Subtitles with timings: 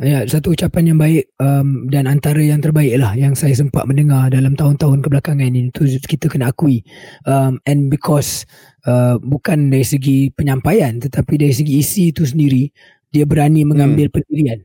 [0.00, 4.32] ya satu ucapan yang baik um, dan antara yang terbaik lah yang saya sempat mendengar
[4.32, 6.80] dalam tahun-tahun kebelakangan ini itu kita kena akui
[7.28, 8.48] um, and because
[8.88, 12.72] uh, bukan dari segi penyampaian tetapi dari segi isi itu sendiri
[13.12, 14.14] dia berani mengambil hmm.
[14.16, 14.58] pendirian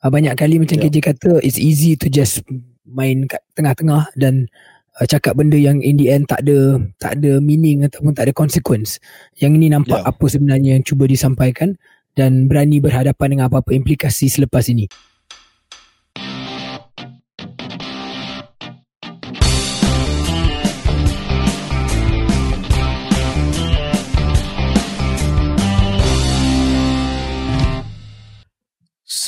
[0.00, 0.88] uh, banyak kali macam yeah.
[0.88, 2.40] KJ kata it's easy to just
[2.88, 4.48] main kat tengah-tengah dan
[4.96, 8.32] uh, cakap benda yang in the end tak ada tak ada meaning ataupun tak ada
[8.32, 8.96] consequence
[9.36, 10.08] yang ini nampak yeah.
[10.08, 11.76] apa sebenarnya yang cuba disampaikan
[12.18, 14.90] dan berani berhadapan dengan apa-apa implikasi selepas ini.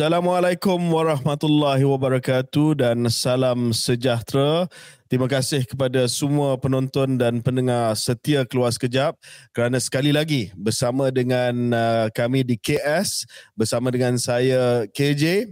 [0.00, 4.64] Assalamualaikum warahmatullahi wabarakatuh dan salam sejahtera.
[5.10, 9.18] Terima kasih kepada semua penonton dan pendengar setia keluar sekejap
[9.50, 13.26] kerana sekali lagi bersama dengan uh, kami di KS
[13.58, 15.50] bersama dengan saya KJ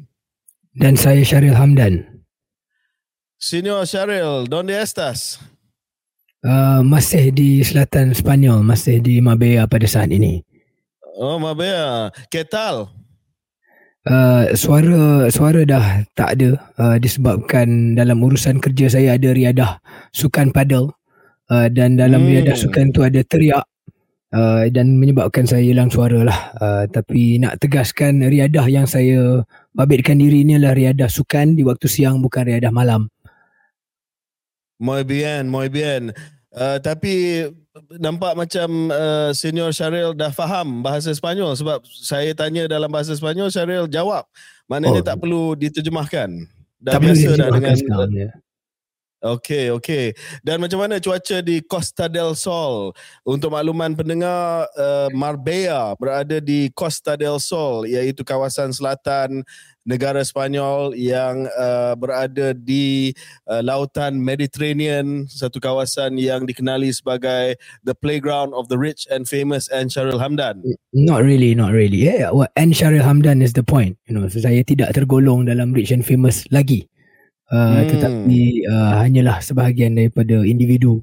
[0.78, 2.06] dan saya Syaril Hamdan.
[3.34, 5.42] Senior Syaril, donde estas?
[6.46, 10.38] Uh, masih di selatan Spanyol, masih di Mabea pada saat ini.
[11.18, 12.14] Oh, Mabea.
[12.30, 12.94] ¿Qué tal?
[14.06, 19.82] Uh, suara suara dah tak ada uh, disebabkan dalam urusan kerja saya ada riadah
[20.14, 20.94] sukan paddle
[21.50, 22.30] uh, dan dalam hmm.
[22.30, 23.66] riadah sukan tu ada teriak
[24.32, 29.44] uh, dan menyebabkan saya hilang suara lah uh, tapi nak tegaskan riadah yang saya
[29.76, 33.12] babitkan diri ni adalah riadah sukan di waktu siang bukan riadah malam
[34.78, 36.14] Muy bien, muy bien.
[36.54, 37.42] Uh, tapi
[37.98, 43.50] nampak macam uh, senior Syaril dah faham bahasa Sepanyol sebab saya tanya dalam bahasa Sepanyol
[43.52, 44.26] Syaril jawab.
[44.68, 45.06] Maknanya oh.
[45.06, 46.28] tak perlu diterjemahkan.
[46.78, 48.30] Dah tak biasa dah dengan sekarang, ya.
[49.18, 50.14] Okey, okey.
[50.46, 52.94] Dan macam mana cuaca di Costa del Sol?
[53.26, 59.42] Untuk makluman pendengar, uh, Marbella berada di Costa del Sol iaitu kawasan selatan
[59.88, 63.16] negara Spanyol yang uh, berada di
[63.48, 67.56] uh, lautan Mediterranean, satu kawasan yang dikenali sebagai
[67.88, 70.60] the playground of the rich and famous and Sharil Hamdan.
[70.92, 72.04] Not really, not really.
[72.04, 73.96] Yeah, well, and Sharil Hamdan is the point.
[74.04, 76.84] You know, so saya tidak tergolong dalam rich and famous lagi.
[77.48, 77.88] Uh, hmm.
[77.88, 81.00] Tetapi uh, hanyalah sebahagian daripada individu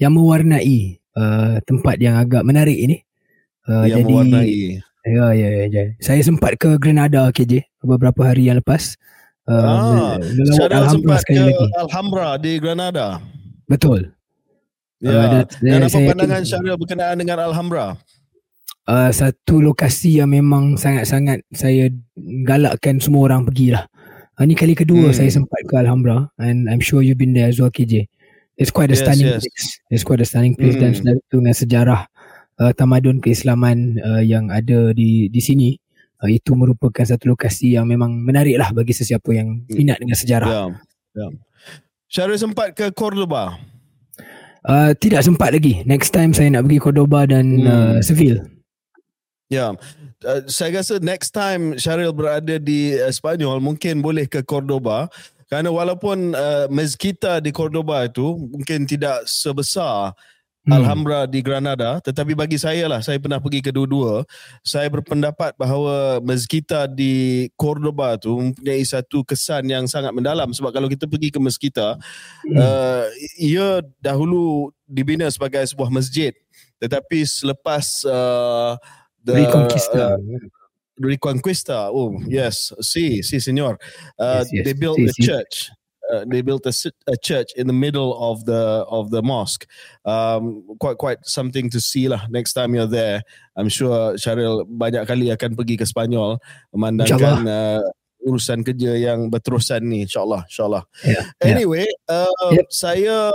[0.00, 3.04] yang mewarnai uh, tempat yang agak menarik ini.
[3.68, 4.56] Uh, yang jadi, mewarnai.
[5.02, 5.84] Ya, ya, ya, ya.
[5.98, 8.94] Saya sempat ke Grenada, KJ, beberapa hari yang lepas.
[9.42, 10.14] Uh, ah,
[10.54, 11.66] saya sempat ke lagi.
[11.74, 13.18] Alhambra di Grenada.
[13.66, 14.14] Betul.
[15.02, 15.10] Ya.
[15.10, 17.98] Uh, dan, dan apa pandangan Syaril berkenaan dengan Alhambra?
[18.86, 21.90] Uh, satu lokasi yang memang sangat-sangat saya
[22.46, 23.90] galakkan semua orang pergilah.
[24.38, 25.18] Uh, ni kali kedua hmm.
[25.18, 28.06] saya sempat ke Alhambra and I'm sure you've been there as well KJ.
[28.54, 29.42] It's quite a yes, stunning yes.
[29.42, 29.66] place.
[29.90, 30.82] It's quite a stunning place hmm.
[30.86, 32.00] dan sebenarnya dengan sejarah
[32.60, 35.70] uh, tamadun keislaman uh, yang ada di di sini
[36.20, 39.76] uh, itu merupakan satu lokasi yang memang menarik lah bagi sesiapa yang hmm.
[39.76, 40.48] minat dengan sejarah.
[40.50, 40.64] Ya.
[41.16, 41.32] Yeah.
[42.12, 43.56] Syarul sempat ke Cordoba?
[44.62, 45.80] Uh, tidak sempat lagi.
[45.88, 47.66] Next time saya nak pergi Cordoba dan hmm.
[47.66, 48.44] uh, Seville.
[49.48, 49.72] Ya.
[49.72, 49.72] Yeah.
[50.22, 55.10] Uh, saya rasa next time Syaril berada di uh, Spanyol mungkin boleh ke Cordoba
[55.50, 60.14] kerana walaupun uh, mezquita di Cordoba itu mungkin tidak sebesar
[60.66, 60.72] hmm.
[60.72, 64.26] Alhambra di Granada tetapi bagi saya lah saya pernah pergi kedua-dua
[64.62, 70.86] saya berpendapat bahawa mezquita di Cordoba tu mempunyai satu kesan yang sangat mendalam sebab kalau
[70.86, 71.98] kita pergi ke mezquita
[72.46, 72.58] hmm.
[72.58, 73.06] uh,
[73.38, 76.34] ia dahulu dibina sebagai sebuah masjid
[76.82, 78.74] tetapi selepas uh,
[79.22, 80.18] the Reconquista.
[80.18, 80.50] Uh,
[80.98, 81.90] Reconquista.
[81.90, 82.72] Oh, yes.
[82.80, 83.78] Si, si, senor.
[84.18, 84.64] Uh, yes, yes.
[84.66, 85.22] They built si, a si.
[85.22, 85.70] church
[86.12, 86.74] uh, they built a,
[87.08, 89.64] a church in the middle of the of the mosque.
[90.04, 92.28] Um, quite quite something to see lah.
[92.28, 93.24] Next time you're there,
[93.56, 96.36] I'm sure Syaril banyak kali akan pergi ke Spanyol
[96.76, 97.82] memandangkan uh,
[98.28, 100.04] urusan kerja yang berterusan ni.
[100.06, 100.84] Insyaallah, insyaallah.
[101.02, 101.88] Yeah, anyway.
[102.06, 102.68] Uh, yep.
[102.70, 103.32] saya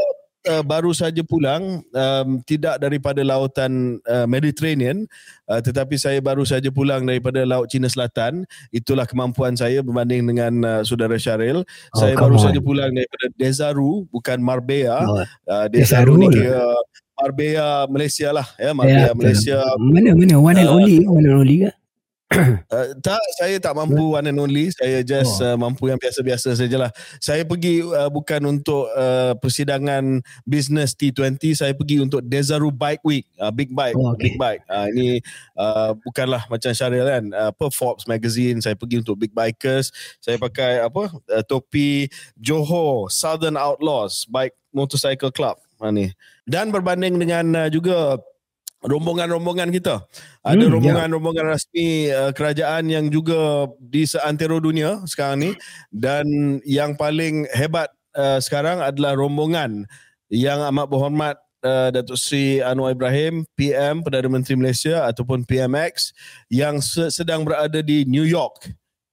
[0.50, 5.06] uh, baru saja pulang um, tidak daripada lautan uh, Mediterranean
[5.48, 8.48] uh, tetapi saya baru saja pulang daripada laut Cina Selatan.
[8.72, 12.44] Itulah kemampuan saya berbanding dengan uh, saudara Syaril oh, saya baru on.
[12.50, 15.04] saja pulang daripada Desaru bukan Marbella.
[15.04, 16.22] Oh, uh, Desaru, Desaru.
[16.22, 16.64] ni kira
[17.18, 19.58] Marbella Malaysia lah ya Marbella yeah, Malaysia.
[19.82, 20.36] Mana mana?
[20.38, 21.72] One and uh, only one and only ke
[22.76, 24.68] uh, tak saya tak mampu one and only.
[24.76, 25.56] Saya just oh.
[25.56, 26.92] uh, mampu yang biasa-biasa sajalah.
[27.24, 33.24] Saya pergi uh, bukan untuk uh, persidangan business T20 saya pergi untuk Desaru Bike Week.
[33.40, 34.28] Uh, big bike oh, okay.
[34.28, 34.64] big bike.
[34.68, 35.24] Uh, ini
[35.56, 37.24] uh, bukanlah macam Syaril kan.
[37.32, 38.60] Uh, per Forbes magazine.
[38.60, 39.96] Saya pergi untuk big bikers.
[40.20, 45.56] Saya pakai apa uh, topi Johor Southern Outlaws bike motorcycle club.
[45.80, 46.12] Uh, ni.
[46.44, 48.20] Dan berbanding dengan uh, juga
[48.88, 50.02] rombongan-rombongan kita.
[50.42, 50.74] Ada hmm, ya.
[50.74, 51.52] rombongan-rombongan ya.
[51.54, 55.52] rasmi uh, kerajaan yang juga di seantero dunia sekarang ni
[55.92, 56.26] dan
[56.64, 59.86] yang paling hebat uh, sekarang adalah rombongan
[60.32, 66.12] yang amat berhormat uh, Datuk Sri Anwar Ibrahim PM Perdana Menteri Malaysia ataupun PMX
[66.52, 68.72] yang sedang berada di New York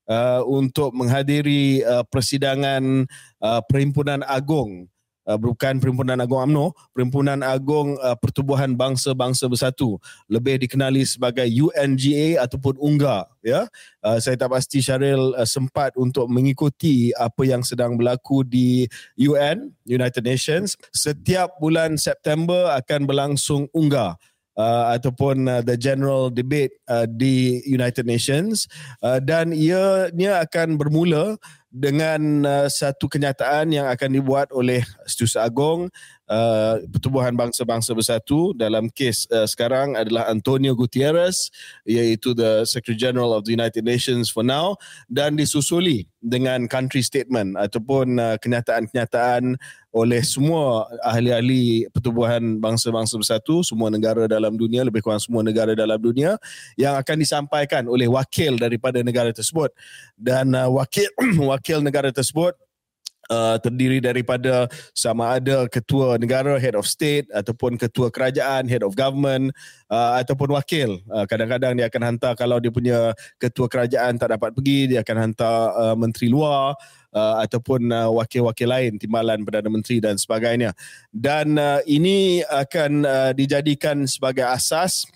[0.09, 3.09] uh, untuk menghadiri uh, persidangan
[3.41, 4.89] uh, Perhimpunan Agong
[5.29, 9.99] uh, bukan Perhimpunan Agung AMNO, Perhimpunan Agung uh, Pertubuhan Bangsa-Bangsa Bersatu,
[10.29, 13.67] lebih dikenali sebagai UNGA ataupun UNGA, ya.
[14.05, 18.85] Uh, saya tak pasti Syaril uh, sempat untuk mengikuti apa yang sedang berlaku di
[19.17, 20.77] UN, United Nations.
[20.93, 24.17] Setiap bulan September akan berlangsung UNGA
[24.59, 28.67] uh, ataupun uh, the general debate uh, di United Nations
[29.03, 31.39] uh, dan ianya akan bermula
[31.75, 35.91] dengan uh, satu kenyataan yang akan dibuat oleh Setiausaha Agong
[36.31, 41.51] uh, Pertubuhan Bangsa-Bangsa Bersatu dalam kes uh, sekarang adalah Antonio Gutierrez
[41.83, 44.79] iaitu the Secretary General of the United Nations for now
[45.11, 49.59] dan disusuli dengan country statement ataupun uh, kenyataan-kenyataan
[49.95, 56.03] oleh semua ahli-ahli pertubuhan bangsa-bangsa bersatu, semua negara dalam dunia, lebih kurang semua negara dalam
[56.03, 56.35] dunia
[56.75, 59.71] yang akan disampaikan oleh wakil daripada negara tersebut.
[60.19, 61.07] Dan uh, wakil
[61.65, 62.53] wakil negara tersebut
[63.25, 68.93] Uh, terdiri daripada sama ada ketua negara head of state ataupun ketua kerajaan head of
[68.93, 69.49] government
[69.89, 71.01] uh, ataupun wakil.
[71.09, 75.17] Uh, kadang-kadang dia akan hantar kalau dia punya ketua kerajaan tak dapat pergi dia akan
[75.25, 76.77] hantar uh, menteri luar
[77.17, 80.77] uh, ataupun uh, wakil-wakil lain timbalan perdana menteri dan sebagainya.
[81.09, 85.09] Dan uh, ini akan uh, dijadikan sebagai asas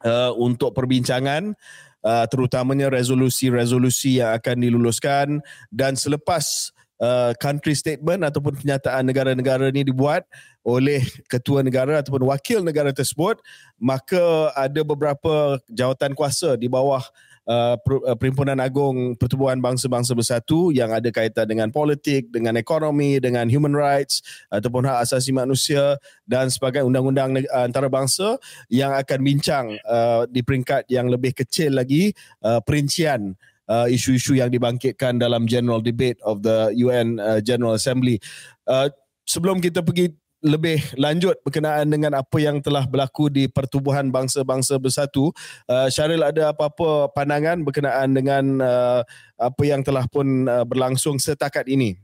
[0.00, 1.93] uh, untuk perbincangan uh,
[2.28, 5.40] terutamanya resolusi-resolusi yang akan diluluskan.
[5.72, 10.22] Dan selepas Uh, country statement ataupun kenyataan negara-negara ini dibuat
[10.62, 13.42] oleh ketua negara ataupun wakil negara tersebut
[13.82, 17.02] maka ada beberapa jawatan kuasa di bawah
[17.44, 23.44] Uh, uh, Perhimpunan Agung Pertubuhan Bangsa-Bangsa Bersatu yang ada kaitan dengan politik, dengan ekonomi, dengan
[23.52, 28.40] human rights ataupun hak asasi manusia dan sebagai undang-undang antarabangsa
[28.72, 33.36] yang akan bincang uh, di peringkat yang lebih kecil lagi uh, perincian
[33.68, 38.20] uh, isu-isu yang dibangkitkan dalam general debate of the UN uh, General Assembly.
[38.64, 38.88] Uh,
[39.24, 40.12] sebelum kita pergi
[40.44, 45.32] lebih lanjut berkenaan dengan apa yang telah berlaku di Pertubuhan Bangsa-Bangsa Bersatu.
[45.64, 49.00] Uh, Syaril ada apa-apa pandangan berkenaan dengan uh,
[49.40, 51.96] apa yang telah pun uh, berlangsung setakat ini?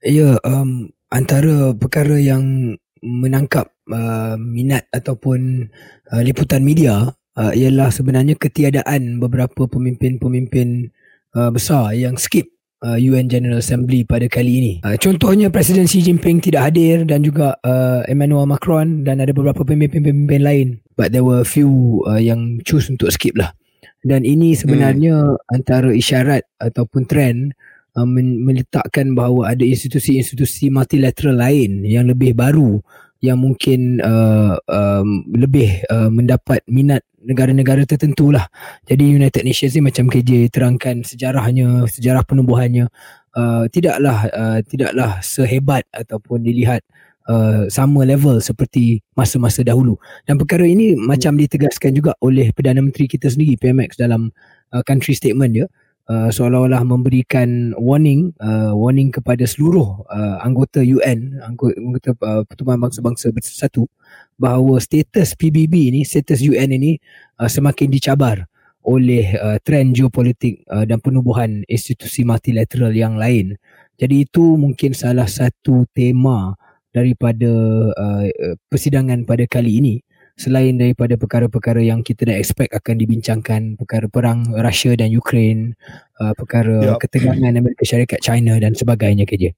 [0.00, 2.74] Ya, um, antara perkara yang
[3.04, 5.68] menangkap uh, minat ataupun
[6.08, 10.88] uh, liputan media uh, ialah sebenarnya ketiadaan beberapa pemimpin-pemimpin
[11.36, 12.48] uh, besar yang skip
[12.84, 14.72] uh, UN General Assembly pada kali ini.
[14.84, 19.64] Uh, contohnya Presiden Xi Jinping tidak hadir dan juga uh, Emmanuel Macron dan ada beberapa
[19.64, 20.68] pemimpin-pemimpin lain.
[20.94, 23.56] But there were a few uh, yang choose untuk skip lah.
[24.04, 25.56] Dan ini sebenarnya hmm.
[25.56, 27.56] antara isyarat ataupun trend
[27.96, 32.84] uh, meletakkan bahawa ada institusi-institusi multilateral lain yang lebih baru
[33.24, 38.44] yang mungkin uh, um, lebih uh, mendapat minat negara-negara tertentu lah.
[38.84, 42.92] Jadi United Nations ni macam KJ terangkan sejarahnya, sejarah penubuhannya
[43.32, 46.84] uh, tidaklah uh, tidaklah sehebat ataupun dilihat
[47.32, 49.96] uh, sama level seperti masa-masa dahulu.
[50.28, 54.28] Dan perkara ini macam ditegaskan juga oleh Perdana Menteri kita sendiri PMX dalam
[54.76, 61.40] uh, country statement dia uh, seolah-olah memberikan warning uh, warning kepada seluruh uh, anggota UN
[61.40, 63.88] anggota, uh, Pertubuhan Bangsa-Bangsa Bersatu
[64.36, 67.00] bahawa status PBB ini status UN ini
[67.40, 68.44] uh, semakin dicabar
[68.84, 73.56] oleh uh, trend geopolitik uh, dan penubuhan institusi multilateral yang lain.
[73.96, 76.52] Jadi itu mungkin salah satu tema
[76.92, 77.48] daripada
[77.96, 78.28] uh,
[78.68, 79.94] persidangan pada kali ini
[80.34, 85.78] selain daripada perkara-perkara yang kita dah expect akan dibincangkan perkara perang Russia dan Ukraine
[86.18, 86.98] uh, perkara yep.
[86.98, 89.54] ketegangan Amerika Syarikat China dan sebagainya kerja.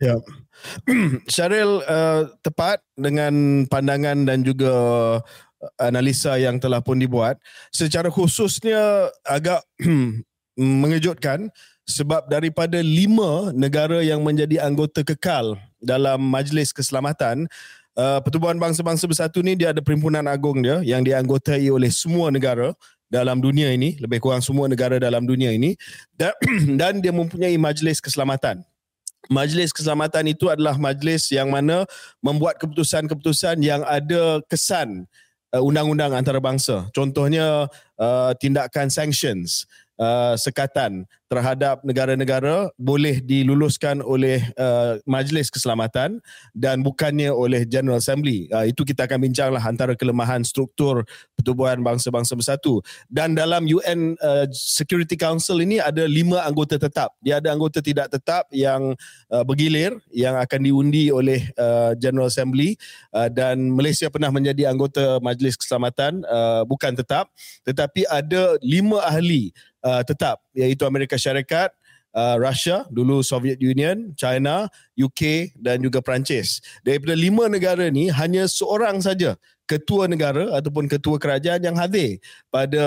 [0.00, 0.16] Ya.
[1.32, 4.72] Syaril uh, tepat dengan pandangan dan juga
[5.76, 7.36] analisa yang telah pun dibuat
[7.68, 9.60] secara khususnya agak
[10.56, 11.52] mengejutkan
[11.84, 17.48] sebab daripada lima negara yang menjadi anggota kekal dalam Majlis Keselamatan
[17.96, 22.74] uh, Pertubuhan Bangsa-Bangsa Bersatu ni dia ada perhimpunan agung dia yang dianggotai oleh semua negara
[23.10, 25.74] dalam dunia ini, lebih kurang semua negara dalam dunia ini
[26.14, 26.30] dan,
[26.80, 28.62] dan dia mempunyai majlis keselamatan.
[29.28, 31.84] Majlis keselamatan itu adalah majlis yang mana
[32.22, 35.06] membuat keputusan-keputusan yang ada kesan
[35.54, 36.88] uh, undang-undang antarabangsa.
[36.94, 37.66] Contohnya
[37.98, 39.66] uh, tindakan sanctions
[40.00, 46.18] uh, sekatan terhadap negara-negara boleh diluluskan oleh uh, Majlis Keselamatan
[46.50, 48.50] dan bukannya oleh General Assembly.
[48.50, 51.06] Uh, itu kita akan bincanglah antara kelemahan struktur
[51.38, 52.82] pertubuhan bangsa-bangsa bersatu.
[53.06, 57.14] Dan dalam UN uh, Security Council ini ada lima anggota tetap.
[57.22, 58.98] Dia ada anggota tidak tetap yang
[59.30, 62.74] uh, bergilir yang akan diundi oleh uh, General Assembly
[63.14, 67.30] uh, dan Malaysia pernah menjadi anggota Majlis Keselamatan uh, bukan tetap
[67.62, 69.54] tetapi ada lima ahli
[69.84, 71.72] uh, tetap iaitu Amerika Syarikat,
[72.14, 74.68] uh, Russia, dulu Soviet Union, China,
[74.98, 76.60] UK dan juga Perancis.
[76.84, 79.36] Daripada lima negara ni hanya seorang saja
[79.70, 82.18] ketua negara ataupun ketua kerajaan yang hadir
[82.50, 82.82] pada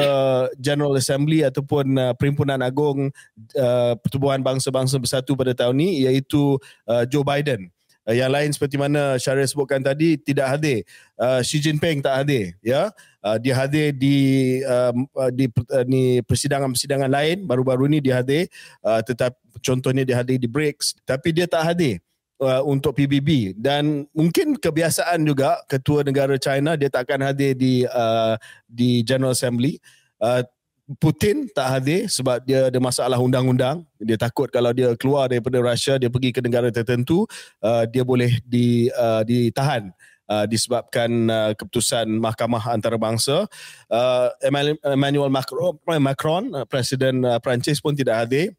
[0.59, 3.07] General Assembly ataupun uh, Perhimpunan Agung
[3.55, 7.72] uh, Pertubuhan Bangsa-Bangsa Bersatu pada tahun ini iaitu uh, Joe Biden.
[8.03, 10.83] Uh, yang lain seperti mana Syaril sebutkan tadi tidak hadir.
[11.15, 12.91] Uh, Xi Jinping tak hadir, ya.
[13.23, 14.17] Uh, dia hadir di
[14.67, 14.91] uh,
[15.31, 18.51] di uh, ni persidangan-persidangan lain baru-baru ni dia hadir
[18.83, 22.03] uh, tetapi contohnya dia hadir di BRICS tapi dia tak hadir
[22.43, 27.87] uh, untuk PBB dan mungkin kebiasaan juga ketua negara China dia tak akan hadir di
[27.87, 28.35] uh,
[28.67, 29.79] di General Assembly
[30.19, 30.43] uh,
[30.99, 33.85] Putin tak hadir sebab dia ada masalah undang-undang.
[34.01, 37.23] Dia takut kalau dia keluar daripada Russia, dia pergi ke negara tertentu,
[37.63, 39.93] uh, dia boleh di, uh, ditahan
[40.27, 43.47] uh, disebabkan uh, keputusan mahkamah antarabangsa.
[43.91, 44.27] Uh,
[44.83, 48.55] Emmanuel Macron, Macron uh, Presiden uh, Perancis pun tidak hadir.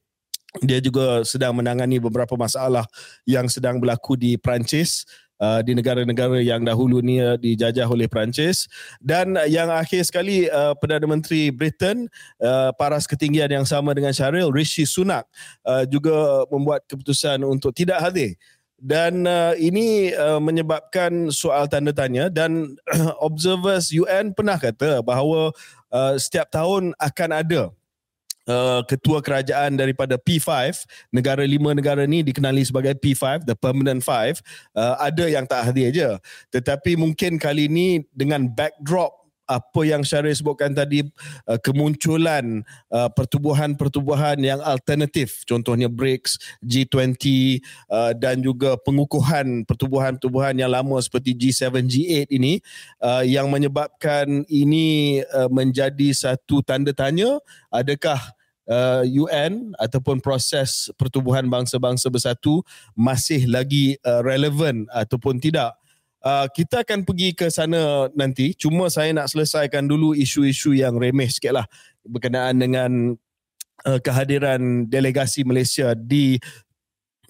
[0.63, 2.87] Dia juga sedang menangani beberapa masalah
[3.27, 5.03] yang sedang berlaku di Perancis.
[5.45, 8.65] Uh, di negara-negara yang dahulu ni uh, dijajah oleh Perancis.
[8.97, 12.09] Dan uh, yang akhir sekali uh, Perdana Menteri Britain
[12.41, 15.29] uh, paras ketinggian yang sama dengan Syaril Rishi Sunak
[15.69, 18.41] uh, juga membuat keputusan untuk tidak hadir.
[18.81, 22.81] Dan uh, ini uh, menyebabkan soal tanda tanya dan
[23.27, 25.53] observers UN pernah kata bahawa
[25.93, 27.63] uh, setiap tahun akan ada
[28.45, 34.37] Uh, ketua kerajaan daripada P5 negara lima negara ni dikenali sebagai P5 the permanent five
[34.77, 36.11] uh, ada yang tak hadir je.
[36.53, 41.05] Tetapi mungkin kali ini dengan backdrop apa yang Syarif sebutkan tadi
[41.49, 47.25] uh, kemunculan uh, pertubuhan-pertubuhan yang alternatif contohnya BRICS, G20
[47.93, 52.59] uh, dan juga pengukuhan pertubuhan-pertubuhan yang lama seperti G7, G8 ini
[53.25, 55.21] yang menyebabkan ini
[55.53, 58.19] menjadi satu tanda tanya adakah
[59.05, 62.65] UN ataupun proses pertubuhan bangsa-bangsa bersatu
[62.97, 65.77] masih lagi relevan ataupun tidak.
[66.25, 68.57] Uh, kita akan pergi ke sana nanti.
[68.57, 71.67] Cuma saya nak selesaikan dulu isu-isu yang remeh sikit lah
[72.01, 73.13] berkenaan dengan
[73.85, 76.41] uh, kehadiran delegasi Malaysia di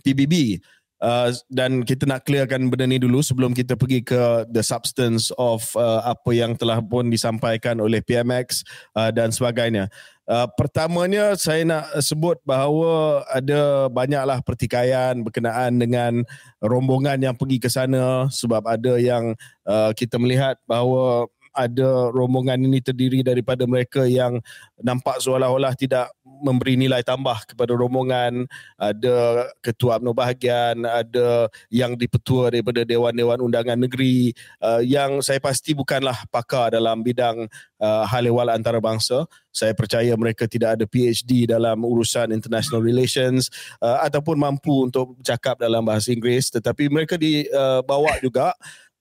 [0.06, 0.62] PBB.
[1.02, 5.60] Uh, dan kita nak clearkan benda ni dulu sebelum kita pergi ke the substance of
[5.76, 8.62] uh, apa yang telah pun disampaikan oleh PMX
[8.94, 9.90] uh, dan sebagainya.
[10.24, 16.24] Uh, pertamanya saya nak sebut bahawa ada banyaklah pertikaian berkenaan dengan
[16.64, 19.36] rombongan yang pergi ke sana sebab ada yang
[19.68, 24.42] uh, kita melihat bahawa ada rombongan ini terdiri daripada mereka yang
[24.82, 26.10] nampak seolah-olah tidak
[26.44, 28.44] memberi nilai tambah kepada rombongan.
[28.76, 34.34] Ada ketua UMNO bahagian ada yang dipetua daripada dewan-dewan undangan negeri.
[34.58, 37.48] Uh, yang saya pasti bukanlah pakar dalam bidang
[37.80, 39.24] uh, hal ehwal antarabangsa.
[39.54, 43.46] Saya percaya mereka tidak ada PhD dalam urusan international relations
[43.78, 46.50] uh, ataupun mampu untuk bercakap dalam bahasa Inggeris.
[46.50, 48.50] Tetapi mereka dibawa uh, juga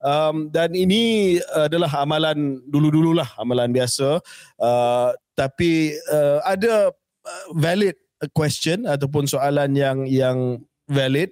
[0.03, 4.19] um, dan ini adalah amalan dulu-dululah amalan biasa.
[4.59, 6.93] Uh, tapi uh, ada
[7.25, 7.97] uh, valid
[8.35, 11.31] question ataupun soalan yang yang valid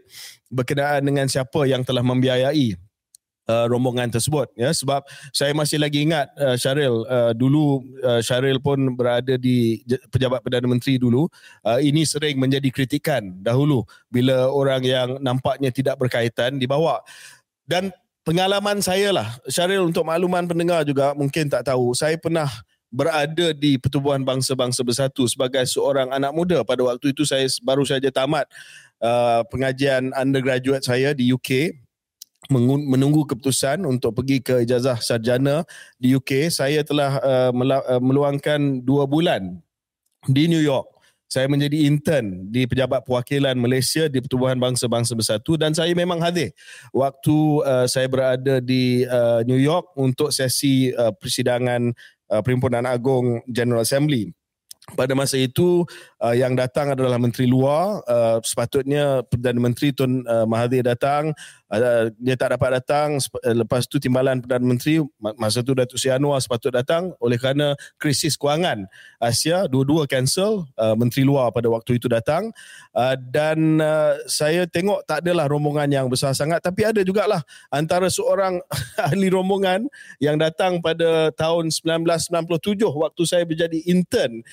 [0.51, 2.75] berkenaan dengan siapa yang telah membiayai
[3.47, 4.71] uh, rombongan tersebut ya.
[4.71, 10.43] Sebab saya masih lagi ingat uh, Syaril uh, dulu uh, Syaril pun berada di pejabat
[10.43, 11.27] perdana menteri dulu.
[11.63, 16.99] Uh, ini sering menjadi kritikan dahulu bila orang yang nampaknya tidak berkaitan dibawa.
[17.63, 17.93] Dan
[18.25, 19.27] pengalaman saya lah.
[19.49, 22.47] Syaril untuk makluman pendengar juga mungkin tak tahu saya pernah
[22.91, 26.59] berada di Pertubuhan Bangsa-Bangsa Bersatu sebagai seorang anak muda.
[26.67, 28.45] Pada waktu itu saya baru saja tamat
[28.99, 31.71] uh, pengajian undergraduate saya di UK
[32.51, 35.63] menunggu keputusan untuk pergi ke ijazah sarjana
[35.95, 39.61] di UK saya telah uh, uh, meluangkan dua bulan
[40.27, 41.00] di New York
[41.31, 46.51] saya menjadi intern di Pejabat Perwakilan Malaysia di Pertubuhan Bangsa-Bangsa Bersatu dan saya memang hadir
[46.91, 51.95] waktu uh, saya berada di uh, New York untuk sesi uh, persidangan
[52.35, 54.27] uh, Perhimpunan Agung General Assembly.
[54.91, 55.87] Pada masa itu
[56.19, 61.60] uh, yang datang adalah menteri luar uh, sepatutnya Perdana Menteri Tun uh, Mahathir datang uh,
[62.19, 64.99] dia tak dapat datang uh, lepas tu timbalan Perdana Menteri
[65.39, 68.91] masa tu Datuk Seri Anwar sepatut datang oleh kerana krisis kewangan
[69.23, 72.51] Asia dua-dua cancel uh, menteri luar pada waktu itu datang.
[72.91, 73.79] Uh, dan
[74.27, 77.39] saya tengok tak adalah rombongan yang besar sangat tapi ada jugalah
[77.71, 78.59] antara seorang
[79.07, 79.87] ahli rombongan
[80.19, 84.43] yang datang pada tahun 1997 waktu saya menjadi intern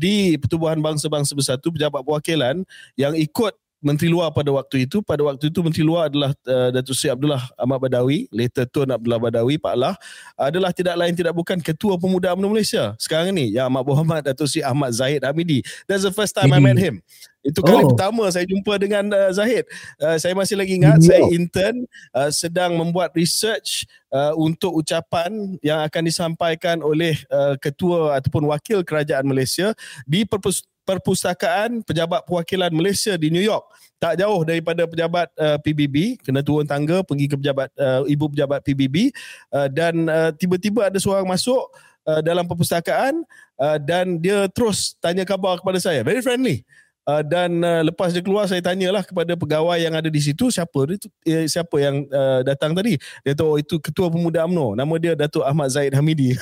[0.00, 2.64] di Pertubuhan Bangsa-Bangsa Bersatu pejabat perwakilan
[2.96, 3.52] yang ikut
[3.84, 5.04] Menteri Luar pada waktu itu.
[5.04, 9.20] Pada waktu itu Menteri Luar adalah uh, Datuk Seri Abdullah Ahmad Badawi, later Tun Abdullah
[9.20, 9.94] Badawi, Pak Allah,
[10.40, 12.96] adalah tidak lain tidak bukan Ketua Pemuda UMNO Malaysia.
[12.96, 15.60] Sekarang ni, Yang Amat Muhammad Datuk Seri Ahmad Zahid Hamidi.
[15.84, 16.64] That's the first time mm-hmm.
[16.64, 17.04] I met him.
[17.44, 17.92] Itu kali oh.
[17.92, 19.68] pertama saya jumpa dengan uh, Zahid.
[20.00, 21.10] Uh, saya masih lagi ingat, mm-hmm.
[21.12, 21.76] saya intern
[22.16, 28.80] uh, sedang membuat research uh, untuk ucapan yang akan disampaikan oleh uh, Ketua ataupun Wakil
[28.80, 29.76] Kerajaan Malaysia
[30.08, 33.64] di perpus- perpustakaan pejabat perwakilan Malaysia di New York.
[33.96, 38.60] Tak jauh daripada pejabat uh, PBB kena turun tangga pergi ke pejabat uh, ibu pejabat
[38.60, 39.10] PBB
[39.48, 41.72] uh, dan uh, tiba-tiba ada seorang masuk
[42.04, 43.24] uh, dalam perpustakaan
[43.56, 46.62] uh, dan dia terus tanya khabar kepada saya very friendly.
[47.04, 50.88] Uh, dan uh, lepas dia keluar saya tanyalah kepada pegawai yang ada di situ siapa
[50.88, 52.96] itu eh, siapa yang uh, datang tadi.
[53.20, 56.36] Dia tahu oh, itu ketua pemuda AMNO nama dia Datuk Ahmad Zaid Hamidi.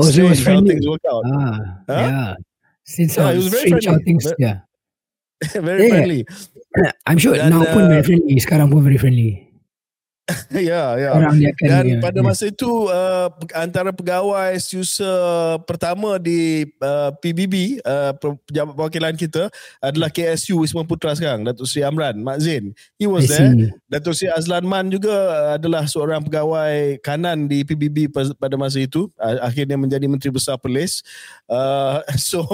[0.00, 0.80] Oh so it's friendly.
[0.80, 1.92] ah, huh?
[1.92, 2.32] yeah
[2.84, 4.04] Since yeah, it was very friendly.
[4.04, 4.60] Things, yeah.
[5.52, 5.88] very yeah.
[5.88, 6.26] friendly.
[7.06, 8.36] I'm sure Dan, now uh, very friendly.
[8.40, 9.51] Sekarang pun very friendly.
[10.54, 11.10] ya, ya.
[11.58, 12.24] Dan ya, pada ya.
[12.24, 13.26] masa itu uh,
[13.58, 18.14] antara pegawai user pertama di uh, PBB, uh,
[18.46, 19.50] pejabat perwakilan kita
[19.82, 22.70] adalah KSU Wisma Putra sekarang, Datuk Seri Amran Mak Zain.
[23.02, 23.74] He was there.
[23.90, 25.10] Datuk Seri Azlan Man juga
[25.58, 29.10] adalah seorang pegawai kanan di PBB pada masa itu.
[29.18, 31.02] Uh, akhirnya menjadi Menteri Besar Perlis.
[31.50, 31.98] Uh,
[32.30, 32.46] so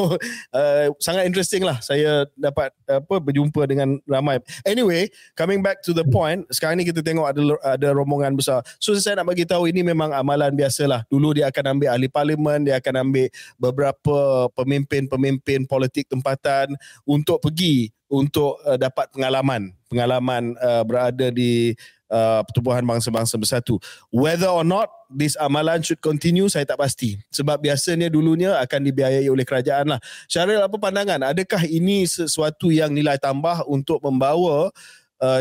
[0.57, 4.41] uh, sangat interesting lah saya dapat apa berjumpa dengan ramai.
[4.65, 8.63] Anyway, coming back to the point, sekarang ni kita tengok ada ada rombongan besar.
[8.79, 11.05] So saya nak bagi tahu ini memang amalan biasalah.
[11.11, 13.27] Dulu dia akan ambil ahli parlimen, dia akan ambil
[13.61, 14.19] beberapa
[14.55, 16.73] pemimpin-pemimpin politik tempatan
[17.05, 21.77] untuk pergi untuk uh, dapat pengalaman, pengalaman uh, berada di
[22.09, 23.77] uh, pertubuhan bangsa-bangsa bersatu.
[24.09, 27.21] Whether or not this amalan should continue, saya tak pasti.
[27.29, 30.01] Sebab biasanya dulunya akan dibiayai oleh kerajaan lah.
[30.25, 31.21] Syaril, apa pandangan?
[31.21, 34.73] Adakah ini sesuatu yang nilai tambah untuk membawa uh,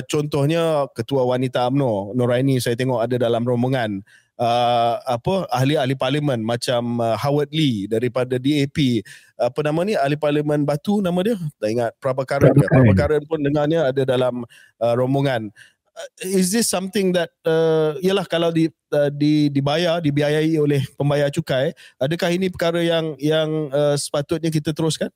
[0.09, 4.01] contohnya ketua wanita AMNO Noraini saya tengok ada dalam rombongan
[4.37, 9.03] uh, apa ahli-ahli parlimen macam uh, Howard Lee daripada DAP
[9.37, 9.93] apa nama ni?
[9.97, 11.37] Ahli parlimen Batu nama dia?
[11.61, 11.91] Tak ingat.
[12.01, 14.45] Prabhakaran Prabhakaran pun dengarnya ada dalam
[14.81, 15.49] uh, rombongan.
[15.97, 21.33] Uh, is this something that uh, ialah kalau di uh, di dibayar dibiayai oleh pembayar
[21.33, 25.09] cukai adakah ini perkara yang yang uh, sepatutnya kita teruskan?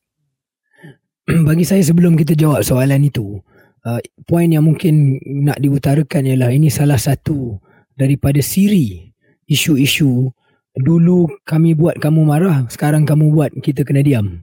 [1.47, 3.37] Bagi saya sebelum kita jawab soalan itu
[3.85, 7.57] uh, poin yang mungkin nak diutarakan ialah ini salah satu
[7.95, 9.11] daripada siri
[9.49, 10.29] isu-isu.
[10.71, 14.41] Dulu kami buat kamu marah sekarang kamu buat kita kena diam.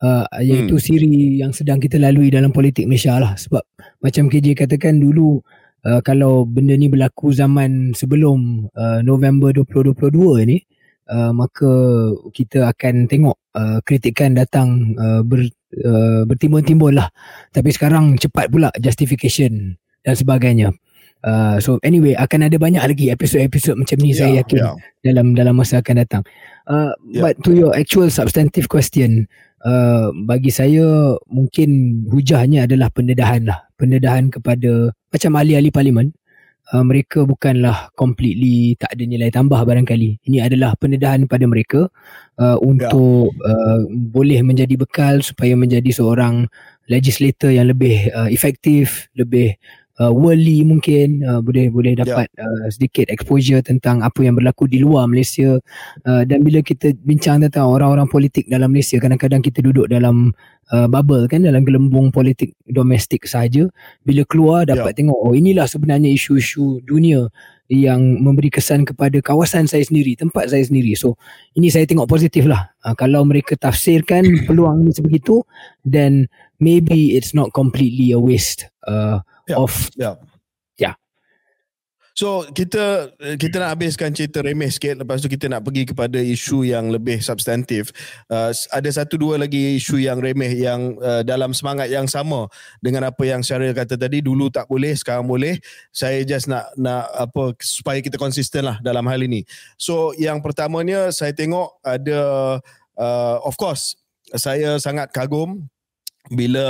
[0.00, 0.84] Uh, iaitu hmm.
[0.84, 1.12] siri
[1.44, 3.36] yang sedang kita lalui dalam politik Malaysia lah.
[3.36, 3.60] Sebab
[4.00, 5.44] macam KJ katakan dulu
[5.84, 10.58] uh, kalau benda ni berlaku zaman sebelum uh, November 2022 ni
[11.10, 11.70] uh, maka
[12.32, 15.50] kita akan tengok uh, kritikan datang uh, ber,
[15.84, 17.08] uh, bertimbul-timbul lah.
[17.54, 20.74] Tapi sekarang cepat pula justification dan sebagainya.
[21.20, 24.76] Uh, so anyway akan ada banyak lagi episod-episod macam ni yeah, saya yakin yeah.
[25.04, 26.22] dalam dalam masa akan datang.
[26.64, 27.20] Uh, yeah.
[27.20, 29.28] But to your actual substantive question,
[29.68, 33.68] uh, bagi saya mungkin hujahnya adalah pendedahan lah.
[33.76, 36.16] Pendedahan kepada macam ahli-ahli parlimen
[36.72, 40.22] uh, mereka bukanlah completely tak ada nilai tambah barangkali.
[40.26, 41.90] Ini adalah pendedahan pada mereka
[42.38, 46.46] uh, untuk uh, boleh menjadi bekal supaya menjadi seorang
[46.90, 49.54] legislator yang lebih uh, efektif, lebih
[50.00, 52.02] uh, worldly mungkin uh, boleh boleh ya.
[52.02, 52.48] dapat yeah.
[52.48, 55.60] uh, sedikit exposure tentang apa yang berlaku di luar Malaysia
[56.08, 60.32] uh, dan bila kita bincang tentang orang-orang politik dalam Malaysia kadang-kadang kita duduk dalam
[60.72, 63.68] uh, bubble kan dalam gelembung politik domestik saja
[64.02, 64.98] bila keluar dapat yeah.
[65.04, 67.28] tengok oh inilah sebenarnya isu-isu dunia
[67.70, 70.98] yang memberi kesan kepada kawasan saya sendiri, tempat saya sendiri.
[70.98, 71.14] So,
[71.54, 72.74] ini saya tengok positif lah.
[72.82, 75.46] Uh, kalau mereka tafsirkan peluang ini sebegitu,
[75.86, 76.26] then
[76.60, 79.56] maybe it's not completely a waste uh, yeah.
[79.56, 80.14] of yeah.
[80.78, 80.94] yeah.
[82.12, 86.68] So kita kita nak habiskan cerita remeh sikit lepas tu kita nak pergi kepada isu
[86.68, 87.96] yang lebih substantif.
[88.28, 92.44] Uh, ada satu dua lagi isu yang remeh yang uh, dalam semangat yang sama
[92.84, 95.56] dengan apa yang Syaril kata tadi dulu tak boleh sekarang boleh.
[95.96, 99.40] Saya just nak nak apa supaya kita konsisten lah dalam hal ini.
[99.80, 102.20] So yang pertamanya saya tengok ada
[103.00, 103.96] uh, of course
[104.36, 105.72] saya sangat kagum
[106.28, 106.66] bila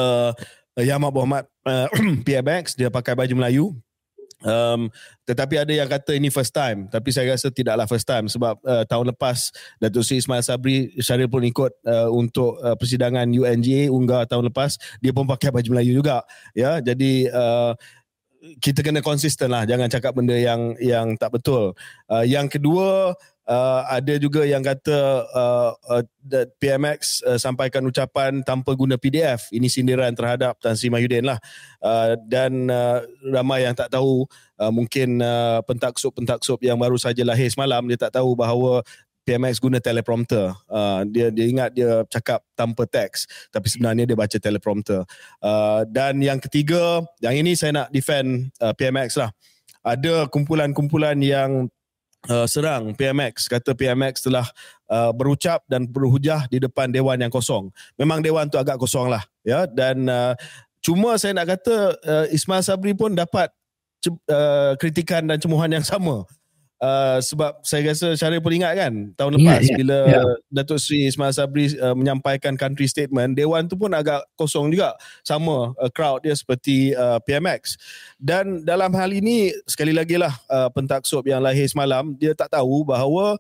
[0.79, 1.89] uh, Yang Muhammad uh,
[2.23, 3.75] PMX dia pakai baju Melayu
[4.41, 4.89] Um,
[5.29, 6.89] tetapi ada yang kata ini first time.
[6.89, 11.29] Tapi saya rasa tidaklah first time sebab uh, tahun lepas Datuk Seri Ismail Sabri Syaril
[11.29, 14.81] pun ikut uh, untuk uh, persidangan UNGA Ungar tahun lepas.
[15.05, 16.25] Dia pun pakai baju Melayu juga
[16.57, 16.81] ya.
[16.81, 17.77] Jadi uh,
[18.65, 19.69] kita kena konsisten lah.
[19.69, 21.77] Jangan cakap benda yang yang tak betul.
[22.09, 23.13] Uh, yang kedua
[23.51, 26.05] uh, ada juga yang kata uh, uh,
[26.63, 29.51] PMX uh, sampaikan ucapan tanpa guna PDF.
[29.51, 31.43] Ini sindiran terhadap Tan Sri Mahyudin lah.
[31.83, 33.03] Uh, dan uh,
[33.35, 34.25] ramai yang tak tahu
[34.63, 38.87] uh, mungkin uh, pentaksub-pentaksub yang baru saja lahir semalam dia tak tahu bahawa
[39.27, 40.55] PMX guna teleprompter.
[40.71, 45.05] Uh, dia dia ingat dia cakap tanpa teks tapi sebenarnya dia baca teleprompter.
[45.43, 49.31] Uh, dan yang ketiga, yang ini saya nak defend uh, PMX lah.
[49.81, 51.73] Ada kumpulan-kumpulan yang
[52.29, 54.45] uh, serang PMX kata PMX telah
[54.91, 57.73] uh, berucap dan berhujah di depan dewan yang kosong.
[57.97, 59.65] Memang dewan tu agak kosong lah ya.
[59.65, 60.37] Dan uh,
[60.85, 63.49] cuma saya nak kata uh, Ismail Sabri pun dapat
[64.29, 66.29] uh, kritikan dan cemuhan yang sama
[66.81, 70.25] Uh, sebab saya rasa Syarif pun ingat kan tahun ya, lepas yeah, bila yeah.
[70.49, 74.97] Datuk Sri Ismail Sabri uh, menyampaikan country statement Dewan tu pun agak kosong juga.
[75.21, 77.77] Sama uh, crowd dia seperti uh, PMX
[78.17, 82.89] dan dalam hal ini sekali lagi lah uh, pentaksub yang lahir semalam dia tak tahu
[82.89, 83.37] bahawa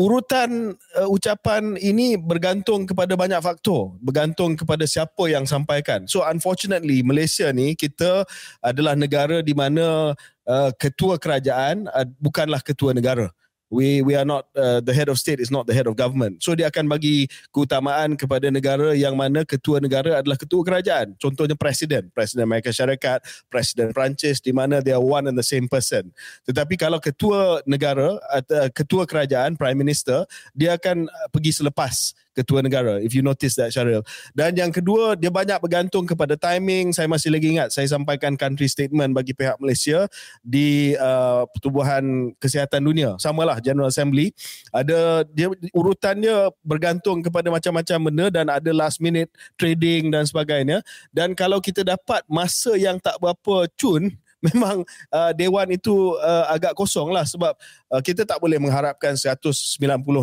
[0.00, 3.92] urutan uh, ucapan ini bergantung kepada banyak faktor.
[4.00, 6.08] Bergantung kepada siapa yang sampaikan.
[6.08, 8.24] So unfortunately Malaysia ni kita
[8.64, 13.30] adalah negara di mana uh, ketua kerajaan uh, bukanlah ketua negara.
[13.72, 16.44] We we are not uh, the head of state is not the head of government.
[16.44, 17.24] So dia akan bagi
[17.56, 21.16] keutamaan kepada negara yang mana ketua negara adalah ketua kerajaan.
[21.16, 22.12] Contohnya presiden.
[22.12, 26.12] Presiden Amerika Syarikat presiden Perancis di mana they are one and the same person.
[26.44, 32.98] Tetapi kalau ketua negara atau ketua kerajaan prime minister dia akan pergi selepas ketua negara
[33.00, 34.04] if you notice that Syaril.
[34.32, 36.92] Dan yang kedua dia banyak bergantung kepada timing.
[36.92, 40.08] Saya masih lagi ingat saya sampaikan country statement bagi pihak Malaysia
[40.40, 43.16] di uh, pertubuhan kesihatan dunia.
[43.20, 44.32] Samalah General Assembly.
[44.72, 49.28] Ada dia urutannya bergantung kepada macam-macam benda dan ada last minute
[49.60, 50.80] trading dan sebagainya.
[51.12, 54.12] Dan kalau kita dapat masa yang tak berapa cun
[54.50, 54.82] memang
[55.14, 57.54] uh, dewan itu uh, agak kosong lah sebab
[57.94, 59.54] uh, kita tak boleh mengharapkan 190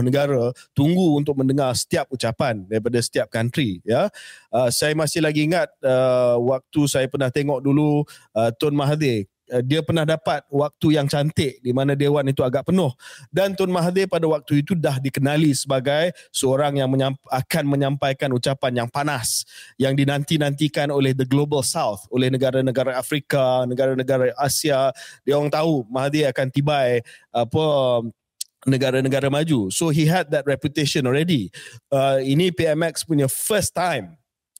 [0.03, 4.11] negara tunggu untuk mendengar setiap ucapan daripada setiap country ya.
[4.51, 8.03] Uh, saya masih lagi ingat uh, waktu saya pernah tengok dulu
[8.35, 12.69] uh, Tun Mahathir uh, dia pernah dapat waktu yang cantik di mana dewan itu agak
[12.69, 12.93] penuh
[13.33, 18.85] dan Tun Mahathir pada waktu itu dah dikenali sebagai seorang yang menyamp- akan menyampaikan ucapan
[18.85, 19.43] yang panas
[19.81, 24.93] yang dinanti-nantikan oleh the global south oleh negara-negara Afrika, negara-negara Asia.
[25.23, 27.01] Dia orang tahu Mahathir akan tibai
[27.33, 27.65] apa
[28.67, 29.71] negara-negara maju.
[29.71, 31.47] So he had that reputation already.
[31.87, 34.18] Uh, ini PMX punya first time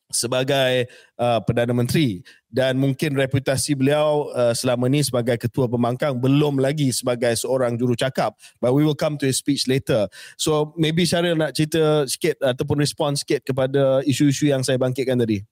[0.09, 2.21] sebagai uh, Perdana Menteri.
[2.49, 8.33] Dan mungkin reputasi beliau uh, selama ini sebagai ketua pembangkang belum lagi sebagai seorang jurucakap
[8.57, 10.09] but we will come to his speech later.
[10.33, 15.45] So maybe Syaril nak cerita sikit ataupun respon sikit kepada isu-isu yang saya bangkitkan tadi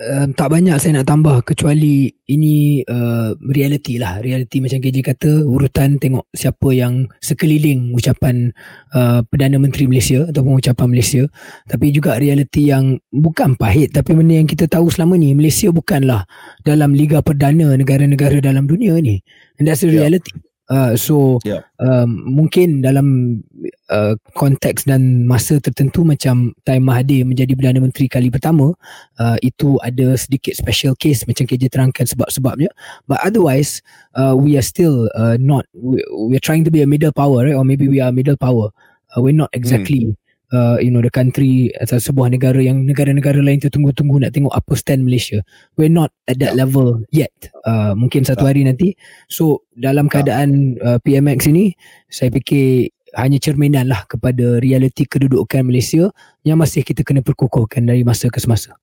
[0.00, 4.20] um, tak banyak saya nak tambah kecuali ini uh, reality lah.
[4.20, 8.52] Reality macam KJ kata urutan tengok siapa yang sekeliling ucapan
[8.92, 11.22] uh, Perdana Menteri Malaysia ataupun ucapan Malaysia.
[11.68, 16.28] Tapi juga reality yang bukan pahit tapi benda yang kita tahu selama ni Malaysia bukanlah
[16.66, 19.22] dalam liga perdana negara-negara dalam dunia ni.
[19.56, 20.32] And that's the reality.
[20.34, 20.55] yeah.
[20.66, 21.62] Uh, so yeah.
[21.78, 23.38] um, mungkin dalam
[23.86, 28.74] uh, konteks dan masa tertentu macam time Mahathir menjadi Perdana Menteri kali pertama
[29.22, 32.66] uh, itu ada sedikit special case macam KJ terangkan sebab-sebabnya
[33.06, 33.78] but otherwise
[34.18, 37.46] uh, we are still uh, not we, we are trying to be a middle power
[37.46, 37.54] right?
[37.54, 38.74] or maybe we are middle power
[39.14, 40.18] uh, we're not exactly mm
[40.52, 44.52] uh, you know the country atau sebuah negara yang negara-negara lain tu tunggu-tunggu nak tengok
[44.52, 45.42] apa stand Malaysia.
[45.74, 47.32] We're not at that level yet.
[47.66, 48.94] Uh, mungkin satu hari nanti.
[49.26, 51.74] So dalam keadaan uh, PMX ini
[52.12, 56.12] saya fikir hanya cerminan lah kepada realiti kedudukan Malaysia
[56.44, 58.76] yang masih kita kena perkukuhkan dari masa ke semasa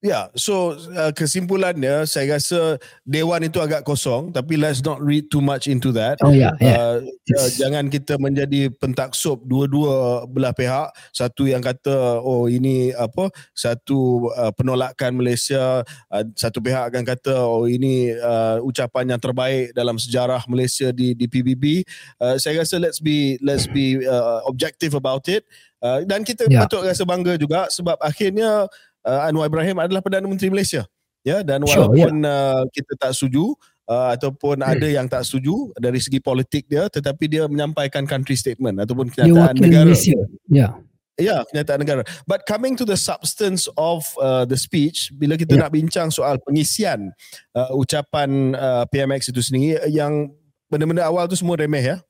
[0.00, 5.28] Ya, yeah, so uh, kesimpulannya saya rasa dewan itu agak kosong tapi let's not read
[5.28, 6.16] too much into that.
[6.24, 6.76] Oh ya, yeah, yeah.
[6.80, 7.36] uh, yes.
[7.36, 10.88] uh, jangan kita menjadi pentaksub dua-dua belah pihak.
[11.12, 13.28] Satu yang kata oh ini apa?
[13.52, 19.76] Satu uh, penolakan Malaysia, uh, satu pihak akan kata oh ini uh, ucapan yang terbaik
[19.76, 21.84] dalam sejarah Malaysia di di PBB.
[22.16, 25.44] Uh, saya rasa let's be let's be uh, objective about it.
[25.80, 26.64] Uh, dan kita yeah.
[26.64, 28.68] patut rasa bangga juga sebab akhirnya
[29.04, 30.84] uh, Anwar Ibrahim adalah Perdana Menteri Malaysia.
[31.20, 32.56] Ya dan walaupun sure, yeah.
[32.56, 33.52] uh, kita tak setuju
[33.84, 34.72] uh, ataupun hmm.
[34.72, 39.52] ada yang tak setuju dari segi politik dia tetapi dia menyampaikan country statement ataupun kenyataan
[39.60, 39.84] negara.
[39.84, 40.16] Malaysia.
[40.48, 40.80] Ya.
[41.20, 42.02] Ya, kenyataan negara.
[42.24, 45.68] But coming to the substance of uh, the speech, bila kita yeah.
[45.68, 47.12] nak bincang soal pengisian
[47.52, 50.32] uh, ucapan uh, PMX itu sendiri, yang
[50.72, 52.00] benda-benda awal tu semua remeh ya.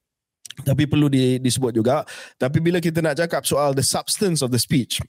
[0.62, 2.07] Tapi perlu di, disebut juga.
[2.38, 5.03] Tapi bila kita nak cakap soal the substance of the speech,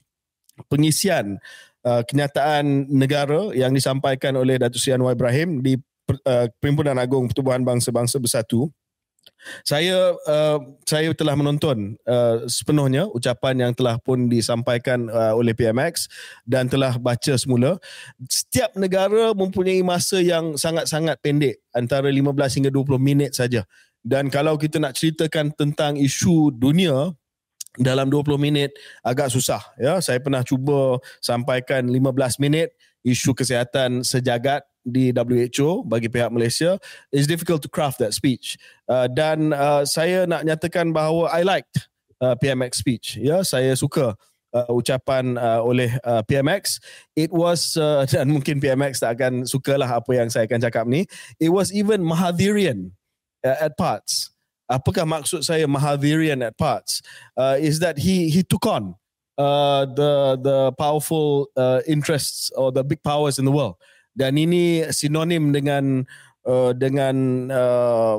[0.66, 1.38] pengisian
[1.86, 5.78] uh, kenyataan negara yang disampaikan oleh Datuk Seri Anwar Ibrahim di
[6.26, 8.70] uh, Perhimpunan Agung Pertubuhan Bangsa-Bangsa Bersatu,
[9.66, 16.06] saya uh, saya telah menonton uh, sepenuhnya ucapan yang telah pun disampaikan uh, oleh PMX
[16.46, 17.78] dan telah baca semula.
[18.26, 23.66] Setiap negara mempunyai masa yang sangat-sangat pendek antara 15 hingga 20 minit saja.
[24.02, 27.14] Dan kalau kita nak ceritakan tentang isu dunia
[27.80, 30.00] dalam 20 minit agak susah ya.
[30.04, 36.76] Saya pernah cuba sampaikan 15 minit isu kesihatan sejagat di WHO bagi pihak Malaysia.
[37.14, 38.58] It's difficult to craft that speech.
[38.90, 41.86] Uh, dan uh, saya nak nyatakan bahawa I liked
[42.18, 43.46] uh, PMX speech ya.
[43.46, 44.18] Saya suka
[44.52, 46.82] uh, ucapan uh, oleh uh, PMX
[47.14, 51.06] it was uh, dan mungkin PMX tak akan sukalah apa yang saya akan cakap ni.
[51.38, 52.92] It was even Mahathirian
[53.46, 54.31] uh, at parts
[54.72, 57.04] apakah maksud saya Mahathirian at parts?
[57.36, 58.96] Uh, is that he he took on
[59.36, 63.76] uh, the the powerful uh, interests or the big powers in the world.
[64.16, 66.08] Dan ini sinonim dengan
[66.48, 68.16] uh, dengan uh,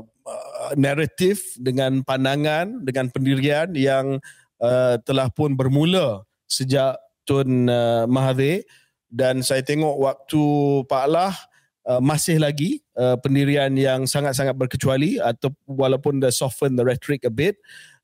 [0.77, 4.17] naratif dengan pandangan dengan pendirian yang
[4.61, 8.67] uh, telah pun bermula sejak Tun uh, Mahathir
[9.07, 10.43] dan saya tengok waktu
[10.89, 11.33] Pak Allah
[11.87, 17.33] uh, masih lagi uh, pendirian yang sangat-sangat berkecuali atau walaupun the soften the rhetoric a
[17.33, 17.59] bit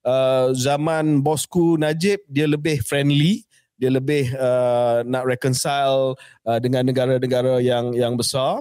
[0.08, 3.44] uh, zaman bosku Najib dia lebih friendly
[3.80, 8.60] dia lebih uh, nak reconcile uh, dengan negara-negara yang yang besar.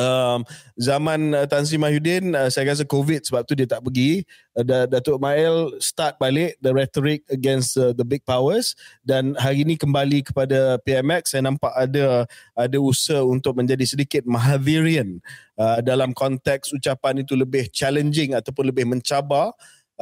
[0.00, 0.48] Um,
[0.80, 4.24] zaman uh, Tan Sri Mahyudin uh, saya rasa covid sebab tu dia tak pergi.
[4.56, 8.72] Uh, Datuk Mael start balik the rhetoric against uh, the big powers
[9.04, 12.24] dan hari ini kembali kepada PMX saya nampak ada
[12.56, 15.20] ada usaha untuk menjadi sedikit Mahathirian
[15.60, 19.52] uh, dalam konteks ucapan itu lebih challenging ataupun lebih mencabar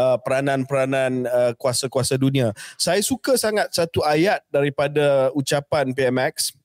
[0.00, 2.56] Uh, peranan-peranan uh, kuasa-kuasa dunia.
[2.80, 6.56] Saya suka sangat satu ayat daripada ucapan PMX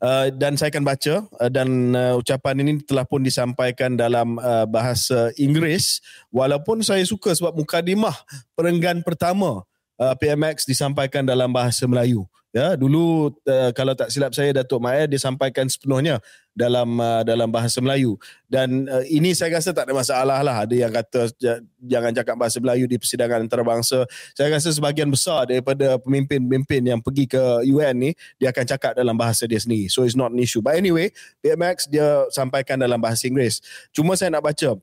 [0.00, 4.66] uh, dan saya akan baca uh, dan uh, ucapan ini telah pun disampaikan dalam uh,
[4.66, 8.14] bahasa Inggeris walaupun saya suka sebab mukadimah
[8.58, 9.62] perenggan pertama
[9.98, 12.26] uh, PMX disampaikan dalam bahasa Melayu.
[12.54, 16.22] Ya, dulu uh, kalau tak silap saya Datuk Maya disampaikan sepenuhnya
[16.54, 18.14] dalam uh, dalam bahasa Melayu.
[18.46, 20.62] Dan uh, ini saya rasa tak ada masalah lah.
[20.62, 21.34] Ada yang kata
[21.82, 24.06] jangan cakap bahasa Melayu di persidangan antarabangsa.
[24.38, 29.18] Saya rasa sebahagian besar daripada pemimpin-pemimpin yang pergi ke UN ni dia akan cakap dalam
[29.18, 29.90] bahasa dia sendiri.
[29.90, 30.62] So it's not an issue.
[30.62, 31.10] But anyway
[31.42, 33.66] PMX dia sampaikan dalam bahasa Inggeris.
[33.90, 34.78] Cuma saya nak baca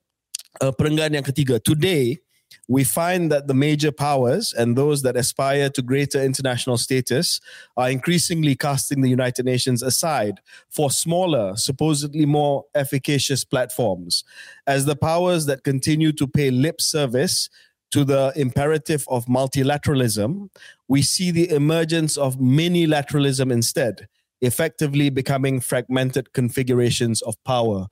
[0.59, 1.55] uh, perenggan yang ketiga.
[1.55, 2.19] Today
[2.67, 7.39] we find that the major powers and those that aspire to greater international status
[7.77, 14.23] are increasingly casting the United Nations aside for smaller, supposedly more efficacious platforms,
[14.67, 17.49] as the powers that continue to pay lip service
[17.91, 20.49] to the imperative of multilateralism,
[20.87, 24.07] we see the emergence of minilateralism instead,
[24.41, 27.87] effectively becoming fragmented configurations of power.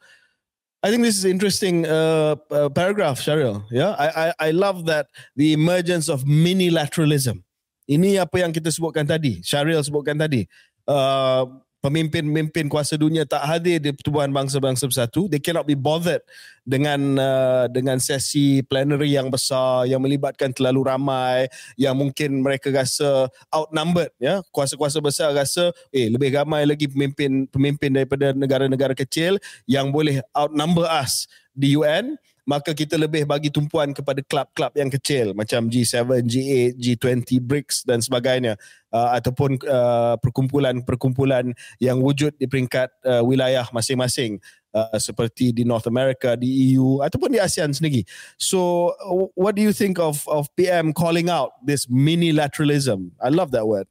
[0.80, 3.68] I think this is interesting uh, uh, paragraph, Sharil.
[3.68, 7.44] Yeah, I, I I love that the emergence of minilateralism.
[7.90, 10.48] Ini apa yang kita sebutkan tadi, Sharil sebutkan tadi.
[10.88, 16.20] Uh, pemimpin-pemimpin kuasa dunia tak hadir di pertubuhan bangsa-bangsa bersatu they cannot be bothered
[16.68, 23.32] dengan uh, dengan sesi plenary yang besar yang melibatkan terlalu ramai yang mungkin mereka rasa
[23.50, 24.46] outnumbered ya.
[24.54, 30.86] Kuasa-kuasa besar rasa eh lebih ramai lagi pemimpin pemimpin daripada negara-negara kecil yang boleh outnumber
[30.86, 31.26] us
[31.58, 37.38] di UN maka kita lebih bagi tumpuan kepada klub-klub yang kecil macam G7, G8, G20,
[37.46, 38.58] BRICS dan sebagainya
[38.90, 44.42] uh, ataupun uh, perkumpulan-perkumpulan yang wujud di peringkat uh, wilayah masing-masing
[44.74, 48.02] uh, seperti di North America, di EU ataupun di ASEAN sendiri.
[48.42, 48.98] So
[49.38, 53.14] what do you think of of PM calling out this minilateralism?
[53.22, 53.86] I love that word.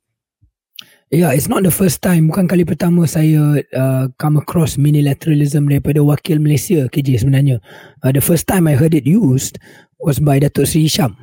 [1.09, 2.29] Yeah, it's not the first time.
[2.29, 7.65] Bukan kali pertama saya uh, come across minilateralism daripada wakil Malaysia KJ sebenarnya.
[8.05, 9.57] Uh, the first time I heard it used
[9.97, 11.17] was by Datuk Sri Isham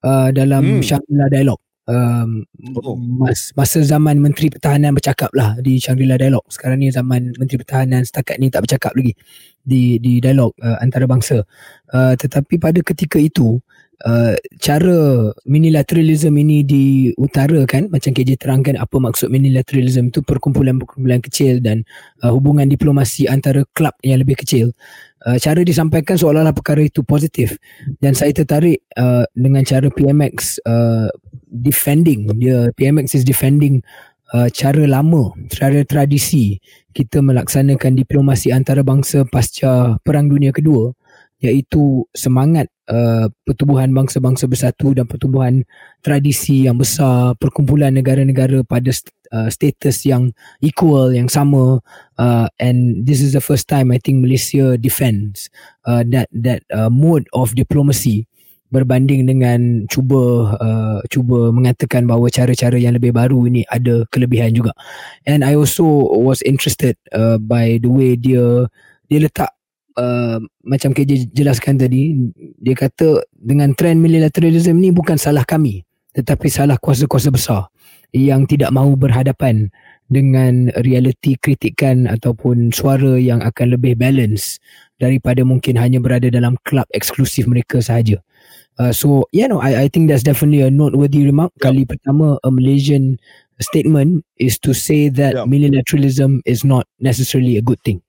[0.00, 0.80] uh, dalam hmm.
[0.80, 1.60] Shangri-La Dialogue.
[1.88, 2.44] Um,
[2.84, 2.96] oh.
[2.96, 6.48] mas, masa zaman Menteri Pertahanan bercakap lah di Shangri-La Dialogue.
[6.48, 9.12] Sekarang ni zaman Menteri Pertahanan setakat ni tak bercakap lagi
[9.60, 11.44] di di dialog uh, antarabangsa.
[11.92, 13.60] Uh, tetapi pada ketika itu,
[14.06, 21.82] Uh, cara minilateralism ini diutarakan macam KJ terangkan apa maksud minilateralism itu perkumpulan-perkumpulan kecil dan
[22.22, 24.70] uh, hubungan diplomasi antara klub yang lebih kecil.
[25.26, 27.58] Uh, cara disampaikan seolah-olah perkara itu positif.
[27.98, 31.10] Dan saya tertarik uh, dengan cara PMX uh,
[31.50, 32.30] defending.
[32.38, 33.82] Dia PMX is defending
[34.34, 36.60] uh, cara lama cara tradisi
[36.92, 40.92] kita melaksanakan diplomasi antarabangsa pasca perang dunia kedua
[41.38, 45.62] iaitu semangat uh, pertubuhan bangsa-bangsa bersatu dan pertubuhan
[46.02, 48.90] tradisi yang besar perkumpulan negara-negara pada
[49.30, 51.78] uh, status yang equal yang sama
[52.18, 55.46] uh, and this is the first time I think Malaysia defends
[55.86, 58.26] uh, that that uh, mode of diplomacy
[58.68, 64.76] berbanding dengan cuba uh, cuba mengatakan bahawa cara-cara yang lebih baru ini ada kelebihan juga.
[65.24, 68.68] And I also was interested uh, by the way dia
[69.08, 69.57] dia letak
[69.98, 72.14] uh, macam KJ jelaskan tadi
[72.62, 75.82] dia kata dengan trend multilateralism ni bukan salah kami
[76.14, 77.68] tetapi salah kuasa-kuasa besar
[78.16, 79.68] yang tidak mahu berhadapan
[80.08, 84.56] dengan realiti kritikan ataupun suara yang akan lebih balance
[84.96, 88.16] daripada mungkin hanya berada dalam klub eksklusif mereka sahaja.
[88.80, 91.52] Uh, so yeah no I I think that's definitely a noteworthy remark.
[91.60, 91.70] Yeah.
[91.70, 93.20] Kali pertama a Malaysian
[93.60, 95.44] statement is to say that yeah.
[95.44, 98.00] multilateralism is not necessarily a good thing.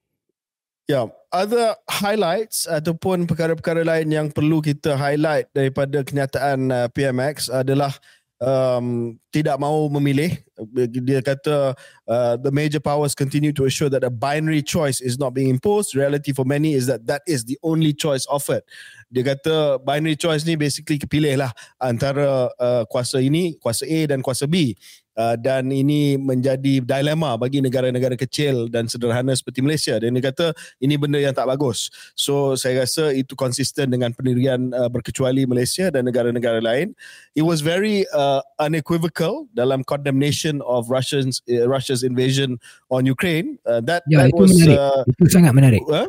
[0.87, 7.93] Yeah, other highlights ataupun perkara-perkara lain yang perlu kita highlight daripada kenyataan uh, PMX adalah
[8.41, 10.41] um, tidak mahu memilih.
[10.89, 11.77] Dia kata
[12.09, 15.93] uh, the major powers continue to assure that a binary choice is not being imposed.
[15.93, 18.65] Reality for many is that that is the only choice offered
[19.09, 24.21] dia kata binary choice ni basically kepilih lah antara uh, kuasa ini, kuasa A dan
[24.21, 24.77] kuasa B.
[25.19, 29.99] Uh, dan ini menjadi dilema bagi negara-negara kecil dan sederhana seperti Malaysia.
[29.99, 31.91] Dan dia kata ini benda yang tak bagus.
[32.15, 36.95] So saya rasa itu konsisten dengan pendirian uh, berkecuali Malaysia dan negara-negara lain.
[37.35, 42.55] It was very uh, unequivocal dalam condemnation of Russians uh, Russia's invasion
[42.87, 43.59] on Ukraine.
[43.67, 44.79] Uh, that ya, that itu was menarik.
[44.79, 45.83] Uh, itu sangat menarik.
[45.83, 46.07] Uh,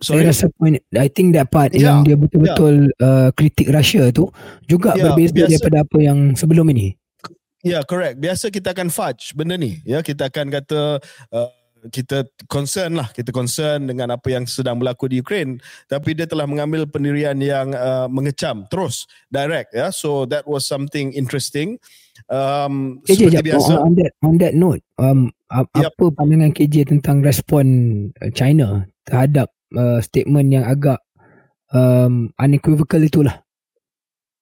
[0.00, 0.24] Sorry.
[0.24, 1.92] Saya rasa point I think that part yeah.
[1.92, 3.04] yang dia betul-betul yeah.
[3.04, 4.32] uh, kritik Russia tu
[4.64, 6.96] juga yeah, berbeza biasa, daripada apa yang sebelum ini.
[7.60, 8.16] Ya, yeah, correct.
[8.16, 9.76] Biasa kita akan fudge benda ni.
[9.84, 11.04] Ya, yeah, kita akan kata
[11.36, 11.52] uh,
[11.92, 15.60] kita concern lah, kita concern dengan apa yang sedang berlaku di Ukraine.
[15.84, 19.76] Tapi dia telah mengambil pendirian yang uh, mengecam terus, direct.
[19.76, 19.90] Ya, yeah?
[19.92, 21.76] so that was something interesting.
[22.32, 23.72] Um, KJ, seperti jap, biasa.
[23.80, 25.28] On that, on that note, um,
[25.76, 25.92] yep.
[25.92, 27.66] apa pandangan KJ tentang respon
[28.32, 30.98] China terhadap uh, statement yang agak
[31.74, 33.42] um, unequivocal itulah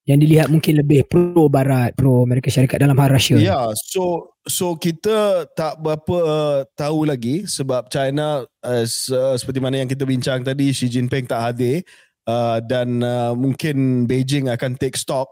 [0.09, 3.37] yang dilihat mungkin lebih pro barat pro Amerika Syarikat dalam hal Rusia.
[3.37, 8.85] Yeah, so so kita tak berapa uh, tahu lagi sebab China uh,
[9.37, 11.85] seperti mana yang kita bincang tadi Xi Jinping tak hadir
[12.25, 15.29] uh, dan uh, mungkin Beijing akan take stock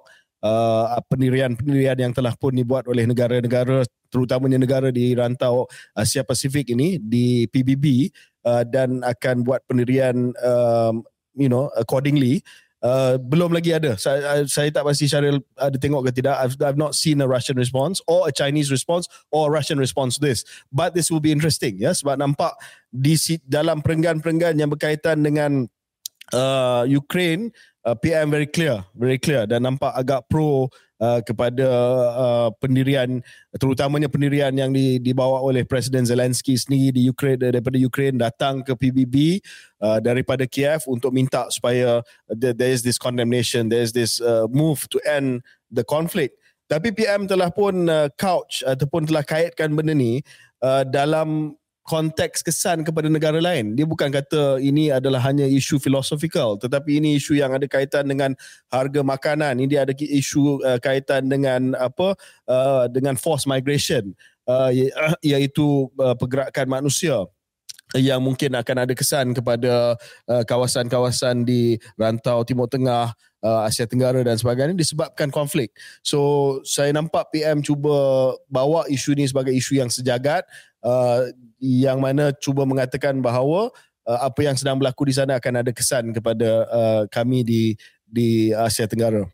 [0.47, 7.03] uh, pendirian-pendirian yang telah pun dibuat oleh negara-negara terutamanya negara di rantau Asia Pasifik ini
[7.03, 8.15] di PBB
[8.47, 11.03] uh, dan akan buat pendirian um,
[11.35, 12.41] you know accordingly.
[12.87, 13.99] Uh, belum lagi ada.
[13.99, 16.39] Saya, saya tak pasti Syaril ada tengok ke tidak.
[16.39, 20.21] I've, I've not seen a Russian response or a Chinese response or a Russian response
[20.21, 20.47] to this.
[20.71, 22.55] But this will be interesting ya sebab nampak
[22.95, 25.67] di dalam perenggan-perenggan yang berkaitan dengan
[26.31, 27.51] uh, Ukraine
[27.87, 29.47] uh, PM very clear very clear.
[29.47, 30.67] Dan nampak agak pro
[30.99, 31.67] uh, kepada
[32.13, 33.23] uh, pendirian
[33.57, 38.75] terutamanya pendirian yang di, dibawa oleh Presiden Zelensky sendiri di Ukraine daripada Ukraine datang ke
[38.75, 39.41] PBB
[39.81, 44.89] uh, daripada Kiev untuk minta supaya there is this condemnation there is this uh, move
[44.91, 46.37] to end the conflict.
[46.67, 50.19] Tapi PM telah pun uh, couch ataupun telah kaitkan benda ni
[50.67, 51.55] uh, dalam
[51.87, 53.79] konteks kesan kepada negara lain.
[53.79, 58.35] Dia bukan kata ini adalah hanya isu filosofikal tetapi ini isu yang ada kaitan dengan
[58.69, 59.63] harga makanan.
[59.63, 62.19] Ini ada isu uh, kaitan dengan apa
[62.51, 64.13] uh, dengan forced migration
[64.51, 64.75] uh,
[65.31, 67.23] iaitu uh, pergerakan manusia
[67.95, 69.95] yang mungkin akan ada kesan kepada
[70.27, 73.15] uh, kawasan-kawasan di rantau Timur Tengah,
[73.47, 75.71] uh, Asia Tenggara dan sebagainya disebabkan konflik.
[76.03, 80.43] So saya nampak PM cuba bawa isu ini sebagai isu yang sejagat
[80.83, 83.73] uh, yang mana cuba mengatakan bahawa
[84.07, 87.63] uh, apa yang sedang berlaku di sana akan ada kesan kepada uh, kami di
[88.07, 89.27] di Asia Tenggara.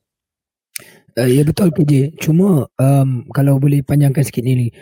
[1.12, 2.16] Uh, ya betul PJ.
[2.16, 4.72] Cuma um, kalau boleh panjangkan sikit ni,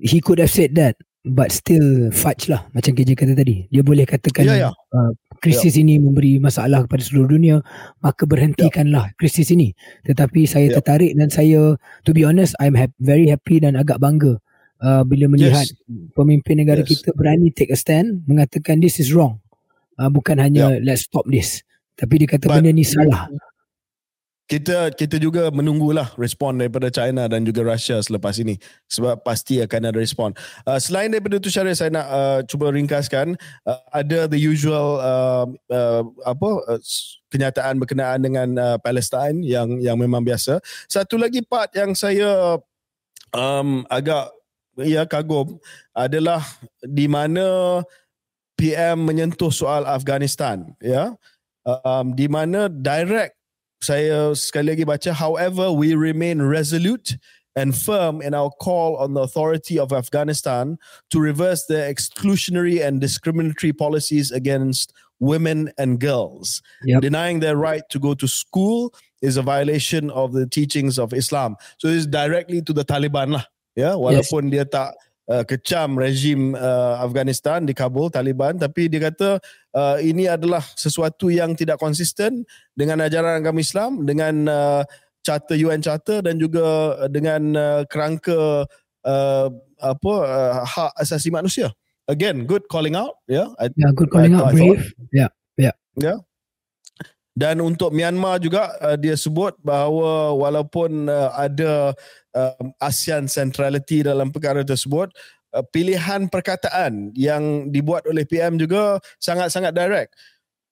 [0.00, 4.08] he could have said that but still fudge lah macam KJ kata tadi dia boleh
[4.08, 4.74] katakan yeah, yeah.
[4.88, 5.84] Uh, krisis yeah.
[5.84, 7.56] ini memberi masalah kepada seluruh dunia
[8.00, 9.16] maka berhentikanlah yeah.
[9.20, 9.76] krisis ini
[10.08, 10.80] tetapi saya yeah.
[10.80, 11.76] tertarik dan saya
[12.08, 14.40] to be honest I'm ha- very happy dan agak bangga
[14.82, 15.76] uh, bila melihat yes.
[16.16, 16.90] pemimpin negara yes.
[16.96, 19.38] kita berani take a stand mengatakan this is wrong
[20.00, 20.82] uh, bukan hanya yeah.
[20.82, 21.62] let's stop this
[21.94, 23.28] tapi dia kata but, benda ni salah
[24.50, 28.58] kita kita juga menunggulah respon daripada China dan juga Russia selepas ini
[28.90, 30.34] sebab pasti akan ada respon.
[30.66, 35.46] Uh, selain daripada itu Syarif saya nak uh, cuba ringkaskan uh, ada the usual uh,
[35.70, 36.82] uh, apa uh,
[37.30, 40.58] kenyataan berkenaan dengan uh, Palestine yang yang memang biasa.
[40.90, 42.58] Satu lagi part yang saya
[43.30, 44.34] um, agak
[44.84, 45.60] ya kagum
[45.92, 46.44] adalah
[46.84, 47.80] di mana
[48.60, 51.16] PM menyentuh soal Afghanistan ya.
[51.64, 53.36] Um, di mana direct
[53.80, 57.16] saya sekali lagi baca however we remain resolute
[57.56, 60.76] and firm in our call on the authority of Afghanistan
[61.10, 67.02] to reverse their exclusionary and discriminatory policies against women and girls yep.
[67.02, 71.56] denying their right to go to school is a violation of the teachings of Islam
[71.76, 73.44] so it's directly to the Taliban lah
[73.80, 74.52] ya walaupun yes.
[74.52, 74.90] dia tak
[75.32, 79.40] uh, kecam rezim uh, Afghanistan di Kabul Taliban tapi dia kata
[79.72, 82.44] uh, ini adalah sesuatu yang tidak konsisten
[82.76, 84.82] dengan ajaran agama Islam dengan uh,
[85.24, 88.68] charter UN charter dan juga dengan uh, kerangka
[89.04, 89.48] uh,
[89.80, 91.72] apa uh, hak asasi manusia.
[92.08, 93.48] Again good calling out ya.
[93.60, 93.70] Yeah?
[93.76, 94.84] yeah good calling I, out I brave.
[95.14, 96.14] ya ya ya.
[97.30, 102.19] Dan untuk Myanmar juga uh, dia sebut bahawa walaupun uh, ada uh,
[102.78, 105.10] ASEAN centrality dalam perkara tersebut
[105.54, 110.14] uh, pilihan perkataan yang dibuat oleh PM juga sangat-sangat direct.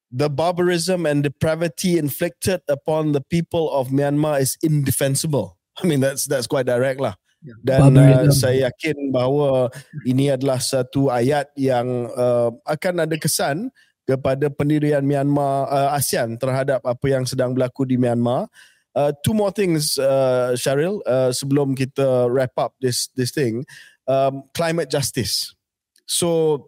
[0.09, 5.61] The barbarism and depravity inflicted upon the people of Myanmar is indefensible.
[5.79, 7.15] I mean that's that's quite direct lah.
[7.63, 9.71] Dan uh, saya yakin bahawa
[10.03, 13.71] ini adalah satu ayat yang uh, akan ada kesan
[14.09, 18.51] kepada pendirian Myanmar uh, ASEAN terhadap apa yang sedang berlaku di Myanmar.
[18.99, 23.63] Uh, two more things, uh, Cheryl, uh, sebelum kita wrap up this this thing,
[24.11, 25.55] um, climate justice.
[26.03, 26.67] So,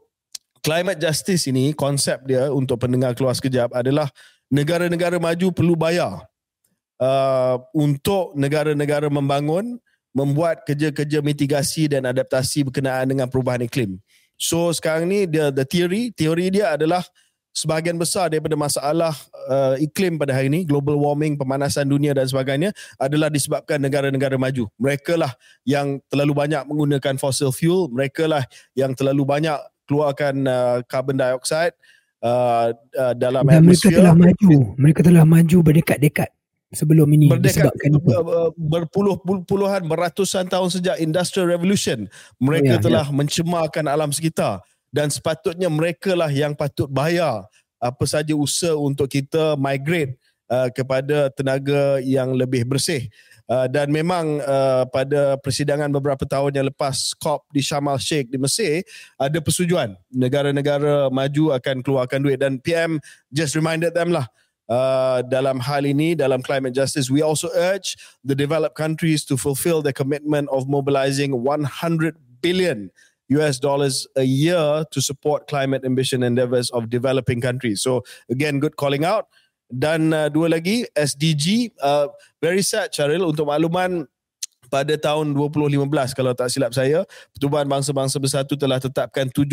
[0.63, 4.07] climate justice ini konsep dia untuk pendengar keluar sekejap adalah
[4.47, 6.23] negara-negara maju perlu bayar
[7.03, 9.83] uh, untuk negara-negara membangun,
[10.15, 13.99] membuat kerja-kerja mitigasi dan adaptasi berkenaan dengan perubahan iklim.
[14.39, 17.03] So sekarang ni dia the theory, teori dia adalah
[17.51, 19.15] sebahagian besar daripada masalah
[19.51, 24.71] uh, iklim pada hari ini, global warming, pemanasan dunia dan sebagainya adalah disebabkan negara-negara maju.
[24.79, 25.33] Mereka lah
[25.67, 28.43] yang terlalu banyak menggunakan fossil fuel, mereka lah
[28.79, 29.59] yang terlalu banyak
[29.91, 31.75] keluarkan uh, carbon dioxide
[32.23, 33.91] uh, uh, dalam dan atmosfer.
[33.91, 36.31] Mereka telah maju, mereka telah maju berdekat-dekat
[36.71, 37.75] sebelum ini berdekat
[38.55, 42.07] berpuluh-puluhan beratusan tahun sejak industrial revolution
[42.39, 43.15] mereka ya, telah ya.
[43.15, 47.47] mencemarkan alam sekitar dan sepatutnya mereka lah yang patut bayar
[47.81, 50.19] apa saja usaha untuk kita migrate
[50.51, 53.09] uh, kepada tenaga yang lebih bersih.
[53.51, 58.39] Uh, dan memang uh, pada persidangan beberapa tahun yang lepas COP di Sharm el-Sheikh di
[58.39, 58.87] Mesir
[59.19, 63.03] ada persetujuan negara-negara maju akan keluarkan duit dan PM
[63.35, 64.31] just reminded them lah
[64.71, 69.83] uh, dalam hal ini dalam climate justice we also urge the developed countries to fulfill
[69.83, 72.87] their commitment of mobilizing 100 billion
[73.39, 77.83] US dollars a year to support climate ambition endeavors of developing countries.
[77.83, 79.31] So again, good calling out.
[79.71, 82.11] Dan uh, dua lagi SDG, uh,
[82.43, 84.11] very sad Charil untuk makluman
[84.71, 87.03] pada tahun 2015 kalau tak silap saya,
[87.35, 89.47] Pertubuhan Bangsa-Bangsa Bersatu telah tetapkan 17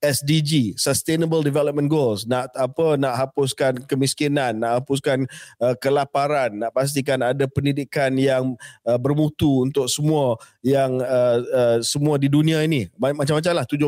[0.00, 2.28] SDG Sustainable Development Goals.
[2.28, 5.24] Nak apa nak hapuskan kemiskinan nak hapuskan
[5.60, 12.20] uh, kelaparan nak pastikan ada pendidikan yang uh, bermutu untuk semua yang uh, uh, semua
[12.20, 12.88] di dunia ini.
[13.00, 13.80] Macam-macam lah 17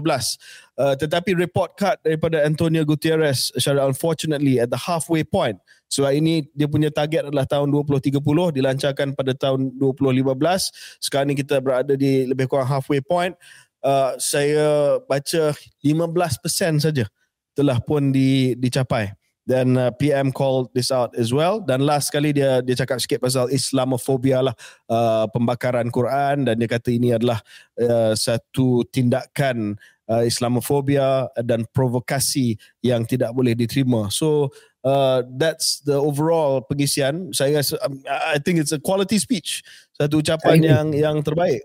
[0.80, 5.60] uh, tetapi report card daripada Antonio Gutierrez Syara unfortunately at the halfway point.
[5.88, 8.20] Sebab ini dia punya target adalah tahun 2030
[8.60, 10.36] dilancarkan pada tahun 2015
[11.00, 13.32] sekarang ni kita berada di lebih kurang halfway point
[13.82, 17.06] uh, saya baca 15% saja
[17.58, 19.10] telah pun di, dicapai.
[19.48, 21.64] Dan uh, PM call this out as well.
[21.64, 24.54] Dan last sekali dia dia cakap sikit pasal Islamophobia lah
[24.92, 26.44] uh, pembakaran Quran.
[26.44, 27.40] Dan dia kata ini adalah
[27.80, 34.12] uh, satu tindakan uh, Islamophobia dan provokasi yang tidak boleh diterima.
[34.12, 34.52] So
[34.84, 37.32] uh, that's the overall pengisian.
[37.32, 39.64] Saya rasa um, I think it's a quality speech.
[39.96, 41.64] Satu ucapan yang yang terbaik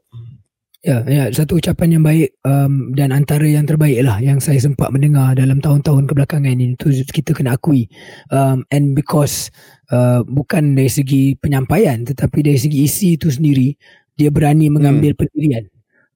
[0.84, 4.92] Ya, ya, satu ucapan yang baik um, dan antara yang terbaik lah yang saya sempat
[4.92, 7.88] mendengar dalam tahun-tahun kebelakangan ini tu kita kena akui
[8.36, 9.48] um, and because
[9.96, 13.80] uh, bukan dari segi penyampaian tetapi dari segi isi itu sendiri
[14.20, 15.20] dia berani mengambil hmm.
[15.24, 15.64] pendirian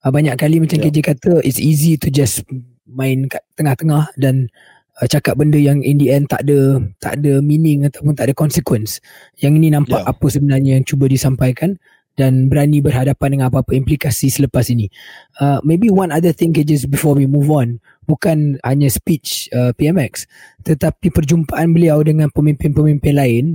[0.03, 0.91] uh, banyak kali macam yeah.
[0.91, 2.43] KJ kata it's easy to just
[2.83, 4.51] main kat tengah-tengah dan
[4.99, 8.35] uh, cakap benda yang in the end tak ada tak ada meaning ataupun tak ada
[8.35, 8.99] consequence
[9.39, 10.11] yang ini nampak yeah.
[10.11, 11.79] apa sebenarnya yang cuba disampaikan
[12.17, 14.89] dan berani berhadapan dengan apa-apa implikasi selepas ini.
[15.37, 17.77] Uh, maybe one other thing just before we move on,
[18.09, 20.25] bukan hanya speech uh, PMX,
[20.65, 23.45] tetapi perjumpaan beliau dengan pemimpin-pemimpin lain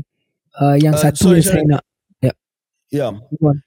[0.62, 1.82] uh, yang uh, satu sorry, yang saya nak
[2.22, 2.36] yeah.
[2.92, 3.12] Yeah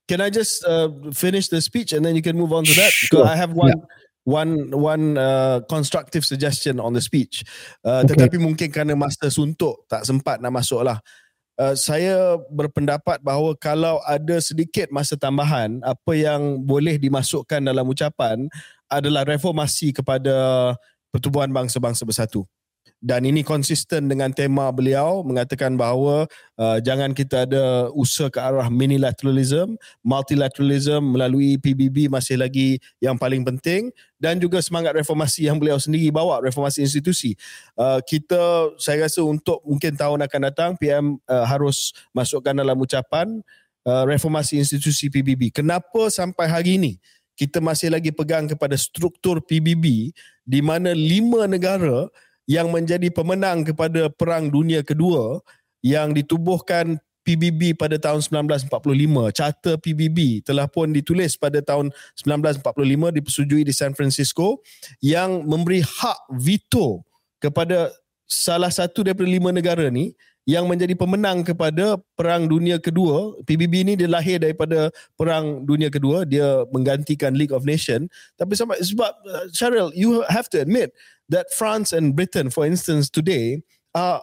[0.06, 2.94] can i just uh, finish the speech and then you can move on to that?
[3.02, 3.82] Because i have one yeah.
[4.26, 7.42] one one uh, constructive suggestion on the speech.
[7.82, 8.14] Uh, okay.
[8.14, 11.02] tetapi mungkin kerana masa suntuk tak sempat nak masuk lah
[11.56, 18.52] Uh, saya berpendapat bahawa kalau ada sedikit masa tambahan apa yang boleh dimasukkan dalam ucapan
[18.92, 20.36] adalah reformasi kepada
[21.16, 22.44] pertubuhan bangsa-bangsa bersatu
[23.06, 26.26] dan ini konsisten dengan tema beliau mengatakan bahawa
[26.58, 33.46] uh, jangan kita ada usaha ke arah minilateralism, multilateralism melalui PBB masih lagi yang paling
[33.46, 37.38] penting dan juga semangat reformasi yang beliau sendiri bawa reformasi institusi.
[37.78, 43.38] Uh, kita saya rasa untuk mungkin tahun akan datang PM uh, harus masukkan dalam ucapan
[43.86, 45.54] uh, reformasi institusi PBB.
[45.54, 46.98] Kenapa sampai hari ini
[47.38, 50.10] kita masih lagi pegang kepada struktur PBB
[50.42, 52.10] di mana lima negara
[52.46, 55.42] yang menjadi pemenang kepada Perang Dunia Kedua
[55.82, 59.34] yang ditubuhkan PBB pada tahun 1945.
[59.34, 61.90] Charter PBB telah pun ditulis pada tahun
[62.22, 62.62] 1945
[63.18, 64.62] dipersetujui di San Francisco
[65.02, 67.02] yang memberi hak veto
[67.42, 67.90] kepada
[68.30, 70.14] salah satu daripada lima negara ni
[70.46, 73.34] yang menjadi pemenang kepada Perang Dunia Kedua.
[73.50, 76.22] PBB ini dia lahir daripada Perang Dunia Kedua.
[76.22, 78.06] Dia menggantikan League of Nations.
[78.38, 80.94] Tapi sebab, sebab uh, Cheryl, you have to admit
[81.30, 83.62] that France and Britain, for instance, today
[83.94, 84.22] are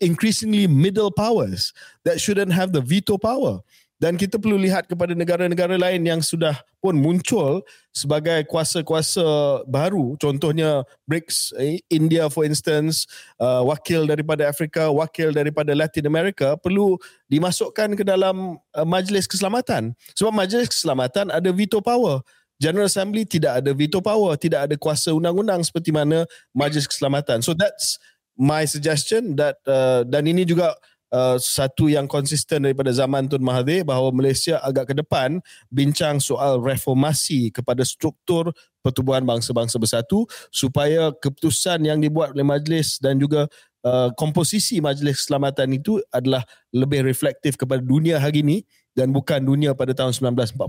[0.00, 1.72] increasingly middle powers
[2.04, 3.60] that shouldn't have the veto power.
[3.98, 9.26] Dan kita perlu lihat kepada negara-negara lain yang sudah pun muncul sebagai kuasa-kuasa
[9.66, 10.14] baru.
[10.22, 13.10] Contohnya BRICS eh, India for instance
[13.42, 16.94] uh, wakil daripada Afrika wakil daripada Latin America perlu
[17.26, 19.90] dimasukkan ke dalam uh, majlis keselamatan.
[20.14, 22.22] Sebab majlis keselamatan ada veto power
[22.58, 27.54] General Assembly tidak ada veto power tidak ada kuasa undang-undang seperti mana majlis keselamatan so
[27.54, 28.02] that's
[28.38, 30.74] my suggestion that uh, dan ini juga
[31.08, 35.40] Uh, satu yang konsisten daripada zaman Tun Mahathir bahawa Malaysia agak ke depan
[35.72, 38.52] bincang soal reformasi kepada struktur
[38.84, 43.48] pertubuhan bangsa-bangsa bersatu supaya keputusan yang dibuat oleh majlis dan juga
[43.88, 46.44] uh, komposisi majlis keselamatan itu adalah
[46.76, 48.60] lebih reflektif kepada dunia hari ini
[48.92, 50.60] dan bukan dunia pada tahun 1945.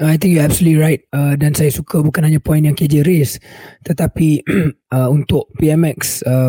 [0.00, 3.36] I think you're absolutely right uh, dan saya suka bukan hanya poin yang KJ raise
[3.84, 4.40] tetapi
[4.96, 6.48] uh, untuk PMX uh,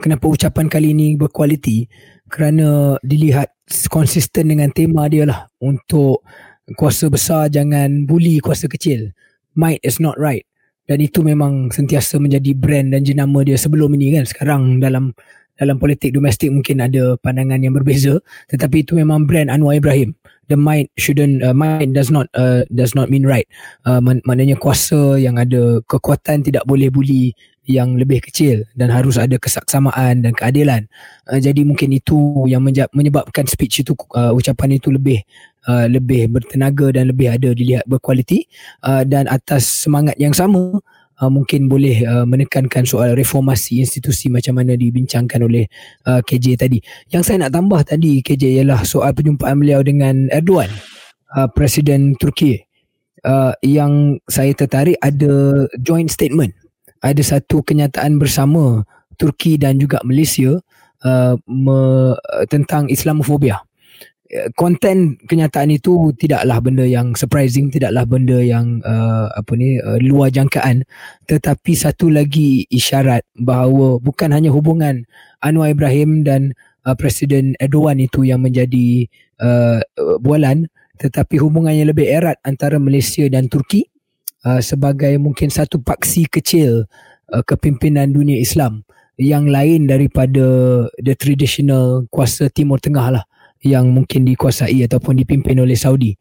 [0.00, 1.84] kenapa ucapan kali ini berkualiti?
[2.32, 3.52] Kerana dilihat
[3.92, 6.24] konsisten dengan tema dia lah untuk
[6.78, 9.12] kuasa besar jangan bully kuasa kecil.
[9.52, 10.48] Might is not right.
[10.88, 14.24] Dan itu memang sentiasa menjadi brand dan jenama dia sebelum ini kan.
[14.24, 15.12] Sekarang dalam
[15.60, 18.16] dalam politik domestik mungkin ada pandangan yang berbeza
[18.48, 20.16] tetapi itu memang brand Anwar Ibrahim
[20.50, 23.46] the might shouldn't uh, might does not uh, does not mean right
[23.86, 27.36] uh, maknanya kuasa yang ada kekuatan tidak boleh bully
[27.70, 30.90] yang lebih kecil dan harus ada kesaksamaan dan keadilan.
[31.30, 35.22] Uh, jadi mungkin itu yang menyebabkan speech itu uh, ucapan itu lebih
[35.70, 38.50] uh, lebih bertenaga dan lebih ada dilihat berkualiti
[38.82, 40.82] uh, dan atas semangat yang sama
[41.20, 45.68] uh, mungkin boleh uh, menekankan soal reformasi institusi macam mana dibincangkan oleh
[46.08, 46.78] uh, KJ tadi.
[47.10, 50.70] Yang saya nak tambah tadi KJ ialah soal perjumpaan beliau dengan Erdogan,
[51.36, 52.62] uh, Presiden Turki.
[53.22, 56.50] Uh, yang saya tertarik ada joint statement
[57.02, 58.86] ada satu kenyataan bersama
[59.18, 60.56] Turki dan juga Malaysia
[61.02, 62.14] uh, me,
[62.48, 63.60] tentang Islamofobia.
[64.56, 70.32] Konten kenyataan itu tidaklah benda yang surprising, tidaklah benda yang uh, apa ni uh, luar
[70.32, 70.88] jangkaan,
[71.28, 75.04] tetapi satu lagi isyarat bahawa bukan hanya hubungan
[75.44, 76.56] Anwar Ibrahim dan
[76.88, 79.04] uh, Presiden Erdogan itu yang menjadi
[79.36, 79.84] uh,
[80.24, 80.64] bualan,
[80.96, 83.84] tetapi hubungan yang lebih erat antara Malaysia dan Turki
[84.48, 86.88] uh, sebagai mungkin satu paksi kecil
[87.36, 88.80] uh, kepimpinan dunia Islam.
[89.20, 90.46] Yang lain daripada
[90.96, 93.24] the traditional kuasa Timur Tengah lah
[93.62, 96.14] yang mungkin dikuasai ataupun dipimpin oleh Saudi.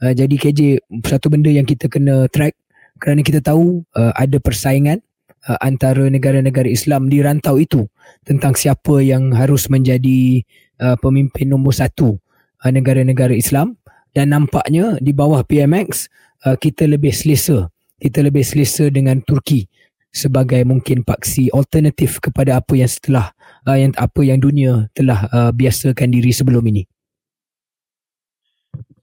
[0.00, 0.60] Uh, jadi KJ
[1.04, 2.56] satu benda yang kita kena track
[3.00, 5.04] kerana kita tahu uh, ada persaingan
[5.48, 7.84] uh, antara negara-negara Islam di rantau itu
[8.24, 10.42] tentang siapa yang harus menjadi
[10.80, 12.16] uh, pemimpin nombor satu
[12.64, 13.76] uh, negara-negara Islam
[14.16, 16.08] dan nampaknya di bawah PMX
[16.48, 17.68] uh, kita lebih selesa
[18.00, 19.68] kita lebih selesa dengan Turki
[20.12, 23.35] sebagai mungkin paksi alternatif kepada apa yang setelah
[23.66, 26.86] uh, yang apa yang dunia telah uh, biasakan diri sebelum ini.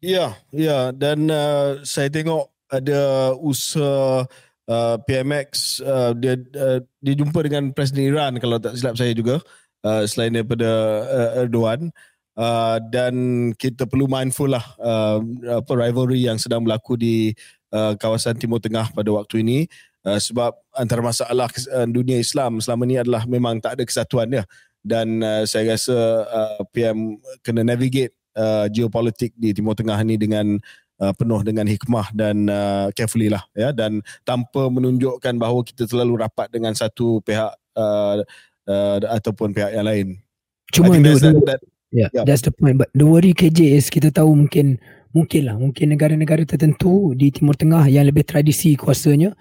[0.03, 0.91] Ya, ya.
[0.91, 4.25] Dan uh, saya tengok ada usaha
[4.67, 9.39] uh, PMX uh, dia uh, dia jumpa dengan Presiden Iran kalau tak silap saya juga
[9.85, 10.69] uh, selain daripada
[11.07, 11.91] uh, Erdogan.
[12.33, 13.13] Uh, dan
[13.61, 15.21] kita perlu mindful lah uh,
[15.61, 17.29] apa rivalry yang sedang berlaku di
[17.69, 19.59] uh, kawasan Timur Tengah pada waktu ini.
[20.01, 24.43] Uh, sebab antara masalah uh, dunia Islam selama ini adalah memang tak ada kesatuan dia.
[24.83, 25.97] Dan uh, saya rasa
[26.27, 30.59] uh, PM kena navigate uh, geopolitik di Timur Tengah ni dengan
[30.99, 33.71] uh, penuh dengan hikmah dan uh, carefully lah ya.
[33.71, 38.19] Dan tanpa menunjukkan bahawa kita terlalu rapat dengan satu pihak uh,
[38.67, 40.07] uh, ataupun pihak yang lain.
[40.73, 41.61] Cuma that, that, that,
[41.93, 42.81] yeah, yeah, that's the point.
[42.81, 44.81] But the worry KJ is kita tahu mungkin
[45.13, 45.55] mungkin lah.
[45.55, 49.37] Mungkin negara-negara tertentu di Timur Tengah yang lebih tradisi kuasanya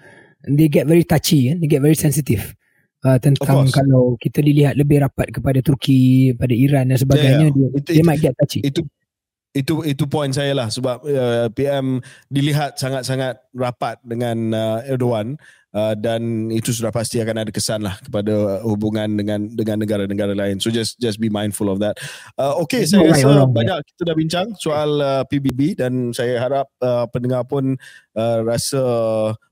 [0.47, 1.55] they get very touchy, eh?
[1.55, 2.55] they get very sensitive
[3.03, 7.69] uh, tentang kalau kita dilihat lebih rapat kepada Turki, pada Iran dan sebagainya, yeah, yeah.
[7.71, 8.59] dia, itu, dia might get touchy.
[8.63, 8.83] Itu
[9.53, 12.01] itu itu point saya lah sebab uh, PM
[12.33, 15.37] dilihat sangat-sangat rapat dengan uh, Erdogan
[15.77, 20.57] uh, dan itu sudah pasti akan ada kesan lah kepada hubungan dengan dengan negara-negara lain.
[20.57, 22.01] So just just be mindful of that.
[22.33, 26.41] Uh, okay, it's saya rasa right, banyak kita dah bincang soal uh, PBB dan saya
[26.41, 27.77] harap uh, pendengar pun
[28.17, 28.81] uh, rasa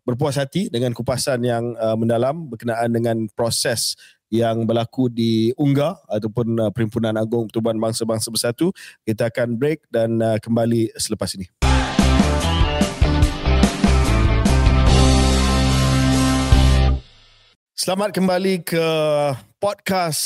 [0.02, 3.94] berpuas hati dengan kupasan yang uh, mendalam berkenaan dengan proses
[4.32, 8.72] yang berlaku di UNGA ataupun uh, Perhimpunan Agung Pertubuhan Bangsa-Bangsa Bersatu.
[9.04, 11.52] Kita akan break dan uh, kembali selepas ini.
[17.76, 18.88] Selamat kembali ke
[19.58, 20.24] podcast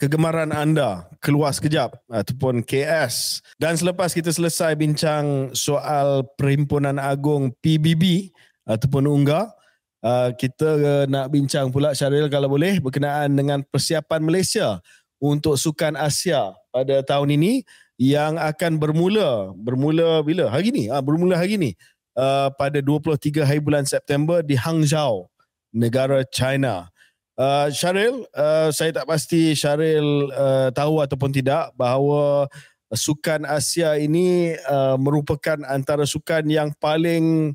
[0.00, 8.32] kegemaran anda keluar sekejap ataupun KS dan selepas kita selesai bincang soal Perhimpunan Agung PBB
[8.64, 9.59] ataupun UNGA
[10.04, 14.80] uh, kita uh, nak bincang pula Syaril kalau boleh berkenaan dengan persiapan Malaysia
[15.20, 17.62] untuk Sukan Asia pada tahun ini
[18.00, 20.48] yang akan bermula bermula bila?
[20.48, 20.88] Hari ni?
[20.88, 21.72] Ah bermula hari ni.
[22.16, 25.30] Uh, pada 23 hari bulan September di Hangzhou
[25.70, 26.90] negara China.
[27.38, 32.50] Uh, Syaril uh, saya tak pasti Syaril uh, tahu ataupun tidak bahawa
[32.90, 37.54] Sukan Asia ini uh, merupakan antara sukan yang paling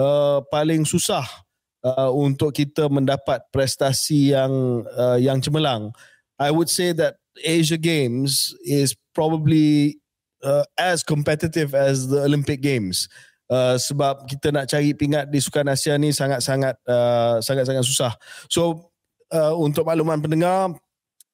[0.00, 1.22] uh, paling susah
[1.84, 5.92] uh, untuk kita mendapat prestasi yang uh, yang cemerlang.
[6.40, 10.00] I would say that Asia Games is probably
[10.44, 13.08] uh, as competitive as the Olympic Games.
[13.50, 18.12] Uh, sebab kita nak cari pingat di Sukan Asia ni sangat-sangat uh, sangat-sangat susah.
[18.46, 18.92] So
[19.34, 20.78] uh, untuk makluman pendengar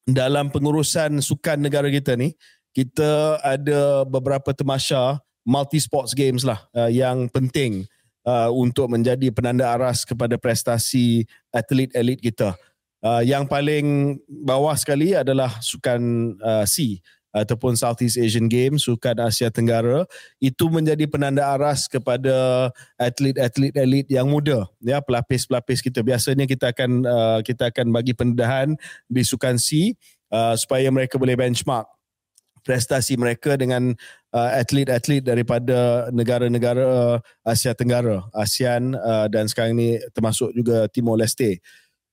[0.06, 2.32] dalam pengurusan sukan negara kita ni
[2.70, 7.88] kita ada beberapa temasya multi sports games lah uh, yang penting
[8.26, 11.24] uh, untuk menjadi penanda aras kepada prestasi
[11.54, 12.58] atlet-atlet kita.
[13.00, 16.98] Uh, yang paling bawah sekali adalah sukan uh, C
[17.36, 20.08] ataupun Southeast Asian Games, sukan Asia Tenggara,
[20.40, 26.00] itu menjadi penanda aras kepada atlet-atlet elit yang muda, ya pelapis-pelapis kita.
[26.00, 28.72] Biasanya kita akan uh, kita akan bagi pendedahan
[29.04, 29.92] di sukan C
[30.32, 31.95] uh, supaya mereka boleh benchmark
[32.66, 33.94] prestasi mereka dengan
[34.34, 41.62] uh, atlet-atlet daripada negara-negara Asia Tenggara, ASEAN uh, dan sekarang ini termasuk juga Timor Leste.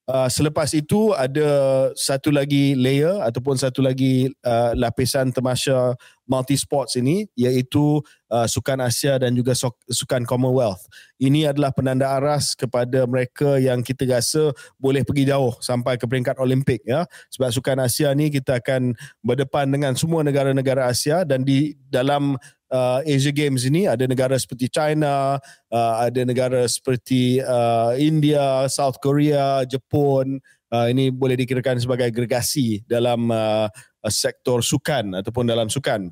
[0.03, 1.47] Uh, selepas itu ada
[1.95, 5.95] satu lagi layer ataupun satu lagi uh, lapisan temasya
[6.27, 9.55] multi sports ini iaitu uh, sukan Asia dan juga
[9.87, 10.91] sukan Commonwealth.
[11.23, 16.35] Ini adalah penanda aras kepada mereka yang kita rasa boleh pergi jauh sampai ke peringkat
[16.35, 17.07] Olimpik ya.
[17.31, 22.35] Sebab sukan Asia ni kita akan berdepan dengan semua negara-negara Asia dan di dalam
[22.73, 25.37] uh, Asia Games ini ada negara seperti China,
[25.69, 30.41] uh, ada negara seperti uh, India, South Korea, Jepun.
[30.73, 33.69] Uh, ini boleh dikirakan sebagai agregasi dalam uh,
[34.09, 36.09] sektor sukan ataupun dalam sukan.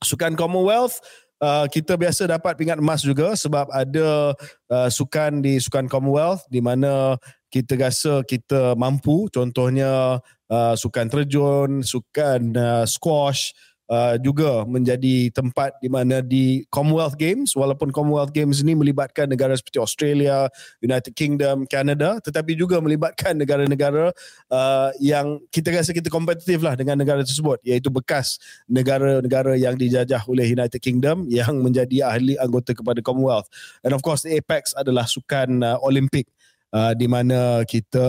[0.00, 1.04] Sukan Commonwealth
[1.42, 4.34] uh, kita biasa dapat pingat emas juga sebab ada
[4.70, 10.20] uh, sukan di sukan Commonwealth di mana kita rasa kita mampu contohnya
[10.52, 13.56] uh, sukan terjun, sukan uh, squash,
[13.88, 19.56] uh, juga menjadi tempat di mana di Commonwealth Games walaupun Commonwealth Games ini melibatkan negara
[19.56, 20.46] seperti Australia,
[20.84, 24.12] United Kingdom, Canada tetapi juga melibatkan negara-negara
[24.52, 30.22] uh, yang kita rasa kita kompetitif lah dengan negara tersebut iaitu bekas negara-negara yang dijajah
[30.28, 33.48] oleh United Kingdom yang menjadi ahli anggota kepada Commonwealth.
[33.82, 36.28] And of course the Apex adalah sukan uh, Olimpik
[36.72, 38.04] uh, di mana kita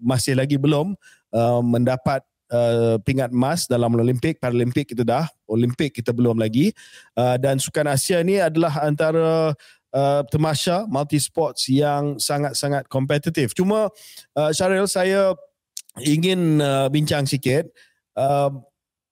[0.00, 0.96] masih lagi belum
[1.34, 6.74] uh, mendapat uh, pingat emas dalam Olimpik, Paralimpik kita dah, Olimpik kita belum lagi.
[7.16, 9.54] Uh, dan Sukan Asia ni adalah antara
[9.94, 13.54] uh, temasya multi sports yang sangat-sangat kompetitif.
[13.54, 13.90] Cuma
[14.36, 15.34] uh, Syaril saya
[16.02, 17.70] ingin uh, bincang sikit.
[18.14, 18.50] Uh,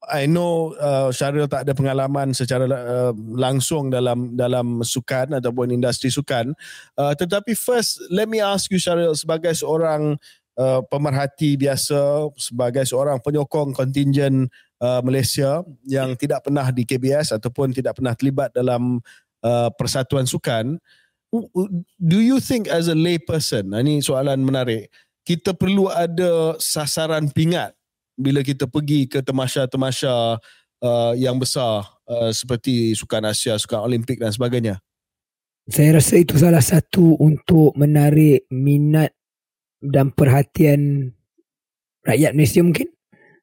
[0.07, 6.07] I know uh, Syaril tak ada pengalaman secara uh, langsung dalam dalam sukan ataupun industri
[6.07, 6.55] sukan.
[6.95, 10.15] Uh, tetapi first, let me ask you Syaril sebagai seorang
[10.59, 14.51] uh, pemerhati biasa sebagai seorang penyokong kontingen
[14.83, 18.99] uh, Malaysia yang tidak pernah di KBS ataupun tidak pernah terlibat dalam
[19.47, 20.77] uh, persatuan sukan
[22.01, 24.91] do you think as a lay person ini soalan menarik
[25.29, 27.77] kita perlu ada sasaran pingat
[28.19, 30.41] bila kita pergi ke temasya-temasya
[30.83, 34.83] uh, yang besar uh, seperti Sukan Asia, Sukan Olimpik dan sebagainya?
[35.69, 39.13] Saya rasa itu salah satu untuk menarik minat
[39.83, 41.13] dan perhatian
[42.07, 42.89] rakyat Malaysia mungkin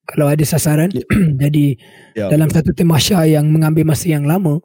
[0.05, 1.05] kalau ada sasaran yeah.
[1.43, 1.65] jadi
[2.13, 2.29] yeah.
[2.29, 4.61] dalam satu temasya yang mengambil masa yang lama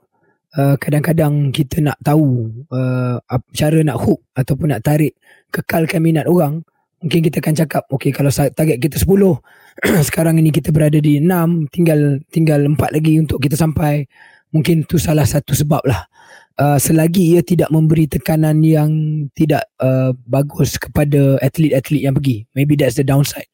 [0.56, 3.18] uh, kadang-kadang kita nak tahu uh,
[3.56, 5.16] cara nak hook ataupun nak tarik
[5.50, 6.62] kekalkan minat orang
[7.00, 9.08] mungkin kita akan cakap okey kalau target kita 10
[10.08, 14.04] sekarang ini kita berada di 6 tinggal tinggal 4 lagi untuk kita sampai
[14.52, 16.04] mungkin itu salah satu sebab lah
[16.60, 18.90] uh, selagi ia tidak memberi tekanan yang
[19.32, 22.44] tidak uh, bagus kepada atlet-atlet yang pergi.
[22.52, 23.48] Maybe that's the downside.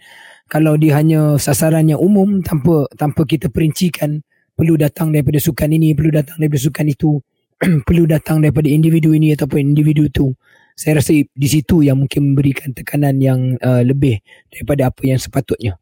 [0.50, 4.22] Kalau dia hanya sasaran yang umum tanpa tanpa kita perincikan
[4.54, 7.18] perlu datang daripada sukan ini perlu datang daripada sukan itu
[7.88, 10.30] perlu datang daripada individu ini ataupun individu itu
[10.76, 14.20] saya rasa di situ yang mungkin memberikan tekanan yang uh, lebih
[14.52, 15.80] daripada apa yang sepatutnya.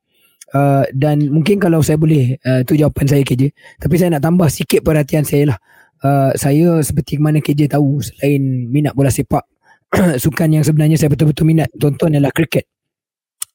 [0.55, 3.51] Uh, dan mungkin kalau saya boleh uh, itu jawapan saya KJ
[3.81, 5.59] tapi saya nak tambah sikit perhatian saya lah
[6.05, 9.43] uh, saya seperti mana KJ tahu selain minat bola sepak
[10.25, 12.69] sukan yang sebenarnya saya betul-betul minat tonton adalah kriket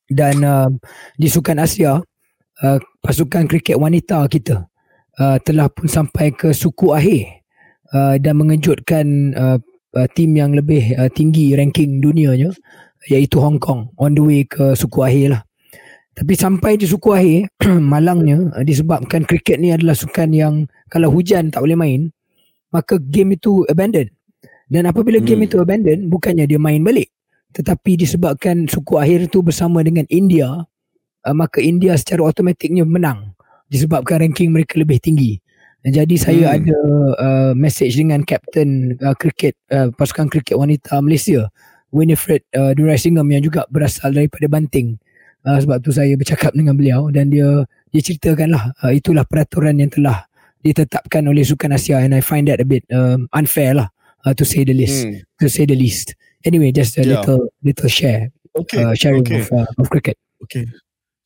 [0.10, 0.70] dan uh,
[1.16, 2.02] di sukan Asia
[2.66, 4.66] uh, pasukan kriket wanita kita
[5.22, 7.46] uh, telah pun sampai ke suku akhir
[7.94, 9.06] uh, dan mengejutkan
[9.38, 9.58] uh,
[9.96, 12.50] uh, tim yang lebih uh, tinggi ranking dunianya
[13.08, 15.42] iaitu Hong Kong on the way ke suku akhir lah.
[16.20, 17.40] Tapi sampai di suku akhir
[17.94, 20.54] malangnya uh, disebabkan kriket ni adalah sukan yang
[20.92, 22.02] kalau hujan tak boleh main
[22.70, 24.10] maka game itu abandon.
[24.70, 25.28] Dan apabila hmm.
[25.28, 27.10] game itu abandon bukannya dia main balik
[27.50, 30.70] tetapi disebabkan suku akhir itu bersama dengan India
[31.26, 33.34] uh, maka India secara automatiknya menang
[33.70, 35.38] disebabkan ranking mereka lebih tinggi.
[35.80, 36.56] Jadi saya hmm.
[36.60, 36.80] ada
[37.24, 41.48] uh, message dengan kapten uh, kriket uh, pasukan kriket wanita Malaysia
[41.96, 45.00] Winifred uh, Durai Singham yang juga berasal daripada Banting.
[45.48, 47.64] Uh, sebab tu saya bercakap dengan beliau dan dia
[47.96, 50.28] dia ceritakanlah uh, itulah peraturan yang telah
[50.64, 53.88] ditetapkan oleh Sukan Asia and I find that a bit um, unfair lah
[54.26, 55.24] uh, to say the least hmm.
[55.40, 56.16] to say the least.
[56.48, 57.20] Anyway, just a yeah.
[57.20, 58.84] little little share okay.
[58.84, 59.44] uh, sharing okay.
[59.44, 60.18] of uh, of cricket.
[60.44, 60.68] Okay.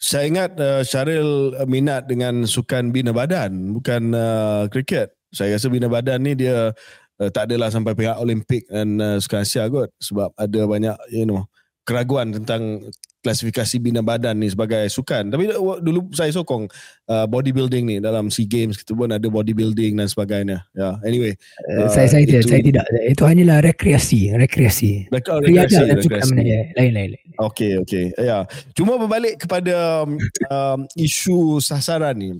[0.04, 5.16] Saya ingat uh, Syaril minat dengan sukan bina badan bukan uh, kriket.
[5.32, 9.48] Saya rasa bina badan ni dia uh, tak adalah sampai pihak Olimpik dan uh, sukan
[9.48, 11.48] Asia kot sebab ada banyak you know
[11.84, 12.88] keraguan tentang
[13.24, 15.32] klasifikasi bina badan ni sebagai sukan.
[15.32, 16.68] Tapi dulu saya sokong
[17.08, 20.68] uh, bodybuilding ni dalam SEA Games kita pun ada bodybuilding dan sebagainya.
[20.76, 20.94] Ya, yeah.
[21.08, 21.34] anyway.
[21.72, 22.84] Uh, saya saya tidak, saya tidak.
[23.08, 25.08] Itu hanyalah rekreasi, rekreasi.
[25.08, 26.36] Rek- oh, rekreasi, rekreasi.
[26.36, 26.76] rekreasi.
[26.76, 27.16] Lain-lain.
[27.40, 28.06] Okey, okey.
[28.20, 28.24] Ya.
[28.28, 28.42] Yeah.
[28.76, 30.20] Cuma berbalik kepada um,
[30.52, 32.32] um, isu sasaran ni.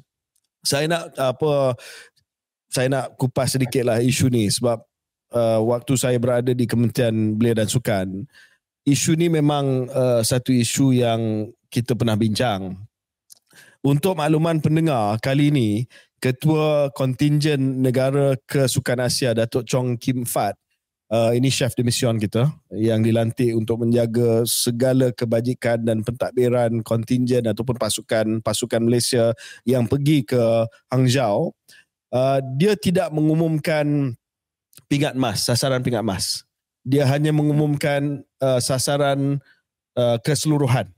[0.64, 1.76] Saya nak apa
[2.72, 4.84] saya nak kupas sedikitlah isu ni sebab
[5.32, 8.28] uh, waktu saya berada di Kementerian Belia dan Sukan
[8.84, 12.76] isu ni memang uh, satu isu yang kita pernah bincang.
[13.84, 15.70] Untuk makluman pendengar, kali ini
[16.24, 20.56] Ketua Kontingen Negara Kesukan Asia Datuk Chong Kim Fat
[21.12, 27.46] uh, ini chef de mission kita yang dilantik untuk menjaga segala kebajikan dan pentadbiran kontingen
[27.46, 29.36] ataupun pasukan pasukan Malaysia
[29.68, 30.42] yang pergi ke
[30.90, 31.54] Hangzhou.
[32.14, 34.14] Uh, dia tidak mengumumkan
[34.86, 36.46] pingat emas, sasaran pingat emas
[36.84, 39.40] dia hanya mengumumkan uh, sasaran
[39.96, 40.92] uh, keseluruhan.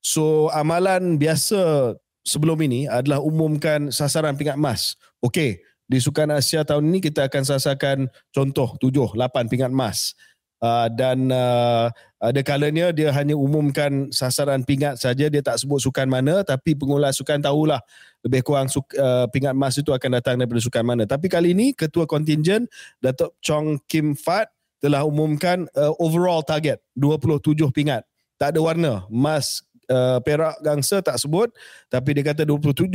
[0.00, 4.96] So amalan biasa sebelum ini adalah umumkan sasaran pingat emas.
[5.20, 7.98] Okey, di Sukan Asia tahun ini kita akan sasarkan
[8.32, 10.16] contoh tujuh, lapan pingat emas.
[10.58, 11.86] Uh, dan uh,
[12.18, 17.14] ada kalanya dia hanya umumkan sasaran pingat saja dia tak sebut sukan mana tapi pengulas
[17.14, 17.78] sukan tahulah
[18.26, 21.70] lebih kurang suk, uh, pingat emas itu akan datang daripada sukan mana tapi kali ini
[21.78, 22.66] ketua kontingen
[22.98, 28.06] Datuk Chong Kim Fat telah umumkan uh, overall target 27 pingat.
[28.38, 31.50] Tak ada warna, emas, uh, perak, gangsa tak sebut
[31.90, 32.86] tapi dia kata 27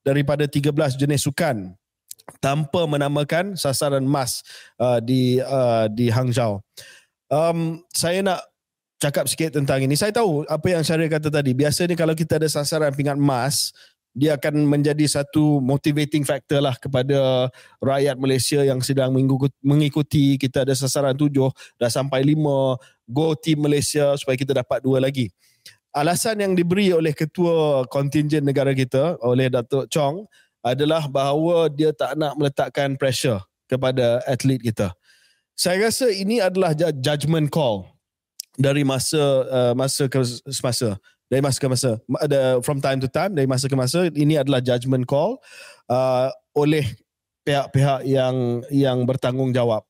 [0.00, 1.74] daripada 13 jenis sukan
[2.42, 4.42] tanpa menamakan sasaran emas
[4.82, 6.62] uh, di uh, di Hangzhou.
[7.26, 8.40] Um, saya nak
[8.96, 9.94] cakap sikit tentang ini.
[9.94, 11.52] Saya tahu apa yang Syaril kata tadi.
[11.52, 13.74] Biasanya kalau kita ada sasaran pingat emas,
[14.16, 17.52] dia akan menjadi satu motivating factor lah kepada
[17.84, 19.12] rakyat Malaysia yang sedang
[19.60, 25.04] mengikuti kita ada sasaran tujuh dah sampai lima go team Malaysia supaya kita dapat dua
[25.04, 25.28] lagi.
[25.92, 30.24] Alasan yang diberi oleh ketua kontingen negara kita oleh Datuk Chong
[30.64, 34.96] adalah bahawa dia tak nak meletakkan pressure kepada atlet kita.
[35.52, 37.84] Saya rasa ini adalah judgement call
[38.56, 40.96] dari masa uh, masa ke semasa
[41.26, 41.90] dari masa ke masa
[42.62, 45.42] from time to time dari masa ke masa ini adalah judgement call
[45.90, 46.86] uh, oleh
[47.46, 49.86] pihak-pihak yang yang bertanggungjawab.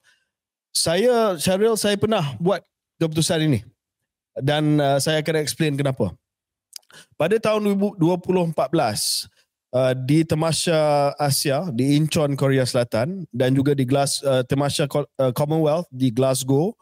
[0.76, 2.60] Saya Syaril saya pernah buat
[3.00, 3.64] keputusan ini
[4.36, 6.12] dan uh, saya akan explain kenapa.
[7.16, 14.24] pada tahun 2014 uh, di Temasya Asia di Incheon Korea Selatan dan juga di Glas
[14.24, 16.72] uh, Temasya uh, Commonwealth di Glasgow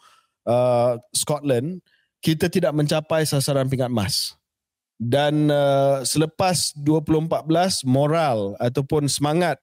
[0.47, 1.83] uh, Scotland
[2.23, 4.39] kita tidak mencapai sasaran pingat emas
[4.99, 9.59] dan uh, selepas 2014 moral ataupun semangat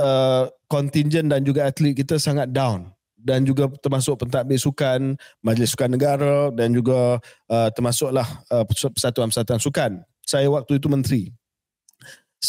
[0.00, 2.88] uh, contingent dan juga atlet kita sangat down.
[3.20, 5.12] Dan juga termasuk pentadbir sukan
[5.44, 7.20] majlis sukan negara dan juga
[7.52, 9.90] uh, termasuklah uh, persatuan-persatuan sukan.
[10.24, 11.22] Saya waktu itu menteri.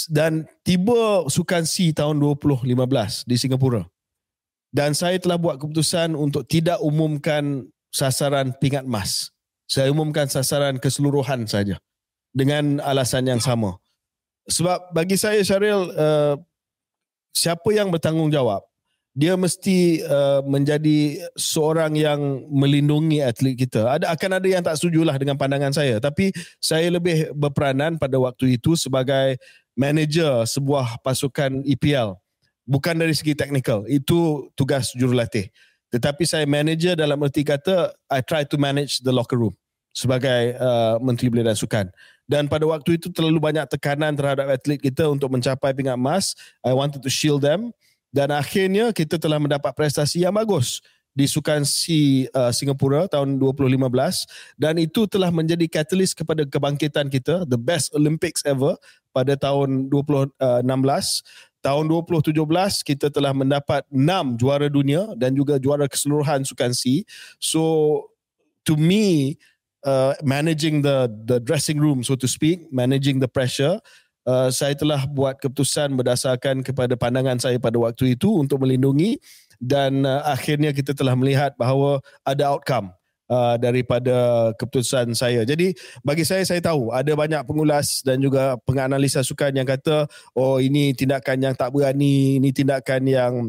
[0.08, 2.72] Dan tiba sukan C tahun 2015
[3.28, 3.84] di Singapura.
[4.72, 9.36] Dan saya telah buat keputusan untuk tidak umumkan sasaran pingat emas
[9.72, 11.80] saya umumkan sasaran keseluruhan saja
[12.36, 13.80] dengan alasan yang sama
[14.52, 16.36] sebab bagi saya Syaril uh,
[17.32, 18.68] siapa yang bertanggungjawab
[19.12, 24.00] dia mesti uh, menjadi seorang yang melindungi atlet kita.
[24.00, 26.32] Ada akan ada yang tak setujulah dengan pandangan saya, tapi
[26.64, 29.36] saya lebih berperanan pada waktu itu sebagai
[29.76, 32.16] manager sebuah pasukan EPL.
[32.64, 35.52] Bukan dari segi teknikal, itu tugas jurulatih.
[35.92, 39.52] Tetapi saya manager dalam erti kata I try to manage the locker room
[39.92, 41.86] sebagai uh, menteri belia dan sukan.
[42.28, 46.32] Dan pada waktu itu terlalu banyak tekanan terhadap atlet kita untuk mencapai pingat emas.
[46.64, 47.76] I wanted to shield them
[48.12, 53.84] dan akhirnya kita telah mendapat prestasi yang bagus di Sukan Si uh, Singapura tahun 2015
[54.56, 58.80] dan itu telah menjadi catalyst kepada kebangkitan kita the best Olympics ever
[59.12, 60.64] pada tahun 2016 uh,
[61.62, 62.36] tahun 2017
[62.88, 67.04] kita telah mendapat 6 juara dunia dan juga juara keseluruhan Sukan Si
[67.44, 68.08] so
[68.64, 69.36] to me
[69.86, 73.78] uh, managing the the dressing room so to speak managing the pressure
[74.26, 79.18] uh, saya telah buat keputusan berdasarkan kepada pandangan saya pada waktu itu untuk melindungi
[79.62, 82.94] dan uh, akhirnya kita telah melihat bahawa ada outcome
[83.32, 85.48] Uh, daripada keputusan saya.
[85.48, 85.72] Jadi
[86.04, 90.04] bagi saya saya tahu ada banyak pengulas dan juga penganalisa sukan yang kata
[90.36, 93.48] oh ini tindakan yang tak berani, ini tindakan yang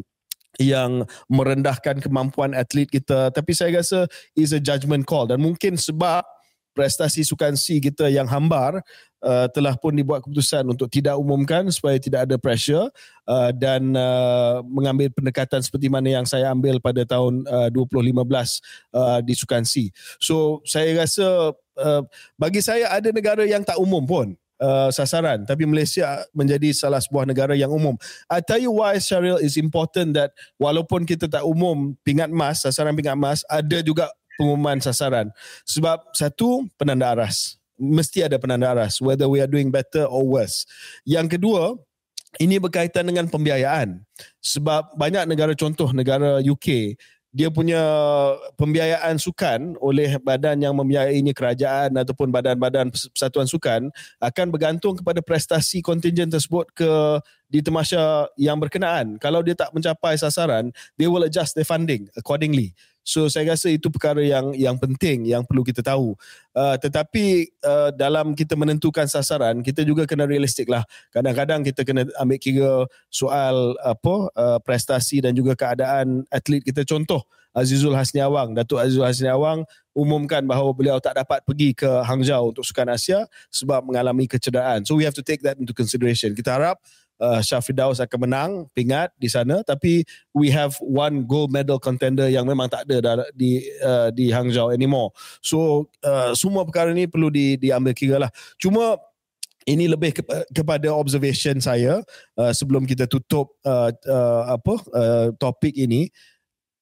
[0.60, 3.32] yang merendahkan kemampuan atlet kita.
[3.32, 4.04] Tapi saya rasa
[4.36, 5.30] is a judgement call.
[5.30, 6.24] Dan mungkin sebab
[6.72, 8.80] prestasi sukan C kita yang hambar
[9.20, 12.88] uh, telah pun dibuat keputusan untuk tidak umumkan supaya tidak ada pressure
[13.28, 18.24] uh, dan uh, mengambil pendekatan seperti mana yang saya ambil pada tahun uh, 2015
[18.96, 19.92] uh, di Sukan C.
[20.18, 22.02] So saya rasa uh,
[22.40, 24.32] bagi saya ada negara yang tak umum pun
[24.62, 27.98] Uh, sasaran tapi Malaysia menjadi salah sebuah negara yang umum.
[28.30, 32.94] I tell you why Syaril is important that walaupun kita tak umum pingat emas, sasaran
[32.94, 34.06] pingat emas, ada juga
[34.38, 35.34] pengumuman sasaran.
[35.66, 40.62] Sebab satu penanda aras mesti ada penanda aras whether we are doing better or worse.
[41.02, 41.74] Yang kedua,
[42.38, 44.00] ini berkaitan dengan pembiayaan.
[44.38, 46.96] Sebab banyak negara contoh negara UK
[47.32, 47.80] dia punya
[48.60, 53.88] pembiayaan sukan oleh badan yang membiayainya kerajaan ataupun badan-badan persatuan sukan
[54.20, 56.92] akan bergantung kepada prestasi kontingen tersebut ke
[57.48, 59.16] di temasya yang berkenaan.
[59.16, 60.68] Kalau dia tak mencapai sasaran,
[61.00, 62.76] they will adjust their funding accordingly.
[63.02, 66.14] So saya rasa itu perkara yang yang penting yang perlu kita tahu.
[66.54, 70.86] Uh, tetapi uh, dalam kita menentukan sasaran, kita juga kena realistik lah.
[71.10, 72.72] Kadang-kadang kita kena ambil kira
[73.10, 76.86] soal apa uh, prestasi dan juga keadaan atlet kita.
[76.86, 81.88] Contoh Azizul Hasni Awang, Datuk Azizul Hasni Awang umumkan bahawa beliau tak dapat pergi ke
[82.00, 84.88] Hangzhou untuk Sukan Asia sebab mengalami kecederaan.
[84.88, 86.32] So we have to take that into consideration.
[86.32, 86.80] Kita harap
[87.22, 90.02] uh, Syafri Daus akan menang pingat di sana tapi
[90.34, 95.14] we have one gold medal contender yang memang tak ada di uh, di Hangzhou anymore.
[95.38, 98.30] So uh, semua perkara ni perlu di diambil kira lah.
[98.58, 98.98] Cuma
[99.62, 102.02] ini lebih ke, kepada observation saya
[102.34, 106.10] uh, sebelum kita tutup uh, uh, apa uh, topik ini.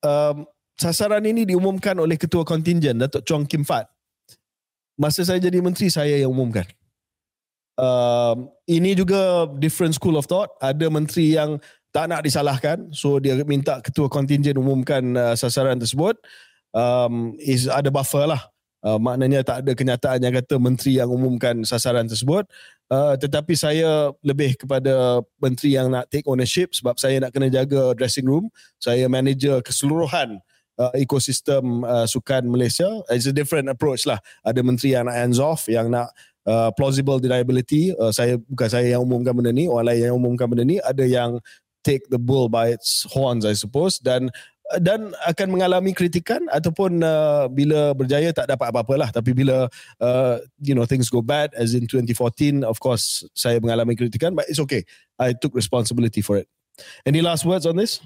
[0.01, 0.49] Um,
[0.80, 3.84] sasaran ini diumumkan oleh ketua kontingen Datuk Chong Kim Fat.
[4.97, 6.64] Masa saya jadi menteri saya yang umumkan.
[7.80, 10.52] Uh, ini juga different school of thought.
[10.60, 11.56] Ada menteri yang
[11.90, 16.20] tak nak disalahkan, so dia minta ketua kontingen umumkan uh, sasaran tersebut.
[16.76, 18.52] Um, is ada buffer lah.
[18.80, 22.48] Uh, maknanya tak ada kenyataan yang kata menteri yang umumkan sasaran tersebut.
[22.88, 27.96] Uh, tetapi saya lebih kepada menteri yang nak take ownership sebab saya nak kena jaga
[27.96, 28.48] dressing room.
[28.80, 30.40] Saya manager keseluruhan
[30.80, 32.88] uh, ekosistem uh, sukan Malaysia.
[33.12, 34.16] It's a different approach lah.
[34.46, 36.14] Ada menteri yang nak hands off, yang nak
[36.51, 40.51] uh, plausible deniability uh, saya bukan saya yang umumkan benda ni orang lain yang umumkan
[40.51, 41.38] benda ni ada yang
[41.82, 43.98] take the bull by its horns I suppose.
[43.98, 44.28] Dan
[44.72, 49.11] uh, dan akan mengalami kritikan ataupun uh, bila berjaya tak dapat apa-apa lah.
[49.11, 49.66] Tapi bila
[50.01, 54.46] uh, you know things go bad as in 2014 of course saya mengalami kritikan but
[54.48, 54.84] it's okay.
[55.16, 56.48] I took responsibility for it.
[57.05, 58.01] Any last words on this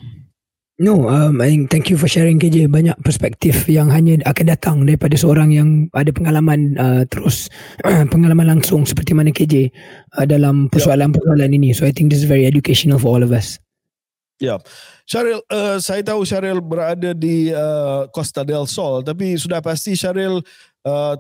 [0.75, 1.39] No, um,
[1.71, 2.67] thank you for sharing KJ.
[2.67, 7.47] Banyak perspektif yang hanya akan datang daripada seorang yang ada pengalaman uh, terus,
[8.13, 9.71] pengalaman langsung seperti mana KJ
[10.19, 11.71] uh, dalam persoalan-persoalan ini.
[11.71, 13.63] So I think this is very educational for all of us.
[14.43, 14.59] Ya.
[14.59, 14.61] Yeah.
[15.07, 20.43] Syaril, uh, saya tahu Syaril berada di uh, Costa del Sol tapi sudah pasti Syaril
[20.89, 21.15] uh,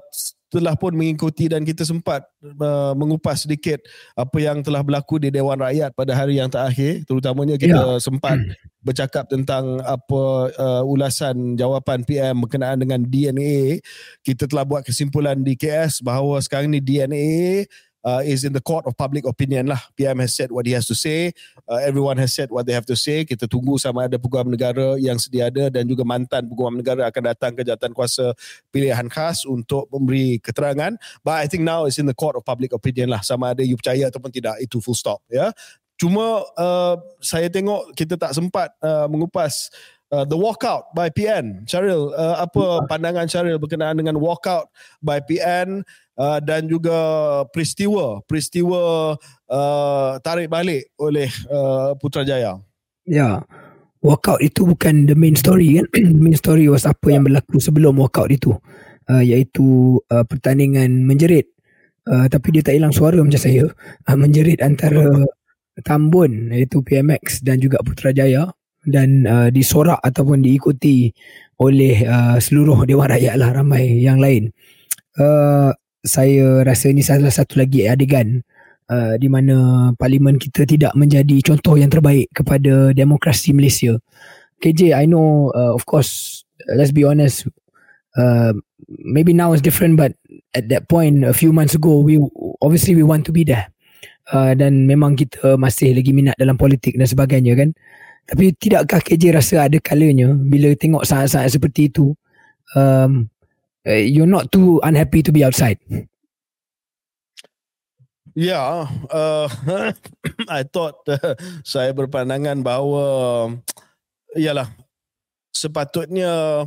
[0.55, 3.82] telah pun mengikuti dan kita sempat uh, mengupas sedikit
[4.14, 7.02] apa yang telah berlaku di Dewan Rakyat pada hari yang terakhir.
[7.11, 7.98] Terutamanya kita ya.
[7.98, 8.38] sempat
[8.86, 10.22] bercakap tentang apa
[10.55, 13.80] uh, ulasan jawapan PM berkenaan dengan DNA
[14.20, 17.64] kita telah buat kesimpulan di KS bahawa sekarang ni DNA
[18.05, 19.80] uh, is in the court of public opinion lah.
[19.96, 21.32] PM has said what he has to say.
[21.64, 23.24] Uh, everyone has said what they have to say.
[23.24, 27.22] Kita tunggu sama ada peguam negara yang sedia ada dan juga mantan peguam negara akan
[27.32, 28.36] datang ke jawatan kuasa
[28.68, 30.94] pilihan khas untuk memberi keterangan.
[31.24, 33.24] But I think now it's in the court of public opinion lah.
[33.24, 34.61] Sama ada you percaya ataupun tidak.
[34.61, 35.24] Itu full stop.
[35.32, 35.48] Ya.
[35.48, 35.50] Yeah?
[35.94, 39.70] Cuma uh, saya tengok kita tak sempat uh, mengupas
[40.11, 41.62] uh, the walkout by PN.
[41.70, 45.86] Syaril, uh, apa pandangan Syaril berkenaan dengan walkout by PN?
[46.19, 46.97] Uh, dan juga
[47.51, 49.15] peristiwa peristiwa
[49.51, 52.59] uh, tarik balik oleh uh, Putrajaya.
[53.05, 53.43] Ya.
[54.05, 55.89] Walkout itu bukan the main story kan.
[56.25, 58.53] main story was apa yang berlaku sebelum walkout itu.
[59.05, 61.49] Uh, iaitu uh, pertandingan menjerit.
[62.05, 63.65] Uh, tapi dia tak hilang suara macam saya.
[64.05, 65.09] Uh, menjerit antara
[65.83, 68.47] Tambun iaitu PMX dan juga Putrajaya
[68.87, 71.11] dan uh, disorak ataupun diikuti
[71.59, 74.53] oleh uh, seluruh Dewan Rakyat lah ramai yang lain.
[75.17, 75.73] Uh,
[76.05, 78.44] saya rasa ini salah satu lagi adegan
[78.92, 83.96] uh, di mana parlimen kita tidak menjadi contoh yang terbaik kepada demokrasi Malaysia.
[84.61, 87.48] KJ, I know uh, of course, let's be honest,
[88.20, 88.52] uh,
[89.00, 90.12] maybe now is different but
[90.52, 92.20] at that point a few months ago we
[92.61, 93.72] obviously we want to be there.
[94.32, 97.72] Uh, dan memang kita masih lagi minat dalam politik dan sebagainya kan.
[98.24, 102.16] Tapi tidakkah KJ rasa ada kalanya bila tengok saat-saat seperti itu
[102.72, 103.28] um,
[103.89, 105.78] uh, you're not too unhappy to be outside.
[108.35, 109.47] Yeah, uh,
[110.51, 113.07] I thought uh, saya berpandangan bahawa
[114.35, 114.74] ialah
[115.55, 116.66] sepatutnya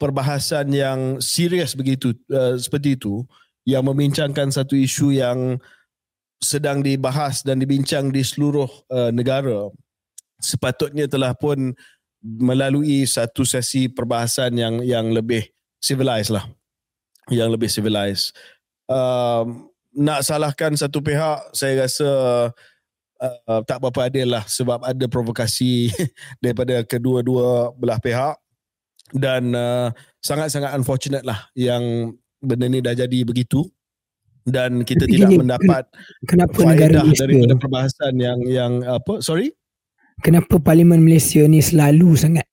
[0.00, 3.22] perbahasan yang serius begitu uh, seperti itu
[3.68, 5.60] yang membincangkan satu isu yang
[6.42, 9.70] sedang dibahas dan dibincang di seluruh uh, negara
[10.42, 11.70] sepatutnya telah pun
[12.18, 15.46] melalui satu sesi perbahasan yang yang lebih
[15.82, 16.46] civilized lah.
[17.28, 18.32] Yang lebih civilized.
[18.86, 22.10] Um, nak salahkan satu pihak saya rasa
[23.20, 25.92] uh, tak berapa adil lah sebab ada provokasi
[26.42, 28.38] daripada kedua-dua belah pihak.
[29.12, 29.92] Dan uh,
[30.24, 33.68] sangat-sangat unfortunate lah yang benda ni dah jadi begitu.
[34.42, 35.84] Dan kita Tapi tidak gini, mendapat
[36.30, 39.22] kenapa negara Malaysia daripada perbahasan yang yang apa?
[39.22, 39.54] Sorry?
[40.22, 42.46] Kenapa parlimen Malaysia ni selalu sangat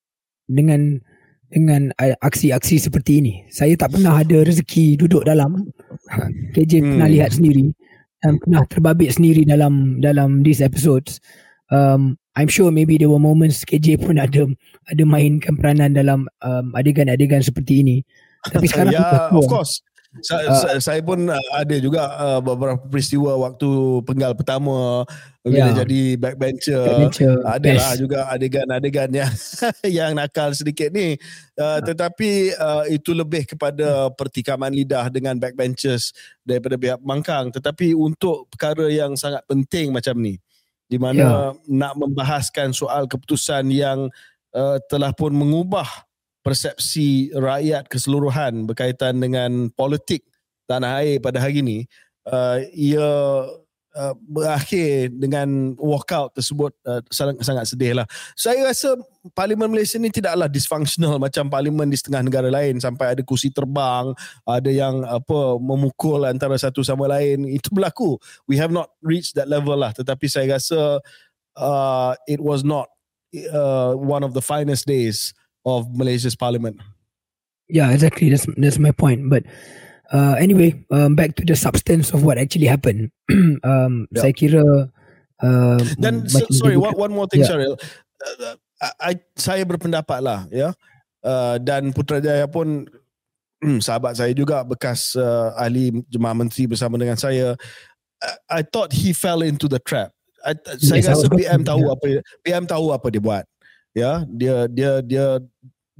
[0.45, 1.01] dengan
[1.49, 3.33] dengan aksi-aksi seperti ini.
[3.49, 5.65] Saya tak pernah ada rezeki duduk dalam.
[6.53, 6.87] KJ hmm.
[6.93, 7.73] pernah lihat sendiri
[8.21, 11.17] dan pernah terbabit sendiri dalam dalam these episodes.
[11.73, 14.45] Um, I'm sure maybe there were moments KJ pun ada
[14.87, 17.97] ada mainkan peranan dalam um, adegan-adegan seperti ini.
[18.45, 19.81] Tapi sekarang yeah, of course.
[20.25, 23.69] Saya, uh, saya pun uh, ada juga uh, beberapa peristiwa waktu
[24.09, 25.05] penggal pertama
[25.45, 25.77] bila yeah.
[25.85, 28.01] jadi backbencher, backbencher adalah best.
[28.01, 29.33] juga adegan-adegan yang
[30.01, 31.13] yang nakal sedikit ni
[31.61, 31.79] uh, uh.
[31.85, 36.09] tetapi uh, itu lebih kepada pertikaman lidah dengan backbenchers
[36.41, 40.41] daripada pihak pembangkang tetapi untuk perkara yang sangat penting macam ni
[40.89, 41.69] di mana yeah.
[41.69, 44.09] nak membahaskan soal keputusan yang
[44.57, 46.08] uh, telah pun mengubah
[46.41, 50.23] persepsi rakyat keseluruhan berkaitan dengan politik
[50.69, 51.83] tanah air pada hari ini
[52.29, 53.09] uh, ia
[53.95, 58.07] uh, berakhir dengan walkout tersebut uh, sangat, sangat sedih lah.
[58.37, 58.95] Saya rasa
[59.35, 64.13] Parlimen Malaysia ni tidaklah dysfunctional macam Parlimen di setengah negara lain sampai ada kursi terbang,
[64.45, 67.49] ada yang apa memukul antara satu sama lain.
[67.49, 68.17] Itu berlaku.
[68.47, 69.91] We have not reached that level lah.
[69.91, 71.03] Tetapi saya rasa
[71.57, 72.87] uh, it was not
[73.53, 75.33] uh, one of the finest days
[75.77, 76.81] of Malaysia's parliament.
[77.69, 78.29] Yeah, exactly.
[78.33, 79.29] That's that's my point.
[79.29, 79.45] But
[80.09, 83.13] uh, anyway, um, back to the substance of what actually happened.
[83.63, 84.21] um, yeah.
[84.25, 84.63] Saya kira.
[85.39, 87.47] Uh, Dan so, sorry, one, one more thing, yeah.
[87.47, 87.79] Cheryl.
[88.19, 88.55] Uh,
[88.99, 90.75] I, saya berpendapat lah, ya.
[91.23, 92.87] Uh, dan Putrajaya pun
[93.63, 97.55] hmm, sahabat saya juga bekas uh, ahli jemaah menteri bersama dengan saya.
[98.19, 100.11] Uh, I thought he fell into the trap.
[100.43, 101.95] I, yes, saya rasa PM tahu yeah.
[101.95, 102.05] apa
[102.47, 103.43] PM tahu apa dia buat
[103.93, 105.25] ya dia dia dia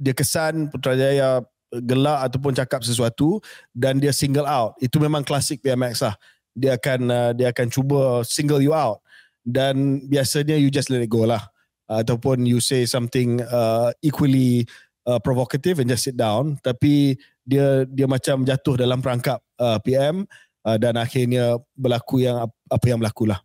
[0.00, 3.38] dia kesan Putrajaya gelak ataupun cakap sesuatu
[3.70, 4.74] dan dia single out.
[4.82, 6.14] Itu memang klasik BMX lah.
[6.50, 8.98] Dia akan uh, dia akan cuba single you out.
[9.46, 11.46] Dan biasanya you just let it go lah.
[11.86, 14.66] Ataupun you say something uh, equally
[15.06, 16.58] uh, provocative and just sit down.
[16.62, 17.14] Tapi
[17.46, 20.26] dia dia macam jatuh dalam perangkap uh, PM
[20.66, 23.38] uh, dan akhirnya berlaku yang apa yang berlaku lah.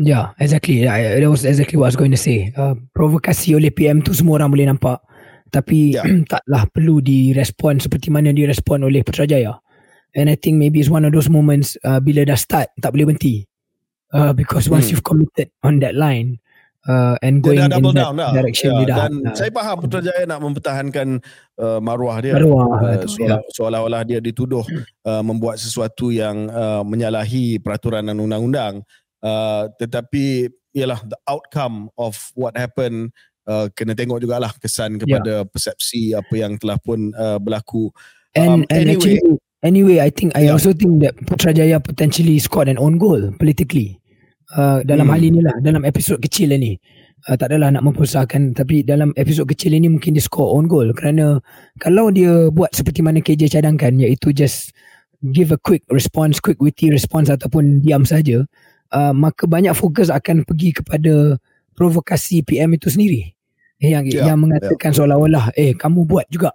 [0.00, 0.80] Yeah, exactly.
[0.88, 2.56] Yeah, that was exactly what I was going to say.
[2.56, 4.96] Uh, provokasi oleh PM tu semua orang boleh nampak.
[5.52, 6.08] Tapi yeah.
[6.32, 9.60] taklah perlu direspon seperti mana direspon oleh Putrajaya.
[10.16, 13.12] And I think maybe it's one of those moments uh, bila dah start tak boleh
[13.12, 13.44] berhenti.
[14.10, 14.98] Uh, because once hmm.
[14.98, 16.42] you've committed on that line,
[16.88, 18.32] uh, and going in that dah.
[18.32, 18.98] direction yeah, dia dah.
[19.06, 21.08] Dan uh, saya faham Putrajaya nak mempertahankan
[21.60, 22.34] uh, maruah dia.
[22.34, 22.68] Maruah.
[22.80, 23.52] Uh, seolah, yeah.
[23.52, 24.64] Seolah-olah dia dituduh
[25.04, 28.82] uh, membuat sesuatu yang uh, menyalahi peraturan dan undang-undang.
[29.20, 33.12] Uh, tetapi ialah the outcome of what happened
[33.50, 35.48] uh, kena tengok jugalah kesan kepada yeah.
[35.48, 37.90] persepsi apa yang telah pun uh, berlaku.
[38.32, 39.20] And, um, and anyway, actually,
[39.66, 40.54] anyway, I think I yeah.
[40.54, 43.98] also think that Putrajaya potentially scored an own goal politically.
[44.50, 45.14] Uh, dalam hmm.
[45.14, 46.74] hal inilah dalam episod kecil ini
[47.30, 50.90] uh, tak adalah nak mempersahkan tapi dalam episod kecil ini mungkin dia score on goal
[50.90, 51.38] kerana
[51.78, 54.74] kalau dia buat seperti mana KJ cadangkan iaitu just
[55.30, 58.42] give a quick response quick witty response ataupun diam saja
[58.94, 61.38] uh, maka banyak fokus akan pergi kepada
[61.74, 63.32] provokasi PM itu sendiri
[63.80, 64.96] yang yeah, yang mengatakan yeah.
[65.00, 66.52] seolah-olah eh kamu buat juga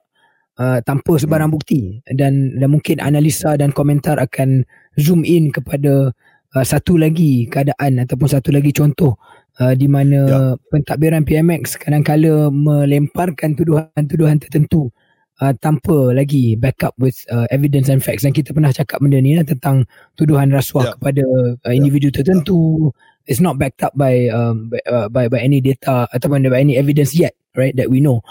[0.62, 1.56] uh, tanpa sebarang hmm.
[1.58, 1.80] bukti
[2.14, 4.62] dan dan mungkin analisa dan komentar akan
[5.00, 6.14] zoom in kepada
[6.54, 9.18] uh, satu lagi keadaan ataupun satu lagi contoh
[9.58, 10.40] uh, di mana ya.
[10.70, 14.94] pentadbiran PMX kadang-kala melemparkan tuduhan-tuduhan tertentu
[15.42, 19.36] uh, tanpa lagi backup with uh, evidence and facts dan kita pernah cakap benda ni
[19.36, 19.84] lah, tentang
[20.16, 20.94] tuduhan rasuah ya.
[20.96, 21.76] kepada uh, ya.
[21.76, 22.22] individu ya.
[22.22, 22.92] tertentu
[23.26, 26.78] it's not backed up by um, by, uh, by by any data ataupun by any
[26.78, 28.22] evidence yet right that we know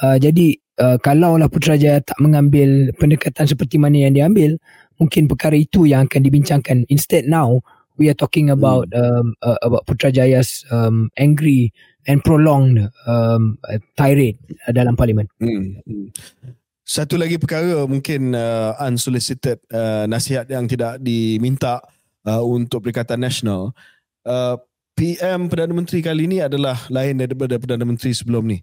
[0.00, 4.56] uh, jadi uh, kalau lah Putrajaya tak mengambil pendekatan seperti mana yang diambil
[4.98, 7.58] mungkin perkara itu yang akan dibincangkan instead now
[7.98, 9.02] we are talking about hmm.
[9.02, 11.72] um, uh, about Putrajaya's um, angry
[12.06, 13.58] and prolonged um,
[13.96, 14.38] tirade
[14.70, 15.30] dalam parlimen.
[15.40, 15.80] Hmm.
[16.84, 21.80] Satu lagi perkara mungkin uh, unsolicited uh, nasihat yang tidak diminta
[22.28, 23.72] uh, untuk Perikatan Nasional.
[24.20, 24.60] Uh,
[24.94, 28.60] PM Perdana Menteri kali ini adalah lain daripada Perdana Menteri sebelum ni.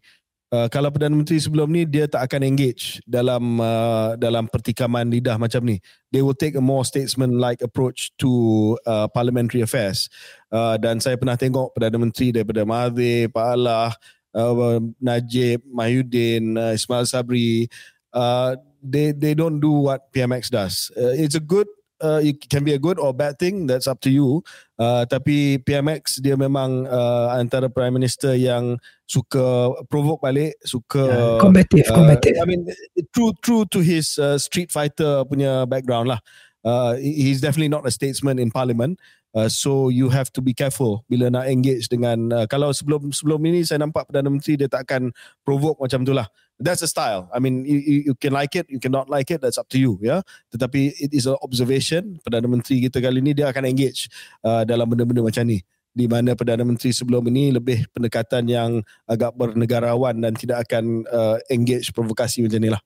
[0.52, 5.40] Uh, kalau Perdana Menteri sebelum ni dia tak akan engage dalam uh, dalam pertikaman lidah
[5.40, 5.80] macam ni.
[6.12, 10.12] They will take a more statesman like approach to uh, parliamentary affairs.
[10.52, 13.96] Uh, dan saya pernah tengok Perdana Menteri daripada Mahathir, Pak Allah,
[14.36, 17.72] uh, Najib, Mahyudin, uh, Ismail Sabri,
[18.12, 20.92] uh, they they don't do what PMX does.
[21.00, 21.72] Uh, it's a good
[22.02, 24.44] uh, it can be a good or bad thing that's up to you.
[24.82, 31.40] Uh, tapi PMX dia memang uh, antara prime minister yang suka provoke balik suka yeah,
[31.40, 32.36] combative uh, combative.
[32.42, 32.66] I mean
[33.14, 36.20] true true to his uh, street fighter punya background lah.
[36.62, 38.98] Uh, he's definitely not a statesman in parliament.
[39.32, 43.40] Uh, so you have to be careful bila nak engage dengan uh, kalau sebelum sebelum
[43.48, 45.16] ini saya nampak perdana menteri dia tak akan
[45.48, 46.28] provoke macam itulah
[46.62, 47.30] that's a style.
[47.34, 49.98] I mean you, you can like it you cannot like it that's up to you
[50.02, 50.08] ya.
[50.08, 50.22] Yeah?
[50.54, 52.22] tetapi it is an observation.
[52.22, 54.08] Perdana menteri kita kali ini dia akan engage
[54.46, 55.60] uh, dalam benda-benda macam ni.
[55.92, 61.36] Di mana perdana menteri sebelum ini lebih pendekatan yang agak bernegarawan dan tidak akan uh,
[61.52, 62.80] engage provokasi macam inilah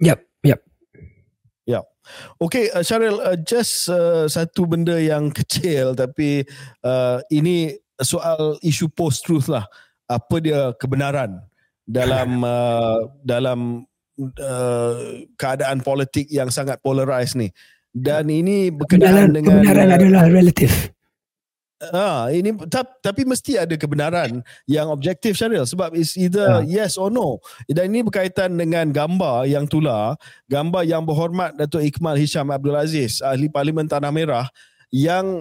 [0.00, 0.64] yep yep
[1.68, 1.84] yep
[2.40, 6.40] Okay, uh, Syaril, uh, just uh, satu benda yang kecil tapi
[6.80, 9.68] uh, ini soal isu post-truth lah.
[10.08, 11.36] Apa dia kebenaran
[11.88, 13.88] dalam uh, dalam
[14.20, 17.48] uh, keadaan politik yang sangat polarized ni.
[17.88, 19.64] Dan ini berkenaan dengan...
[19.64, 20.92] Kebenaran adalah relatif.
[21.78, 22.50] Ah, ini
[22.98, 26.82] tapi mesti ada kebenaran yang objektif Syaril sebab is either yeah.
[26.82, 27.38] yes or no.
[27.70, 30.18] Dan ini berkaitan dengan gambar yang tular,
[30.50, 34.50] gambar yang berhormat Datuk Ikmal Hisham Abdul Aziz, ahli Parlimen Tanah Merah
[34.90, 35.38] yang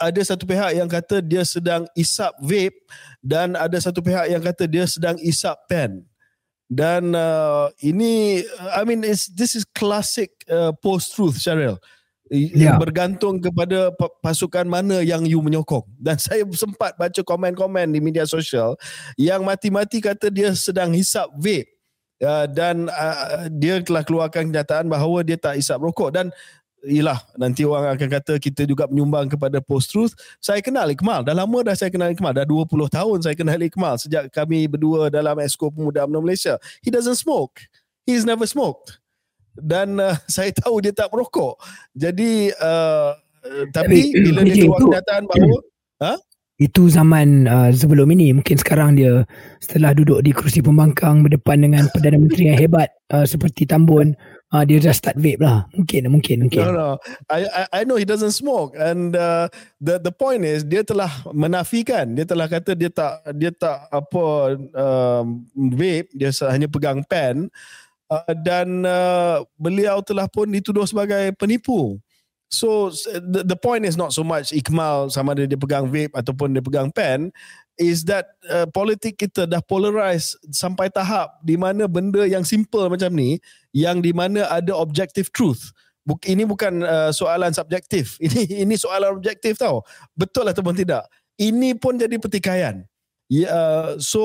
[0.00, 2.80] ada satu pihak yang kata dia sedang isap vape
[3.20, 6.02] dan ada satu pihak yang kata dia sedang isap pen.
[6.70, 11.76] Dan uh, ini I mean is this is classic uh, post truth Syaril
[12.30, 12.78] yeah.
[12.78, 13.90] bergantung kepada
[14.22, 18.78] pasukan mana yang you menyokong dan saya sempat baca komen-komen di media sosial
[19.18, 21.68] yang mati-mati kata dia sedang hisap vape
[22.22, 26.30] uh, dan uh, dia telah keluarkan kenyataan bahawa dia tak hisap rokok dan
[26.80, 30.16] Yalah, nanti orang akan kata kita juga menyumbang kepada post-truth.
[30.40, 31.20] Saya kenal Iqmal.
[31.20, 32.32] Dah lama dah saya kenal Iqmal.
[32.32, 34.00] Dah 20 tahun saya kenal Iqmal.
[34.00, 36.56] Sejak kami berdua dalam Esko Pemuda UMNO Malaysia.
[36.80, 37.60] He doesn't smoke.
[38.08, 39.00] He's never smoked
[39.58, 41.58] dan uh, saya tahu dia tak merokok.
[41.94, 43.14] Jadi uh,
[43.72, 45.58] tapi, tapi bila dia keluar kenyataan bahawa
[46.04, 46.12] ha?
[46.60, 48.36] Itu zaman uh, sebelum ini.
[48.36, 49.24] Mungkin sekarang dia
[49.64, 54.12] setelah duduk di kerusi pembangkang berdepan dengan perdana menteri yang hebat uh, seperti Tambun
[54.52, 55.64] uh, dia dah start vape lah.
[55.72, 56.60] Mungkin mungkin mungkin.
[56.60, 56.88] No no
[57.32, 58.76] I I, I know he doesn't smoke.
[58.76, 59.48] And uh,
[59.80, 62.12] the the point is dia telah menafikan.
[62.12, 64.24] Dia telah kata dia tak dia tak apa
[64.76, 66.12] um, vape.
[66.12, 67.48] Dia hanya pegang pen.
[68.10, 71.96] Uh, dan uh, beliau telah pun dituduh sebagai penipu
[72.50, 76.50] So the, the point is not so much Ikmal sama ada dia pegang vape ataupun
[76.50, 77.30] dia pegang pen
[77.78, 83.14] is that uh, politik kita dah polarize sampai tahap di mana benda yang simple macam
[83.14, 83.38] ni
[83.70, 85.70] yang di mana ada objective truth.
[86.02, 88.16] Buk, ini bukan uh, soalan subjektif.
[88.24, 89.84] Ini ini soalan objektif tau.
[90.16, 91.04] Betul ataupun tidak.
[91.36, 92.82] Ini pun jadi pertikaian.
[93.30, 94.22] Yeah, uh, so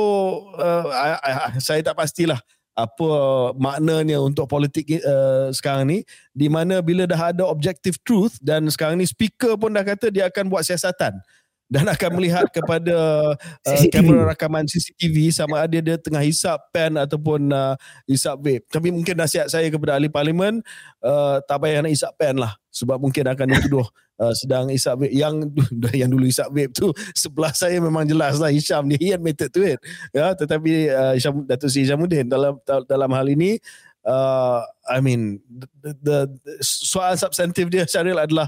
[0.57, 1.31] uh, I, I,
[1.61, 2.41] saya tak pastilah
[2.75, 3.11] apa
[3.55, 5.99] maknanya untuk politik uh, sekarang ni
[6.35, 10.27] di mana bila dah ada objective truth dan sekarang ni speaker pun dah kata dia
[10.27, 11.23] akan buat siasatan
[11.65, 12.95] dan akan melihat kepada
[13.41, 17.73] uh, kamera rakaman CCTV sama ada dia tengah hisap pen ataupun uh,
[18.05, 18.69] hisap vape.
[18.69, 20.61] Tapi mungkin nasihat saya kepada ahli parlimen
[21.01, 22.53] uh, tak payah nak hisap pen lah.
[22.69, 23.87] Sebab mungkin akan dituduh
[24.21, 25.13] uh, sedang isap vape.
[25.17, 25.49] Yang
[26.05, 29.65] yang dulu isap vape tu sebelah saya memang jelas lah Hisham dia he admitted to
[29.65, 29.81] it
[30.13, 33.57] ya tetapi uh, Hisham Datuk Seri Hishamuddin dalam dalam hal ini
[34.05, 38.47] uh, I mean the, the, the soal substantif dia Syaril adalah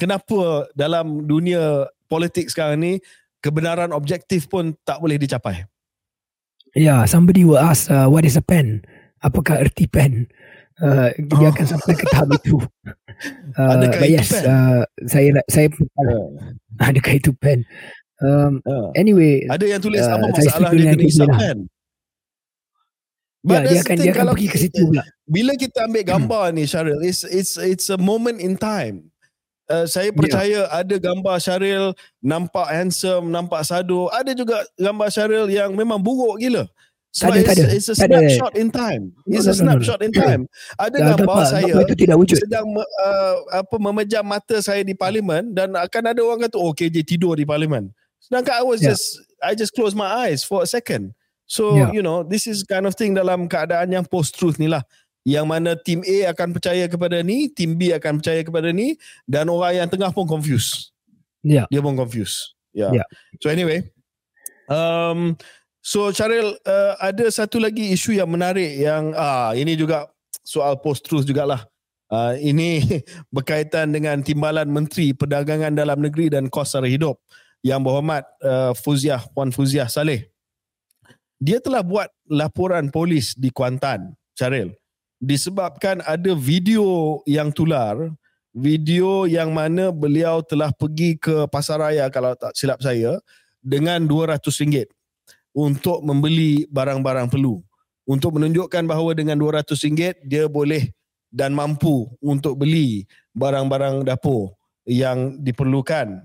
[0.00, 2.92] kenapa dalam dunia politik sekarang ni
[3.38, 5.68] kebenaran objektif pun tak boleh dicapai
[6.76, 8.84] Yeah, somebody will ask, uh, what is a pen?
[9.24, 10.28] Apakah erti pen?
[10.78, 11.50] Uh, dia oh.
[11.50, 12.58] akan sampai ke tahap itu.
[13.58, 14.44] Uh, adakah itu yes, pen?
[14.46, 16.30] Uh, saya saya uh.
[16.78, 17.66] adakah itu pen?
[18.22, 18.94] Um, uh.
[18.94, 21.38] Anyway, ada yang tulis uh, apa masalah dia kena isap lah.
[21.42, 21.58] pen?
[23.42, 25.02] Ya, dia akan dia akan pergi ke situ pula.
[25.26, 26.54] Bila kita ambil gambar hmm.
[26.54, 29.10] ni Syaril, it's it's it's a moment in time.
[29.68, 30.80] Uh, saya percaya yeah.
[30.80, 31.92] ada gambar Syaril
[32.24, 34.08] nampak handsome, nampak sadu.
[34.08, 36.64] Ada juga gambar Syaril yang memang buruk gila.
[37.12, 39.12] So tak ada, it's, it's a snapshot in time.
[39.24, 40.44] It's a snapshot in time.
[40.76, 42.36] Ada gambar saya itu tidak wujud.
[42.36, 47.04] sedang uh, apa memejam mata saya di parlimen dan akan ada orang kata oh KJ
[47.08, 47.92] tidur di parlimen.
[48.20, 48.92] Sedangkan I was yeah.
[48.92, 49.04] just
[49.40, 51.16] I just close my eyes for a second.
[51.48, 51.90] So yeah.
[51.96, 54.84] you know this is kind of thing dalam keadaan yang post truth ni lah.
[55.28, 58.96] Yang mana tim A akan percaya kepada ni, tim B akan percaya kepada ni
[59.28, 60.88] dan orang yang tengah pun confused.
[61.44, 61.68] Yeah.
[61.68, 62.56] Dia pun confused.
[62.72, 62.96] Yeah.
[62.96, 63.06] yeah.
[63.44, 63.92] So anyway,
[64.72, 65.36] um,
[65.88, 70.10] So Syaril uh, ada satu lagi isu yang menarik yang ah ini juga
[70.44, 71.64] soal post truth jugalah.
[72.12, 72.84] Uh, ini
[73.34, 77.20] berkaitan dengan timbalan Menteri Perdagangan Dalam Negeri dan Kos Sara Hidup
[77.64, 80.28] yang berhormat uh, Fuziah Puan Fuziah Saleh.
[81.40, 84.76] Dia telah buat laporan polis di Kuantan, Syaril.
[85.18, 87.98] Disebabkan ada video yang tular,
[88.54, 93.18] video yang mana beliau telah pergi ke pasaraya kalau tak silap saya
[93.58, 94.86] dengan RM200
[95.50, 97.58] untuk membeli barang-barang perlu.
[98.06, 100.86] Untuk menunjukkan bahawa dengan RM200 dia boleh
[101.34, 103.04] dan mampu untuk beli
[103.34, 104.54] barang-barang dapur
[104.86, 106.22] yang diperlukan.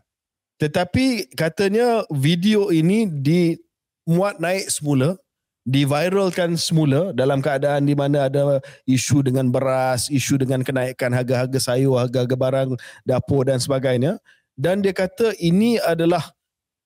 [0.61, 5.17] Tetapi katanya video ini dimuat naik semula,
[5.63, 11.99] diviralkan semula dalam keadaan di mana ada isu dengan beras, isu dengan kenaikan harga-harga sayur,
[11.99, 12.69] harga-harga barang
[13.07, 14.19] dapur dan sebagainya.
[14.53, 16.29] Dan dia kata ini adalah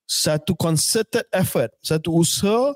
[0.08, 2.72] satu concerted effort, satu usaha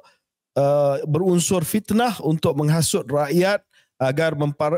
[0.58, 3.64] uh, berunsur fitnah untuk menghasut rakyat
[4.02, 4.34] agar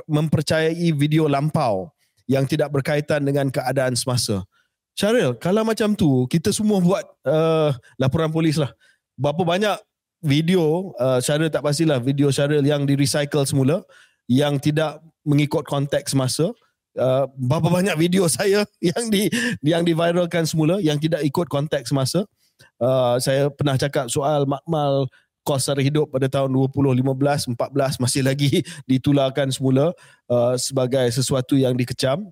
[0.05, 1.89] mempercayai video lampau
[2.27, 4.43] yang tidak berkaitan dengan keadaan semasa.
[4.93, 8.69] Syaril, kalau macam tu, kita semua buat uh, laporan polis lah.
[9.17, 9.77] Berapa banyak
[10.23, 13.83] video, uh, Syaril tak pastilah, video Syaril yang di-recycle semula,
[14.25, 16.55] yang tidak mengikut konteks masa.
[16.93, 19.25] Uh, berapa banyak video saya yang di
[19.65, 22.21] yang diviralkan semula yang tidak ikut konteks masa
[22.77, 25.09] uh, saya pernah cakap soal makmal
[25.41, 29.89] kos sara hidup pada tahun 2015 14 masih lagi ditularkan semula
[30.29, 32.29] uh, sebagai sesuatu yang dikecam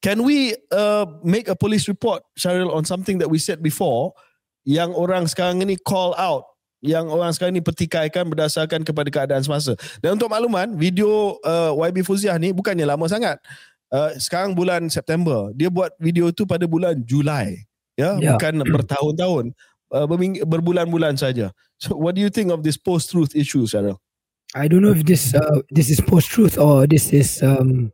[0.00, 4.16] can we uh, make a police report Syaril on something that we said before
[4.64, 9.74] yang orang sekarang ini call out yang orang sekarang ini pertikaikan berdasarkan kepada keadaan semasa.
[9.98, 13.42] Dan untuk makluman video uh, YB Fuziah ni bukannya lama sangat.
[13.90, 15.50] Uh, sekarang bulan September.
[15.56, 17.66] Dia buat video tu pada bulan Julai.
[17.98, 18.36] Ya yeah.
[18.38, 19.54] bukan bertahun-tahun.
[19.88, 20.06] Uh,
[20.44, 21.50] berbulan-bulan saja.
[21.80, 23.96] So what do you think of this post truth issue Sarah?
[24.52, 27.92] I don't know if this uh, this is post truth or this is um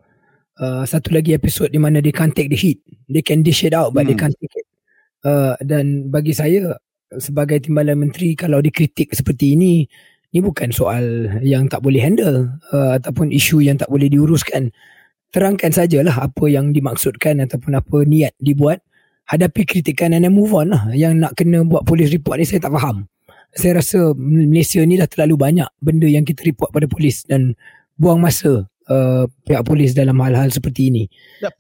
[0.59, 2.83] uh, satu lagi episod di mana they can't take the heat.
[3.07, 4.15] They can dish it out but hmm.
[4.15, 4.67] they can't take it.
[5.25, 6.77] Uh, dan bagi saya
[7.19, 9.87] sebagai timbalan menteri kalau dikritik seperti ini
[10.35, 14.75] ini bukan soal yang tak boleh handle uh, ataupun isu yang tak boleh diuruskan
[15.35, 18.83] terangkan sajalah apa yang dimaksudkan ataupun apa niat dibuat
[19.27, 20.87] hadapi kritikan and then move on lah.
[20.93, 23.09] Yang nak kena buat polis report ni saya tak faham.
[23.55, 27.55] Saya rasa Malaysia ni dah terlalu banyak benda yang kita report pada polis dan
[27.95, 31.05] buang masa uh, pihak polis dalam hal-hal seperti ini.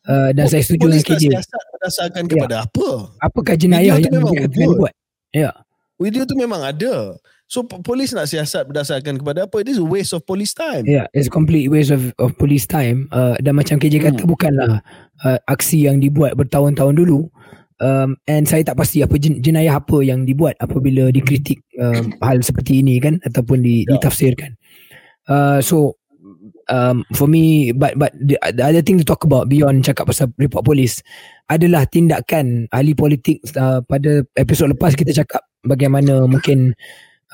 [0.07, 1.25] Uh, dan oh, saya setuju dengan KJ.
[1.31, 2.31] Polis nak berdasarkan ya.
[2.31, 2.89] kepada apa?
[3.23, 4.95] Apakah jenayah yang mereka akan buat?
[5.35, 5.51] Ya.
[5.99, 7.19] Video tu memang ada.
[7.51, 9.63] So polis nak siasat berdasarkan kepada apa?
[9.63, 10.89] It is a waste of police time.
[10.89, 13.07] Yeah, it's a complete waste of of police time.
[13.13, 14.07] Uh, dan macam KJ hmm.
[14.11, 14.81] kata bukanlah
[15.23, 17.29] uh, aksi yang dibuat bertahun-tahun dulu
[17.83, 22.39] um, and saya tak pasti apa jen, jenayah apa yang dibuat apabila dikritik um, hal
[22.45, 23.99] seperti ini kan ataupun di, yeah.
[23.99, 24.55] ditafsirkan
[25.27, 25.99] uh, so
[26.69, 30.31] um, for me but but the, the other thing to talk about beyond cakap pasal
[30.41, 31.01] report polis
[31.49, 36.73] adalah tindakan ahli politik uh, pada episod lepas kita cakap bagaimana mungkin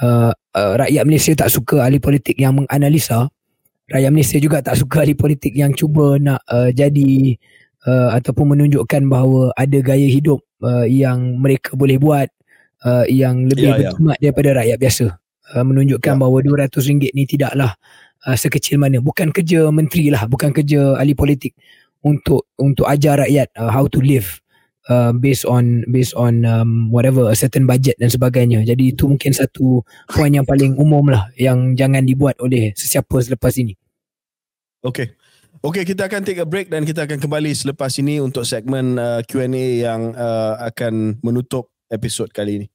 [0.02, 3.30] uh, uh, rakyat Malaysia tak suka ahli politik yang menganalisa
[3.90, 7.34] rakyat Malaysia juga tak suka ahli politik yang cuba nak uh, jadi
[7.86, 12.28] uh, ataupun menunjukkan bahawa ada gaya hidup uh, yang mereka boleh buat
[12.84, 13.78] uh, yang lebih yeah, ya.
[13.92, 14.22] berkhidmat yeah.
[14.22, 15.06] daripada rakyat biasa
[15.54, 16.20] uh, menunjukkan yeah.
[16.20, 17.72] bahawa RM200 ni tidaklah
[18.26, 21.56] uh, sekecil mana bukan kerja menteri lah bukan kerja ahli politik
[22.00, 24.40] untuk untuk ajar rakyat uh, how to live
[24.88, 29.36] uh, based on based on um, whatever a certain budget dan sebagainya jadi itu mungkin
[29.36, 33.76] satu poin yang paling umum lah yang jangan dibuat oleh sesiapa selepas ini
[34.80, 35.12] Okay.
[35.60, 39.20] Okey, kita akan take a break dan kita akan kembali selepas ini untuk segmen uh,
[39.20, 42.66] Q&A yang uh, akan menutup episod kali ini.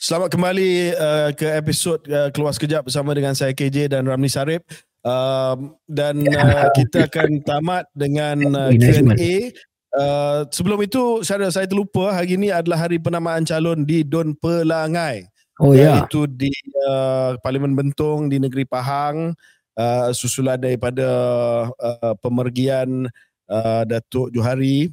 [0.00, 4.64] Selamat kembali uh, ke episod uh, Keluar Sekejap bersama dengan saya KJ dan Ramli Sarip.
[5.04, 9.52] Uh, dan uh, kita akan tamat dengan uh, Q&A.
[9.92, 15.28] Uh, sebelum itu, saya, saya terlupa hari ini adalah hari penamaan calon di Don Pelangai.
[15.60, 16.08] Oh ya.
[16.08, 16.48] Itu di
[16.88, 19.36] uh, Parlimen Bentong di negeri Pahang
[19.76, 21.04] uh, susulan daripada
[21.76, 23.04] uh, pemergian
[23.52, 24.88] uh, Datuk Johari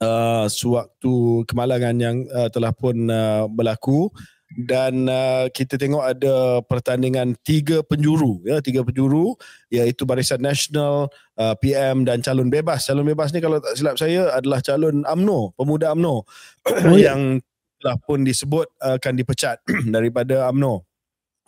[0.00, 4.08] uh, sewaktu kemalangan yang uh, telah pun uh, berlaku
[4.50, 9.38] dan uh, kita tengok ada pertandingan tiga penjuru ya tiga penjuru
[9.70, 11.06] iaitu Barisan Nasional
[11.38, 15.54] uh, PM dan calon bebas calon bebas ni kalau tak silap saya adalah calon AMNO
[15.54, 16.26] pemuda AMNO oh,
[16.98, 17.14] ya.
[17.14, 17.38] yang
[17.80, 19.64] telah pun disebut uh, akan dipecat
[19.96, 20.84] daripada AMNO.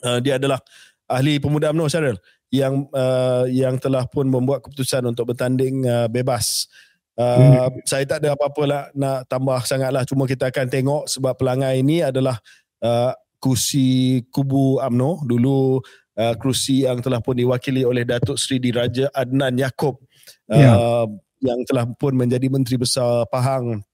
[0.03, 0.59] Uh, dia adalah
[1.07, 2.19] ahli pemuda AMNO Syaril
[2.49, 6.67] yang uh, yang telah pun membuat keputusan untuk bertanding uh, bebas.
[7.13, 7.85] Uh, hmm.
[7.85, 12.01] Saya tak ada apa-apa lah nak tambah sangatlah cuma kita akan tengok sebab pelangai ini
[12.01, 12.41] adalah
[12.81, 15.77] uh, kursi kubu AMNO dulu
[16.17, 20.01] uh, kursi yang telah pun diwakili oleh Datuk Seri Diraja Adnan Yaakob
[20.49, 21.05] uh, yeah.
[21.45, 23.85] yang telah pun menjadi Menteri Besar Pahang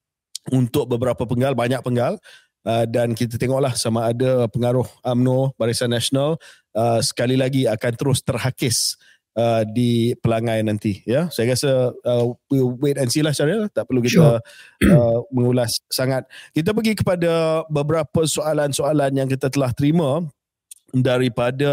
[0.49, 2.17] untuk beberapa penggal, banyak penggal
[2.69, 6.37] uh, dan kita tengoklah sama ada pengaruh AMNO Barisan Nasional
[6.77, 8.95] uh, sekali lagi akan terus terhakis
[9.39, 13.87] uh, di pelangai nanti ya saya rasa uh, we'll wait and see lah Syaril tak
[13.87, 14.91] perlu kita sure.
[14.91, 20.27] uh, mengulas sangat kita pergi kepada beberapa soalan-soalan yang kita telah terima
[20.91, 21.73] daripada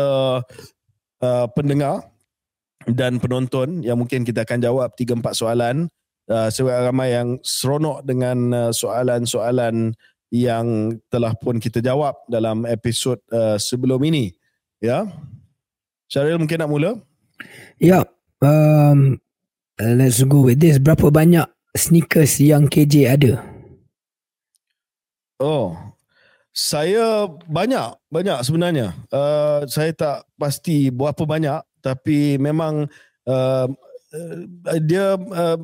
[1.26, 2.06] uh, pendengar
[2.86, 5.76] dan penonton yang mungkin kita akan jawab 3 4 soalan
[6.30, 9.98] uh, ramai yang seronok dengan uh, soalan-soalan
[10.34, 14.36] yang telah pun kita jawab dalam episod uh, sebelum ini.
[14.84, 15.08] Ya.
[16.12, 16.92] Syaril mungkin nak mula?
[17.82, 18.06] Ya.
[18.44, 19.20] Um,
[19.80, 20.80] let's go with this.
[20.80, 23.34] Berapa banyak sneakers yang KJ ada?
[25.42, 25.76] Oh.
[26.56, 28.96] Saya banyak, banyak sebenarnya.
[29.12, 32.90] Uh, saya tak pasti berapa banyak tapi memang
[33.30, 35.58] uh, uh, dia uh,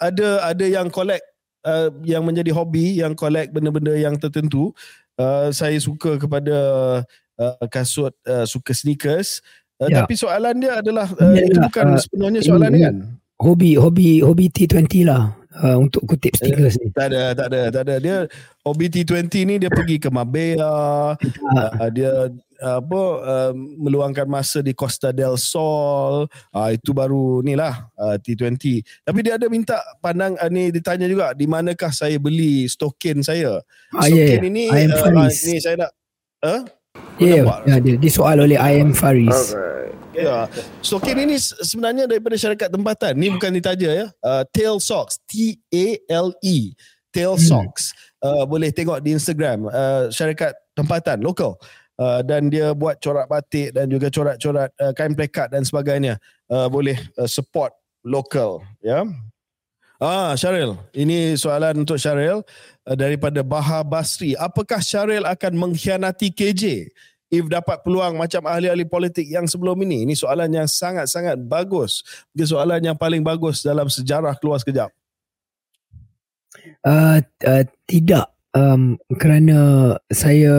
[0.00, 1.26] ada ada yang collect
[1.68, 4.72] uh, yang menjadi hobi yang collect benda-benda yang tertentu
[5.20, 6.56] uh, saya suka kepada
[7.36, 9.44] uh, kasut uh, suka sneakers
[9.80, 10.02] uh, ya.
[10.04, 12.94] tapi soalan dia adalah uh, itu bukan uh, sebenarnya soalan ini, kan
[13.40, 16.92] hobi hobi hobi T20 lah uh, untuk kutip eh, stickers ni.
[16.92, 17.94] Tak ada, tak ada, tak ada.
[18.00, 18.16] Dia
[18.66, 25.36] OBT20 ni dia pergi ke Mabea, uh, dia apa uh, meluangkan masa di Costa del
[25.36, 26.28] Sol.
[26.52, 28.84] Uh, itu baru ni lah uh, T20.
[29.04, 33.60] Tapi dia ada minta pandang uh, ni ditanya juga di manakah saya beli stokin saya.
[33.92, 34.48] Ah, stokin yeah.
[34.48, 35.90] ini uh, ni saya nak
[36.44, 36.62] huh?
[37.16, 39.56] Ya, yeah, yeah, dia, dia soal oleh I am Faris.
[40.16, 40.48] Ya.
[40.80, 43.12] Stokin ini sebenarnya daripada syarikat tempatan.
[43.20, 44.06] Ni bukan ditaja ya.
[44.24, 45.20] Uh, Tail Socks.
[45.28, 46.56] T-A-L-E.
[47.12, 47.44] Tail hmm.
[47.44, 47.92] Socks.
[48.24, 49.68] Uh, boleh tengok di Instagram.
[49.68, 51.20] Uh, syarikat tempatan.
[51.20, 51.60] Lokal.
[51.96, 56.20] Uh, dan dia buat corak batik dan juga corak-corak uh, kain plekat dan sebagainya.
[56.48, 57.72] Uh, boleh uh, support
[58.04, 58.64] lokal.
[58.80, 59.04] Ya.
[59.96, 60.76] Ah, Syaril.
[60.92, 62.44] Ini soalan untuk Syaril
[62.84, 64.36] uh, daripada Baha Basri.
[64.36, 66.92] Apakah Syaril akan mengkhianati KJ
[67.32, 70.04] if dapat peluang macam ahli-ahli politik yang sebelum ini?
[70.04, 72.04] Ini soalan yang sangat-sangat bagus.
[72.36, 74.92] Ini soalan yang paling bagus dalam sejarah keluar sekejap.
[76.84, 80.54] Uh, uh, tidak um, kerana saya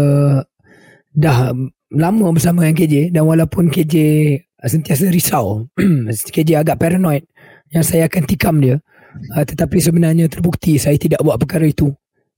[1.14, 1.54] dah
[1.94, 3.96] lama bersama dengan KJ dan walaupun KJ
[4.66, 5.70] sentiasa risau
[6.36, 7.24] KJ agak paranoid
[7.72, 8.82] yang saya akan tikam dia
[9.36, 11.92] uh, tetapi sebenarnya terbukti saya tidak buat perkara itu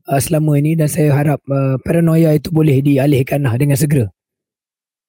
[0.10, 4.10] uh, selama ini dan saya harap uh, paranoia itu boleh dialihkan lah dengan segera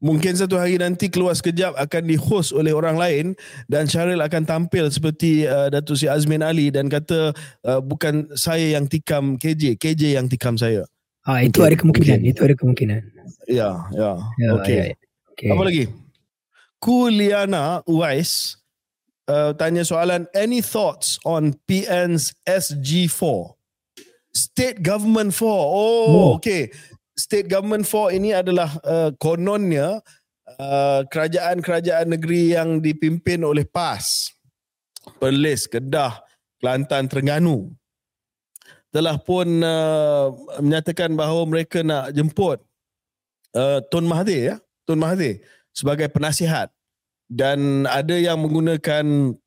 [0.01, 3.27] Mungkin satu hari nanti keluar sekejap akan di-host oleh orang lain
[3.69, 7.37] dan Syaril akan tampil seperti uh, Datuk Si Azmin Ali dan kata
[7.69, 10.89] uh, bukan saya yang tikam KJ, KJ yang tikam saya.
[11.28, 11.69] Ah itu okay.
[11.69, 12.32] ada kemungkinan, okay.
[12.32, 13.01] itu ada kemungkinan.
[13.45, 14.16] Ya, ya.
[14.41, 14.73] ya Okey.
[14.73, 14.97] Ya, ya.
[15.37, 15.51] Okay.
[15.53, 15.85] Apa lagi?
[16.81, 18.57] Kuliana Uwais
[19.31, 23.55] uh, tanya soalan any thoughts on PN's SG4?
[24.35, 25.47] State Government 4.
[25.47, 25.62] Oh,
[26.11, 26.28] oh.
[26.35, 26.74] okay
[27.20, 30.01] state government for ini adalah uh, kononnya
[30.57, 34.32] uh, kerajaan-kerajaan negeri yang dipimpin oleh PAS.
[35.20, 36.24] Perlis, Kedah,
[36.57, 37.69] Kelantan, Terengganu
[38.90, 42.59] telah pun uh, menyatakan bahawa mereka nak jemput
[43.55, 46.74] uh, Tun Mahathir ya, Tun Mahathir sebagai penasihat
[47.31, 49.39] dan ada yang menggunakan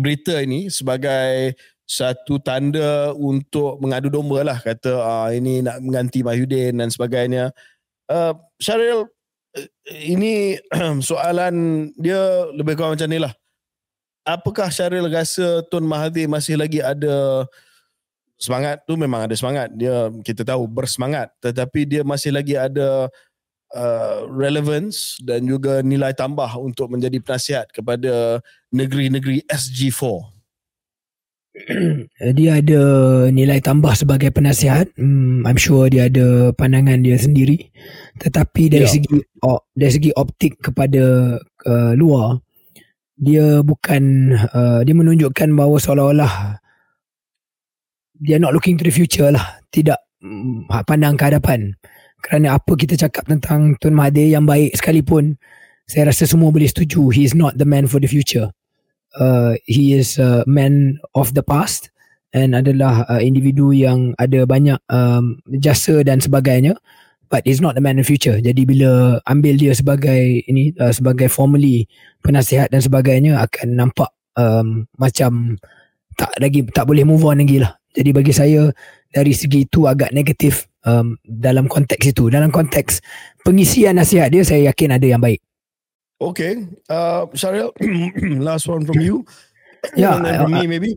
[0.00, 1.52] berita ini sebagai
[1.86, 7.54] satu tanda untuk mengadu domba lah kata uh, ini nak mengganti Mahyudin dan sebagainya.
[8.10, 10.58] Uh, Syaril, uh, ini
[11.08, 13.30] soalan dia lebih kurang macam ni lah.
[14.26, 17.46] Apakah Syaril rasa Tun Mahathir masih lagi ada
[18.34, 19.70] semangat tu memang ada semangat.
[19.78, 23.06] Dia kita tahu bersemangat tetapi dia masih lagi ada
[23.74, 28.38] uh, relevance dan juga nilai tambah untuk menjadi penasihat kepada
[28.70, 30.36] negeri-negeri SG4.
[32.36, 32.82] dia ada
[33.32, 34.92] nilai tambah sebagai penasihat.
[35.00, 37.72] Hmm, I'm sure dia ada pandangan dia sendiri.
[38.20, 38.92] Tetapi dari yeah.
[38.92, 42.36] segi oh, dari segi optik kepada uh, luar,
[43.16, 46.60] dia bukan uh, dia menunjukkan bahawa seolah-olah
[48.16, 49.60] dia not looking to the future lah.
[49.72, 51.72] Tidak um, pandang ke hadapan.
[52.26, 55.38] Kerana apa kita cakap tentang Tun Mahathir yang baik sekalipun,
[55.86, 57.14] saya rasa semua boleh setuju.
[57.14, 58.50] He is not the man for the future
[59.18, 61.90] uh, he is a man of the past
[62.36, 66.76] and adalah uh, individu yang ada banyak um, jasa dan sebagainya
[67.32, 70.92] but he's not the man of the future jadi bila ambil dia sebagai ini uh,
[70.92, 71.88] sebagai formally
[72.20, 75.56] penasihat dan sebagainya akan nampak um, macam
[76.16, 78.68] tak lagi tak boleh move on lagi lah jadi bagi saya
[79.08, 83.00] dari segi itu agak negatif um, dalam konteks itu dalam konteks
[83.42, 85.40] pengisian nasihat dia saya yakin ada yang baik
[86.16, 86.64] Okay.
[86.88, 87.76] Uh, Syaril,
[88.40, 89.24] last one from you.
[89.94, 90.16] Yeah.
[90.16, 90.90] And then from uh, me maybe.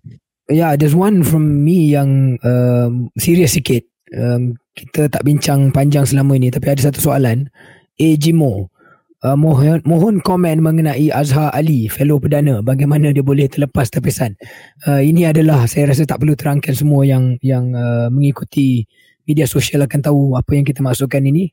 [0.49, 3.85] Yeah, there's one from me yang um, serius sikit.
[4.15, 7.51] Um, kita tak bincang panjang selama ini tapi ada satu soalan.
[7.99, 8.07] A.
[8.15, 8.71] Jimo.
[9.19, 12.63] Uh, mohon, mohon komen mengenai Azhar Ali, fellow perdana.
[12.63, 14.39] Bagaimana dia boleh terlepas terpesan.
[14.87, 18.87] Uh, ini adalah saya rasa tak perlu terangkan semua yang yang uh, mengikuti
[19.27, 21.51] media sosial akan tahu apa yang kita maksudkan ini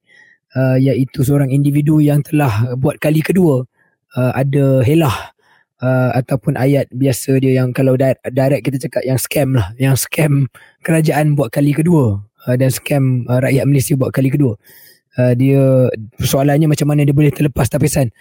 [0.56, 3.68] uh, iaitu seorang individu yang telah buat kali kedua
[4.16, 5.34] uh, ada helah
[5.84, 10.48] uh, ataupun ayat biasa dia yang kalau direct, kita cakap yang scam lah yang scam
[10.80, 14.56] kerajaan buat kali kedua uh, dan scam uh, rakyat Malaysia buat kali kedua
[15.18, 15.90] uh, dia
[16.20, 18.12] soalannya macam mana dia boleh terlepas tapisan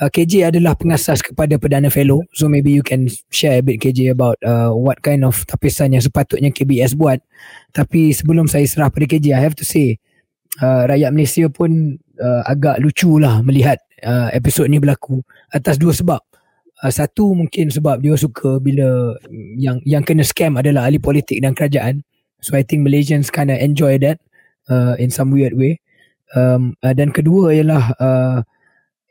[0.00, 4.12] uh, KJ adalah pengasas kepada Perdana Fellow so maybe you can share a bit KJ
[4.12, 7.20] about uh, what kind of tapisan yang sepatutnya KBS buat
[7.74, 10.00] tapi sebelum saya serah pada KJ I have to say
[10.60, 15.94] uh, rakyat Malaysia pun uh, agak lucu lah melihat uh, episod ni berlaku atas dua
[15.94, 16.20] sebab.
[16.82, 19.16] Uh, satu mungkin sebab dia suka bila
[19.56, 22.02] yang yang kena scam adalah ahli politik dan kerajaan.
[22.42, 24.18] So I think Malaysians kind of enjoy that
[24.66, 25.78] uh, in some weird way.
[26.32, 28.38] Um, uh, dan kedua ialah uh,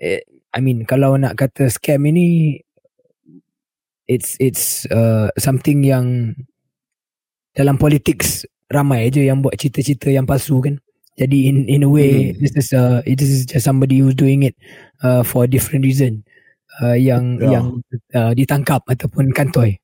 [0.02, 2.58] eh, I mean kalau nak kata scam ini
[4.10, 6.34] it's it's uh, something yang
[7.54, 10.82] dalam politics ramai aja yang buat cerita-cerita yang palsu kan.
[11.20, 12.40] Jadi in in a way mm.
[12.40, 14.56] this is uh this is just somebody who's doing it
[15.04, 16.24] uh for a different reason
[16.80, 17.60] uh yang yeah.
[17.60, 17.66] yang
[18.16, 19.78] uh, ditangkap ataupun kantoi.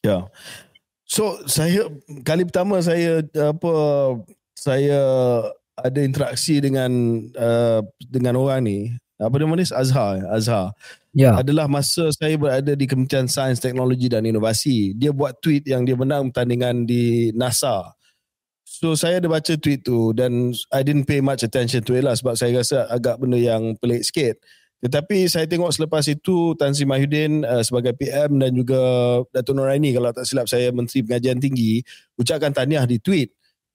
[0.00, 0.08] Ya.
[0.08, 0.22] Yeah.
[1.04, 1.92] So saya
[2.24, 3.74] kali pertama saya apa
[4.56, 5.02] saya
[5.78, 6.90] ada interaksi dengan
[7.36, 8.78] uh, dengan orang ni
[9.22, 10.74] apa nama ni Azhar Azhar.
[11.12, 11.36] Ya.
[11.36, 14.96] Adalah masa saya berada di Kementerian Sains Teknologi dan Inovasi.
[14.96, 17.92] Dia buat tweet yang dia menang pertandingan di NASA.
[18.64, 22.16] So saya ada baca tweet tu dan I didn't pay much attention to it lah
[22.16, 24.40] sebab saya rasa agak benda yang pelik sikit.
[24.82, 28.80] Tetapi saya tengok selepas itu Tan Sri Mahyudin uh, sebagai PM dan juga
[29.30, 31.78] Datuk Noraini kalau tak silap saya Menteri Pengajian Tinggi
[32.18, 33.30] ucapkan tahniah di tweet.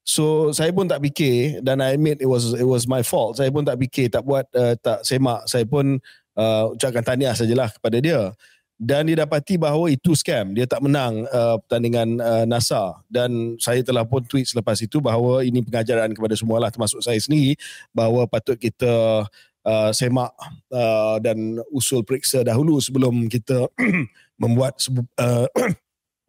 [0.08, 3.36] So saya pun tak fikir dan I admit it was it was my fault.
[3.36, 5.44] Saya pun tak fikir, tak buat uh, tak semak.
[5.52, 6.00] Saya pun
[6.40, 8.32] uh, ucapkan tahniah sajalah kepada dia.
[8.78, 10.56] Dan didapati bahawa itu scam.
[10.56, 13.04] Dia tak menang uh, pertandingan uh, NASA.
[13.12, 17.20] Dan saya telah pun tweet selepas itu bahawa ini pengajaran kepada semua lah termasuk saya
[17.20, 17.60] sendiri
[17.92, 19.26] bahawa patut kita
[19.68, 20.32] uh, semak
[20.72, 23.68] uh, dan usul periksa dahulu sebelum kita
[24.42, 24.80] membuat
[25.20, 25.52] uh,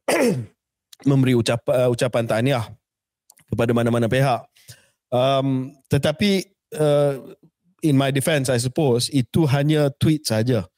[1.08, 2.66] memberi ucap, uh, ucapan tahniah
[3.48, 4.44] kepada mana-mana pihak.
[5.08, 6.44] Um, tetapi
[6.76, 7.16] uh,
[7.82, 10.68] in my defense, I suppose, itu hanya tweet saja.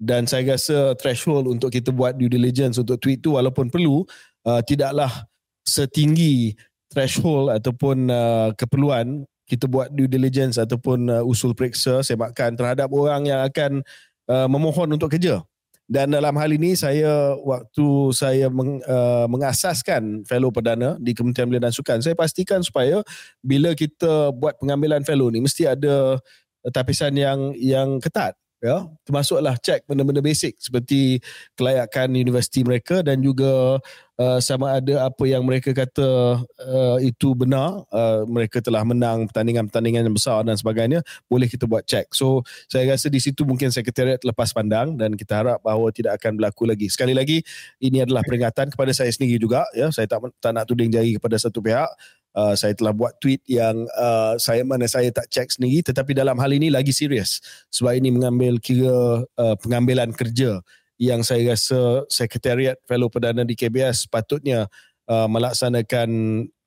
[0.00, 4.08] Dan saya rasa threshold untuk kita buat due diligence untuk tweet itu walaupun perlu,
[4.48, 5.28] uh, tidaklah
[5.66, 6.56] setinggi
[6.88, 13.26] threshold ataupun uh, keperluan kita buat due diligence ataupun uh, usul periksa sebakan terhadap orang
[13.26, 13.82] yang akan
[14.30, 15.42] uh, memohon untuk kerja.
[15.90, 21.66] Dan dalam hal ini saya waktu saya meng, uh, mengasaskan fellow perdana di Kementerian Belia
[21.66, 23.02] dan Sukan, saya pastikan supaya
[23.42, 26.22] bila kita buat pengambilan fellow ni mesti ada
[26.70, 31.18] tapisan yang yang ketat ya termasuklah cek benda-benda basic seperti
[31.56, 33.80] kelayakan universiti mereka dan juga
[34.20, 40.06] uh, sama ada apa yang mereka kata uh, itu benar uh, mereka telah menang pertandingan-pertandingan
[40.06, 44.20] yang besar dan sebagainya boleh kita buat cek so saya rasa di situ mungkin sekretariat
[44.20, 46.92] lepas pandang dan kita harap bahawa tidak akan berlaku lagi.
[46.92, 47.40] Sekali lagi
[47.80, 49.88] ini adalah peringatan kepada saya sendiri juga ya.
[49.88, 51.88] Saya tak tak nak tuding jari kepada satu pihak
[52.30, 56.38] Uh, saya telah buat tweet yang uh, saya mana saya tak cek sendiri tetapi dalam
[56.38, 57.42] hal ini lagi serius
[57.74, 60.62] sebab ini mengambil kira uh, pengambilan kerja
[61.00, 64.70] yang saya rasa sekretariat fellow perdana di KBS patutnya
[65.10, 66.08] uh, melaksanakan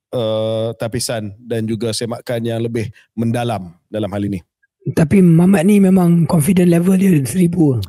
[0.10, 4.42] uh, tapisan dan juga semakan yang lebih mendalam dalam hal ini.
[4.84, 7.80] Tapi Mamat ni memang confident level dia seribu.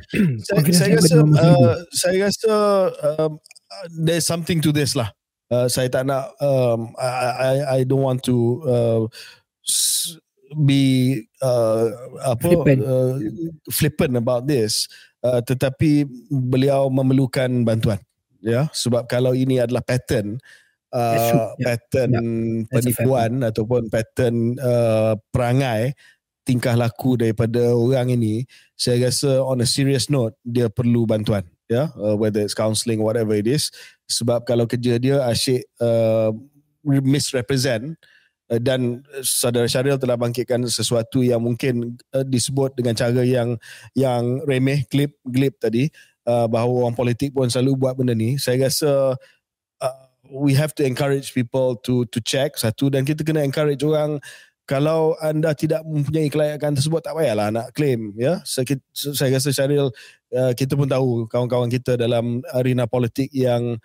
[0.46, 2.52] saya, saya rasa, uh, saya rasa
[3.02, 3.30] uh,
[3.90, 5.10] there's something to this lah.
[5.52, 9.02] Uh, saya tak nak um, I, I I don't want to uh,
[10.64, 11.92] be uh,
[12.24, 12.80] apa flippant.
[12.80, 13.14] Uh,
[13.68, 14.88] flippant about this.
[15.24, 18.00] Uh, tetapi beliau memerlukan bantuan
[18.44, 18.68] ya.
[18.72, 20.36] Sebab kalau ini adalah pattern
[20.94, 22.68] uh, pattern yeah.
[22.70, 25.92] penipuan ataupun pattern uh, perangai
[26.44, 28.44] tingkah laku daripada orang ini
[28.76, 31.42] saya rasa on a serious note dia perlu bantuan
[31.74, 31.88] yeah?
[31.98, 33.74] uh, whether it's counselling whatever it is
[34.06, 36.30] sebab kalau kerja dia asyik uh,
[36.86, 37.98] misrepresent
[38.52, 43.58] uh, dan saudara Syaril telah bangkitkan sesuatu yang mungkin uh, disebut dengan cara yang
[43.96, 45.90] yang remeh glib glib tadi
[46.30, 49.18] uh, bahawa orang politik pun selalu buat benda ni saya rasa
[49.82, 49.98] uh,
[50.30, 54.22] we have to encourage people to to check satu dan kita kena encourage orang
[54.64, 59.92] kalau anda tidak mempunyai kelayakan tersebut tak payahlah nak claim ya saya, saya rasa Syaril
[60.32, 63.76] uh, kita pun tahu kawan-kawan kita dalam arena politik yang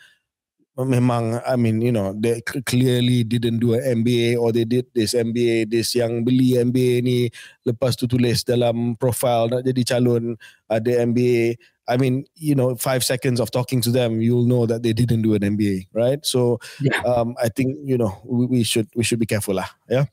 [0.79, 5.11] memang I mean you know they clearly didn't do an MBA or they did this
[5.11, 7.27] MBA this yang beli MBA ni
[7.67, 10.39] lepas tu tulis dalam profile nak jadi calon
[10.71, 14.85] ada MBA I mean, you know, five seconds of talking to them, you'll know that
[14.85, 16.21] they didn't do an MBA, right?
[16.21, 17.01] So, yeah.
[17.01, 20.05] um, I think you know we, we should we should be careful lah, yeah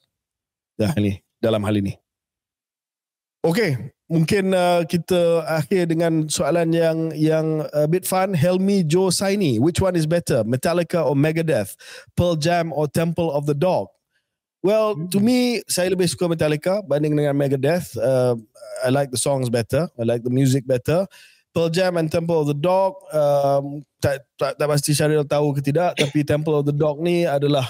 [0.77, 1.97] dalam ini dalam hal ini.
[3.47, 8.35] Okay, mungkin uh, kita akhir dengan soalan yang yang a bit fun.
[8.35, 11.79] Helmi Joe Saini, which one is better, Metallica or Megadeth,
[12.19, 13.87] Pearl Jam or Temple of the Dog?
[14.67, 15.15] Well, mm-hmm.
[15.15, 17.95] to me, saya lebih suka Metallica banding dengan Megadeth.
[17.95, 18.35] Uh,
[18.83, 19.87] I like the songs better.
[19.95, 21.07] I like the music better.
[21.55, 25.65] Pearl Jam and Temple of the Dog, um, tak, tak, tak pasti Syaril tahu ke
[25.65, 27.65] tidak, tapi Temple of the Dog ni adalah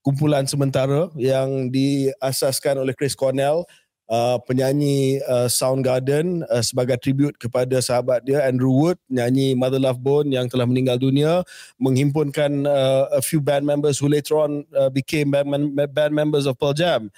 [0.00, 3.68] kumpulan sementara yang diasaskan oleh Chris Cornell
[4.10, 10.02] uh, penyanyi uh, Soundgarden uh, sebagai tribute kepada sahabat dia Andrew Wood nyanyi Mother Love
[10.02, 11.46] Bone yang telah meninggal dunia
[11.78, 15.48] menghimpunkan uh, a few band members who later on uh, became band,
[15.94, 17.08] band members of Pearl Jam.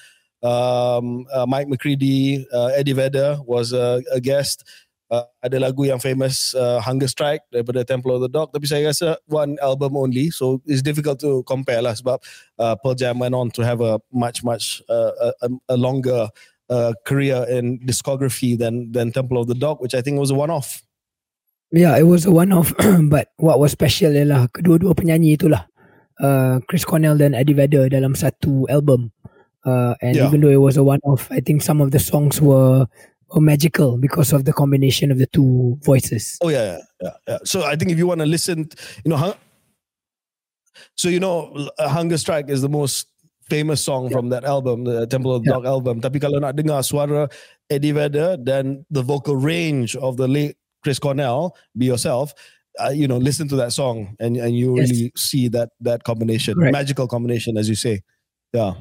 [0.42, 4.66] Um, uh, Mike McCready uh, Eddie Vedder was a, a guest
[5.12, 8.88] uh, ada lagu yang famous uh, Hunger Strike daripada Temple of the Dog tapi saya
[8.88, 12.16] rasa one album only so it's difficult to compare lah sebab
[12.56, 16.32] uh, Pearl Jam went on to have a much much uh, a, a longer
[16.72, 20.38] uh, career in discography than than Temple of the Dog which I think was a
[20.38, 20.80] one off
[21.72, 22.76] Yeah, it was a one-off.
[23.08, 25.64] But what was special ialah kedua-dua penyanyi itulah.
[26.20, 29.08] Uh, Chris Cornell dan Eddie Vedder dalam satu album.
[29.64, 30.28] Uh, and yeah.
[30.28, 32.84] even though it was a one-off, I think some of the songs were
[33.32, 36.38] or magical because of the combination of the two voices.
[36.42, 37.38] Oh yeah, yeah, yeah.
[37.44, 38.68] So I think if you want to listen,
[39.04, 39.40] you know, hung-
[40.94, 43.08] so you know, Hunger Strike is the most
[43.48, 44.16] famous song yeah.
[44.16, 45.56] from that album, the Temple of the yeah.
[45.56, 46.00] Dog album.
[46.00, 47.28] Tapi kalau nak dengar suara
[47.68, 52.34] Eddie Vedder then the vocal range of the late Chris Cornell, Be Yourself,
[52.82, 54.90] uh, you know, listen to that song and and you yes.
[54.90, 58.02] really see that that combination, magical combination, as you say.
[58.52, 58.76] Yeah.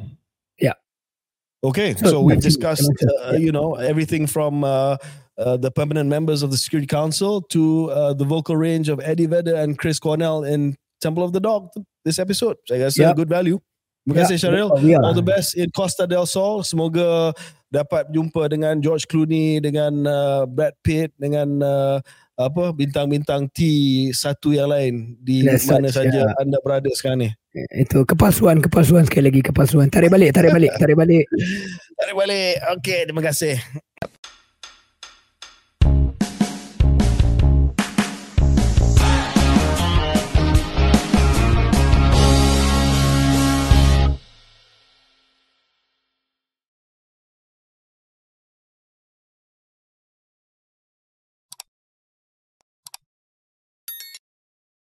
[1.62, 2.90] Okay, so, we've discussed,
[3.22, 4.98] uh, you know, everything from uh,
[5.38, 9.28] uh, the permanent members of the Security Council to uh, the vocal range of Eddie
[9.28, 11.70] Vedder and Chris Cornell in Temple of the Dog
[12.04, 12.58] this episode.
[12.66, 13.12] So I guess yeah.
[13.12, 13.62] a good value.
[14.02, 14.74] Terima kasih Syaril.
[14.82, 15.06] Yeah.
[15.06, 16.66] All the best in Costa del Sol.
[16.66, 17.38] Semoga
[17.70, 22.02] dapat jumpa dengan George Clooney, dengan uh, Brad Pitt, dengan uh,
[22.42, 23.62] apa bintang-bintang T
[24.10, 26.42] satu yang lain di Let's mana saja yeah.
[26.42, 27.30] anda berada sekarang ni.
[27.52, 29.92] Itu kepalsuan, kepalsuan sekali lagi kepalsuan.
[29.92, 31.26] Tarik balik, tarik balik, tarik balik.
[32.00, 32.56] tarik balik.
[32.80, 33.60] Okey, terima kasih.